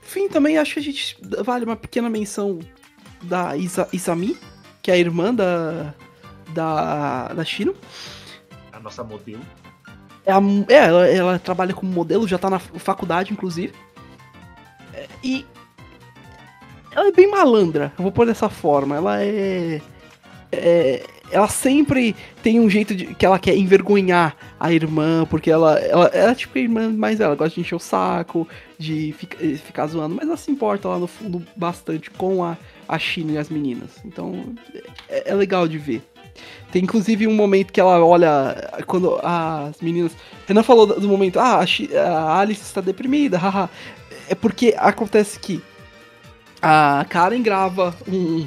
[0.04, 2.60] Enfim, também acho que a gente vale uma pequena menção
[3.22, 4.36] da Isa, Isami,
[4.82, 5.94] que é a irmã da.
[6.50, 7.74] Da, da Shino.
[8.72, 9.40] A nossa modelo.
[10.24, 13.74] É, a- é, ela, ela trabalha como modelo, já tá na faculdade, inclusive.
[14.92, 15.44] É, e.
[16.94, 18.96] Ela é bem malandra, eu vou pôr dessa forma.
[18.96, 19.80] Ela é.
[20.52, 25.78] é ela sempre tem um jeito de que ela quer envergonhar a irmã, porque ela,
[25.80, 28.46] ela, ela é tipo a irmã mais ela gosta de encher o saco,
[28.78, 32.56] de fica- eh, ficar zoando, mas ela se importa lá no fundo bastante com a,
[32.86, 33.90] a China e as meninas.
[34.04, 34.54] Então
[35.08, 36.02] é, é legal de ver.
[36.70, 40.12] Tem inclusive um momento que ela olha quando as meninas.
[40.46, 43.68] Renan falou do momento, ah, a, Alice está deprimida, haha.
[44.28, 45.60] É porque acontece que
[46.66, 48.46] a Karen grava um,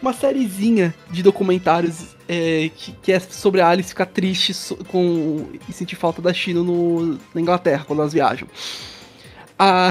[0.00, 5.48] uma sériezinha de documentários é, que, que é sobre a Alice ficar triste so- com,
[5.68, 8.46] e sentir falta da China no, na Inglaterra, quando elas viajam.
[9.58, 9.90] A,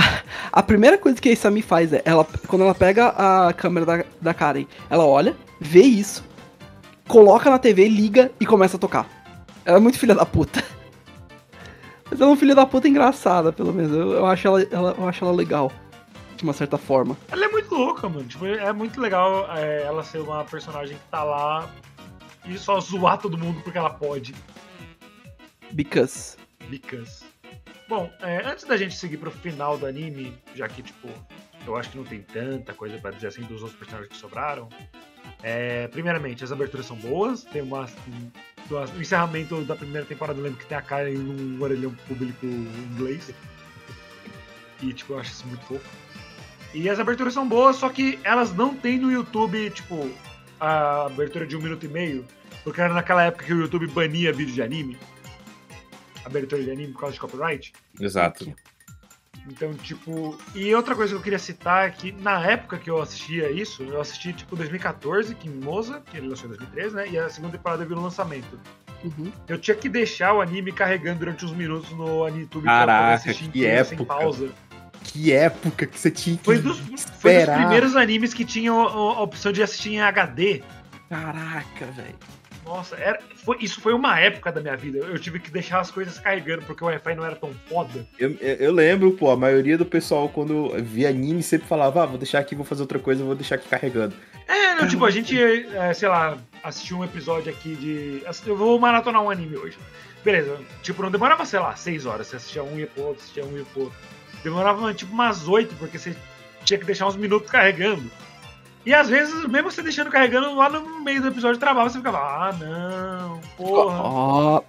[0.51, 4.03] a primeira coisa que a Isami faz é, ela, quando ela pega a câmera da,
[4.21, 6.23] da Karen, ela olha, vê isso,
[7.07, 9.07] coloca na TV, liga e começa a tocar.
[9.65, 10.63] Ela é muito filha da puta.
[12.11, 13.91] Mas ela é uma filha da puta engraçada, pelo menos.
[13.91, 15.71] Eu, eu acho, ela, ela- eu acho ela legal,
[16.41, 17.15] de uma certa forma.
[17.31, 18.27] Ela é muito louca, mano.
[18.27, 21.71] Tipo, é muito legal é, ela ser uma personagem que tá lá
[22.45, 24.33] e só zoar todo mundo porque ela pode.
[25.71, 26.37] Because.
[26.67, 27.23] Because.
[27.87, 31.07] Bom, é, antes da gente seguir pro final do anime, já que, tipo,
[31.67, 34.67] eu acho que não tem tanta coisa pra dizer assim dos outros personagens que sobraram.
[35.43, 37.43] é, primeiramente, as aberturas são boas.
[37.43, 37.85] Tem uma.
[38.07, 38.31] um-
[38.71, 42.45] o encerramento da primeira temporada, eu lembro que tem a cara em um orelhão público
[42.45, 43.31] inglês.
[44.81, 46.00] E, tipo, eu acho isso muito fofo.
[46.73, 50.09] E as aberturas são boas, só que elas não tem no YouTube, tipo,
[50.59, 52.25] a abertura de um minuto e meio.
[52.63, 54.97] Porque era naquela época que o YouTube bania vídeo de anime.
[56.23, 57.73] Abertura de anime por causa de copyright.
[57.99, 58.53] Exato.
[59.47, 60.37] Então, tipo.
[60.53, 63.83] E outra coisa que eu queria citar é que na época que eu assistia isso,
[63.83, 67.09] eu assisti tipo 2014, Kim Moza, que ele lançou em 2013, né?
[67.09, 68.59] E a segunda temporada viu o lançamento.
[69.03, 69.31] Uhum.
[69.47, 73.59] Eu tinha que deixar o anime carregando durante uns minutos no YouTube Caraca, inteiro que
[73.85, 74.05] sem época.
[74.05, 74.51] pausa.
[75.03, 77.57] Que época que você tinha que Foi dos, foi dos esperar.
[77.59, 80.61] primeiros animes que tinham a, opção de assistir em HD.
[81.09, 82.15] Caraca, velho.
[82.63, 84.99] Nossa, era, foi, isso foi uma época da minha vida.
[84.99, 88.07] Eu tive que deixar as coisas carregando porque o Wi-Fi não era tão foda.
[88.19, 92.05] Eu, eu- eu lembro, pô, a maioria do pessoal, quando via anime, sempre falava, ah,
[92.05, 94.15] vou deixar aqui, vou fazer outra coisa, vou deixar aqui carregando.
[94.47, 98.23] É, não, tipo, a gente, é, sei lá, assistiu um episódio aqui de.
[98.47, 99.77] Eu vou maratonar um anime hoje.
[100.23, 102.27] Beleza, tipo, não demorava, sei lá, seis horas.
[102.27, 103.97] Você assistia um e ia pro outro, assistia um e ia pro outro.
[104.43, 106.15] Demorava tipo umas oito, porque você
[106.63, 108.09] tinha que deixar uns minutos carregando.
[108.85, 112.17] E às vezes, mesmo você deixando carregando, lá no meio do episódio travava, você ficava,
[112.17, 114.63] ah não, porra, Ó,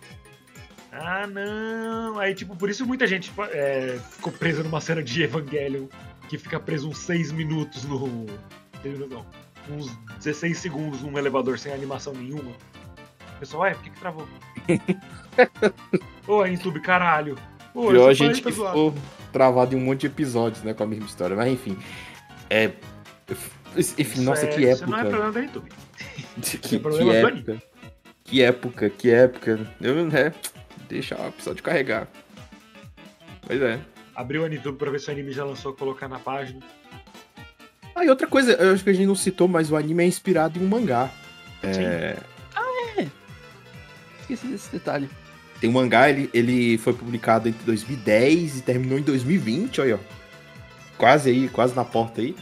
[0.92, 2.18] ah não.
[2.18, 5.86] Aí, tipo, por isso muita gente tipo, é, ficou presa numa cena de Evangelion,
[6.28, 8.26] que fica preso uns seis minutos no.
[9.08, 9.24] Não,
[9.70, 12.52] uns 16 segundos num elevador sem animação nenhuma.
[13.36, 14.28] O pessoal, ué, por que, que travou?
[16.26, 17.38] Ô, YouTube, caralho.
[17.74, 18.94] Ô, Pior a gente que ficou
[19.32, 21.34] travado em um monte de episódios, né, com a mesma história.
[21.36, 21.76] Mas enfim.
[22.50, 22.70] É.
[23.76, 25.10] Enfim, Isso nossa, é- que Isso não é época.
[25.16, 25.70] problema da YouTube.
[26.42, 27.62] Que, é que problema do época.
[28.24, 29.60] Que época, que época.
[29.80, 30.32] Eu, né,
[30.88, 32.08] deixa o episódio carregar.
[33.46, 33.80] Pois é.
[34.14, 36.60] Abriu o YouTube pra ver se o anime já lançou, colocar na página.
[37.94, 40.06] Ah, e outra coisa, eu acho que a gente não citou, mas o anime é
[40.06, 41.10] inspirado em um mangá.
[41.62, 42.16] É,
[44.20, 45.08] esqueci desse detalhe.
[45.62, 49.98] Tem um mangá, ele, ele foi publicado entre 2010 e terminou em 2020, olha, ó.
[50.98, 52.34] Quase aí, quase na porta aí.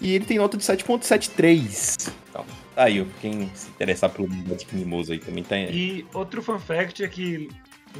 [0.00, 2.12] E ele tem nota de 7.73.
[2.28, 5.70] Então, tá aí, ó, quem se interessar pelo mangá de Kimimoso aí também tem.
[5.70, 7.48] E outro fun fact é que,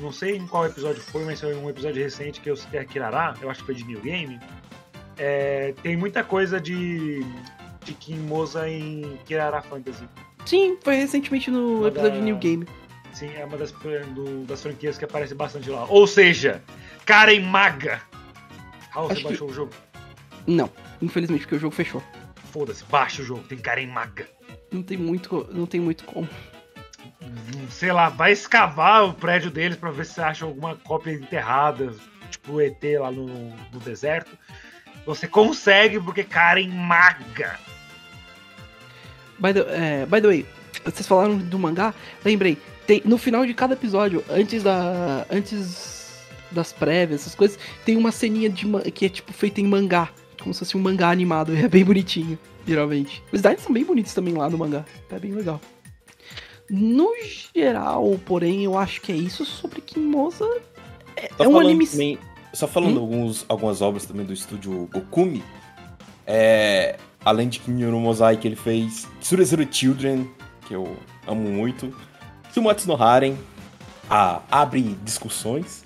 [0.00, 2.84] não sei em qual episódio foi, mas foi um episódio recente que eu citei a
[2.84, 4.40] Kirara, eu acho que foi de New Game.
[5.18, 7.24] É, tem muita coisa de,
[7.84, 10.02] de Kimoza em Kirara Fantasy.
[10.44, 12.66] Sim, foi recentemente no Uma episódio de New Game.
[13.20, 15.84] Sim, é uma das, do- das franquias que aparece bastante lá.
[15.84, 16.62] Ou seja,
[17.04, 18.00] Karen Maga.
[18.90, 19.72] Raul, você Acho que- baixou o jogo?
[20.46, 20.70] Não,
[21.02, 22.02] infelizmente, porque o jogo fechou.
[22.50, 24.26] Foda-se, baixa o jogo, tem Karen Maga.
[24.72, 26.26] Não tem muito, não tem muito como.
[27.22, 31.12] Hum, Sei lá, vai escavar o prédio deles pra ver se você acha alguma cópia
[31.12, 31.94] enterrada,
[32.30, 34.30] tipo o ET lá no, no deserto.
[35.04, 37.58] Você consegue porque Karen Maga.
[39.38, 40.46] By the, é, by the way,
[40.84, 41.94] vocês falaram do mangá,
[42.24, 42.58] lembrei,
[42.90, 45.24] tem, no final de cada episódio, antes da.
[45.30, 46.00] Antes
[46.50, 50.08] das prévias, essas coisas, tem uma ceninha de que é tipo feita em mangá.
[50.42, 52.36] Como se fosse um mangá animado, é bem bonitinho,
[52.66, 53.22] geralmente.
[53.32, 54.84] Os designs são bem bonitos também lá no mangá.
[55.08, 55.60] É bem legal.
[56.68, 57.08] No
[57.54, 60.44] geral, porém, eu acho que é isso sobre Kimosa.
[61.16, 61.86] É, Só é um anime.
[61.86, 62.18] também-
[62.52, 63.02] só falando Hum?
[63.02, 65.44] alguns, algumas obras também do estúdio Gokumi.
[66.26, 70.28] É, além de Kinyo no Mosaic, ele fez Tsurezuru Children,
[70.66, 70.96] que eu
[71.28, 71.94] amo muito.
[72.52, 73.36] Sumatsu no Haren,
[74.08, 75.82] a Abre Discussões.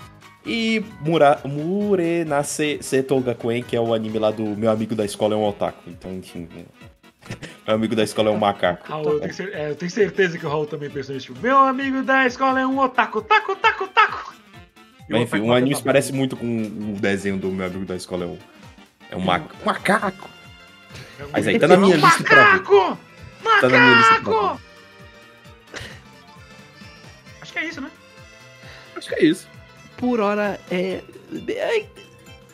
[0.46, 5.34] E Mura, Murenase Seto Gakuen, que é o anime lá do meu amigo da escola
[5.34, 5.82] é um otaku.
[5.86, 6.46] Então, enfim.
[7.66, 7.72] é.
[7.72, 8.86] O amigo da escola é um macaco.
[8.86, 11.40] Raul, eu tenho, cer- é, eu tenho certeza que o Raul também pensou nesse filme.
[11.42, 14.34] Meu amigo da escola é um otaku, taco, taco, taco.
[15.08, 17.96] Mas, enfim, um anime mata se parece muito com o desenho do meu amigo da
[17.96, 18.24] escola.
[18.24, 18.38] É um,
[19.12, 19.56] é um macaco.
[19.64, 20.30] Macaco!
[21.18, 22.50] Meu Mas aí amigo tá na minha é lista pra ver.
[22.52, 22.98] Macaco!
[23.62, 24.60] Tá na minha lista pra Macaco!
[27.54, 27.90] Acho que é isso, né?
[28.96, 29.48] Acho que é isso.
[29.96, 31.02] Por hora é.
[31.48, 31.86] é-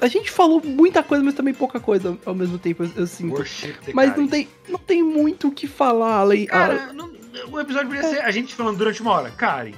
[0.00, 3.34] A gente falou muita coisa, mas também pouca coisa ao mesmo tempo, eu, eu sinto.
[3.34, 4.20] Worship Mas Karen.
[4.22, 6.44] não tem, não tem muito o que falar além.
[6.44, 7.10] a- Cara, não-
[7.50, 9.30] o episódio poderia ser a gente falando durante uma hora.
[9.30, 9.72] Karen.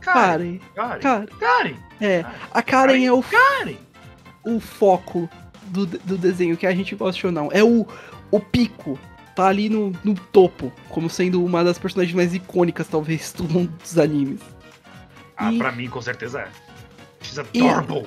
[0.00, 0.58] Karen.
[0.74, 1.00] Karen.
[1.00, 1.00] Karen.
[1.00, 1.26] Karen.
[1.38, 1.76] Karen.
[2.00, 2.24] É.
[2.52, 3.76] A Karen é o, Karen.
[4.44, 5.28] o foco
[5.68, 7.48] do, do desenho, que a gente gosta ou não.
[7.52, 7.86] É o,
[8.30, 8.98] o pico.
[9.34, 13.70] Tá ali no, no topo, como sendo uma das personagens mais icônicas, talvez, do mundo
[13.82, 14.40] dos animes.
[15.36, 16.48] Ah, E- pra mim, com certeza é.
[17.22, 18.06] She's E- adorable.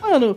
[0.00, 0.36] Mano,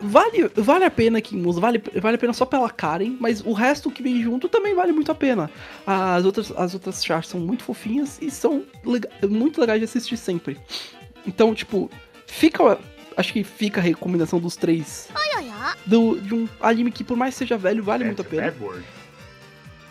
[0.00, 3.90] vale, vale a pena Kimus, vale, vale a pena só pela Karen, mas o resto
[3.90, 5.50] que vem junto também vale muito a pena.
[5.86, 10.16] As outras, as outras chars são muito fofinhas e são lega- muito legais de assistir
[10.16, 10.58] sempre.
[11.26, 11.90] Então, tipo,
[12.26, 12.78] fica.
[13.14, 15.08] Acho que fica a recomendação dos três.
[15.84, 18.50] Do, de um anime que, por mais que seja velho, vale muito a That's pena.
[18.52, 18.84] bad word.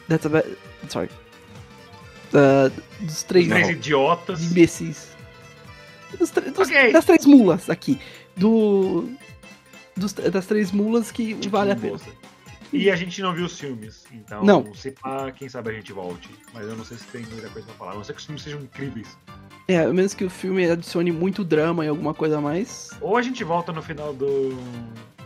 [0.09, 0.57] That's a bad.
[0.89, 1.09] Sorry.
[2.33, 2.71] Uh,
[3.01, 3.71] dos três Três Não.
[3.71, 4.41] idiotas.
[4.43, 5.10] imbecis.
[6.17, 6.91] Dos, dos- Ok.
[6.93, 7.99] Das três mulas aqui.
[8.35, 9.09] Do.
[9.95, 11.99] dos- das três mulas que vale a pena.
[12.73, 14.73] E a gente não viu os filmes, então Não.
[14.73, 16.29] se pá, quem sabe a gente volte.
[16.53, 17.91] Mas eu não sei se tem muita coisa pra falar.
[17.91, 19.17] A não ser que os filmes sejam incríveis.
[19.67, 22.89] É, a menos que o filme adicione muito drama e alguma coisa a mais.
[23.01, 24.57] Ou a gente volta no final do.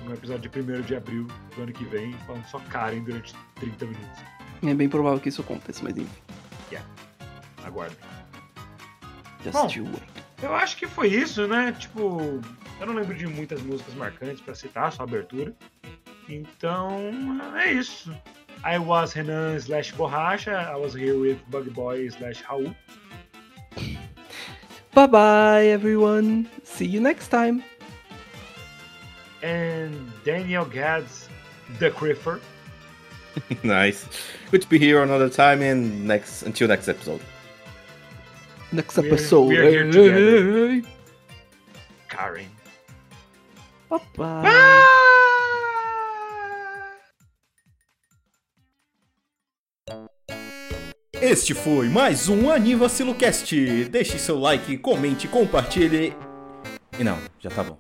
[0.06, 3.86] no episódio de 1 de abril do ano que vem, falando só Karen durante 30
[3.86, 4.20] minutos.
[4.64, 6.10] É bem provável que isso aconteça, mas enfim.
[7.64, 7.98] Aguardem.
[9.44, 9.70] Just Bom.
[9.76, 10.25] you wait.
[10.42, 11.76] Eu acho que foi isso, né?
[11.78, 12.42] Tipo,
[12.80, 15.54] eu não lembro de muitas músicas marcantes pra citar, só a abertura.
[16.28, 17.00] Então,
[17.58, 18.12] é isso.
[18.66, 22.76] I was Renan slash Borracha, I was here with Bug Boy slash Raul.
[24.94, 26.48] Bye bye, everyone.
[26.64, 27.64] See you next time.
[29.46, 31.30] and Daniel Gads,
[31.80, 32.42] The Criffer.
[33.64, 34.08] nice.
[34.50, 37.22] Good to be here another time and next until next episode.
[38.76, 39.48] Next We're- episode.
[39.48, 40.82] we're here together.
[42.10, 42.50] Karen.
[44.18, 44.52] Bye.
[51.22, 53.54] Este foi mais um Anivacilocast.
[53.90, 56.14] Deixe seu like, comente, compartilhe.
[57.00, 57.80] E não, já tá bom.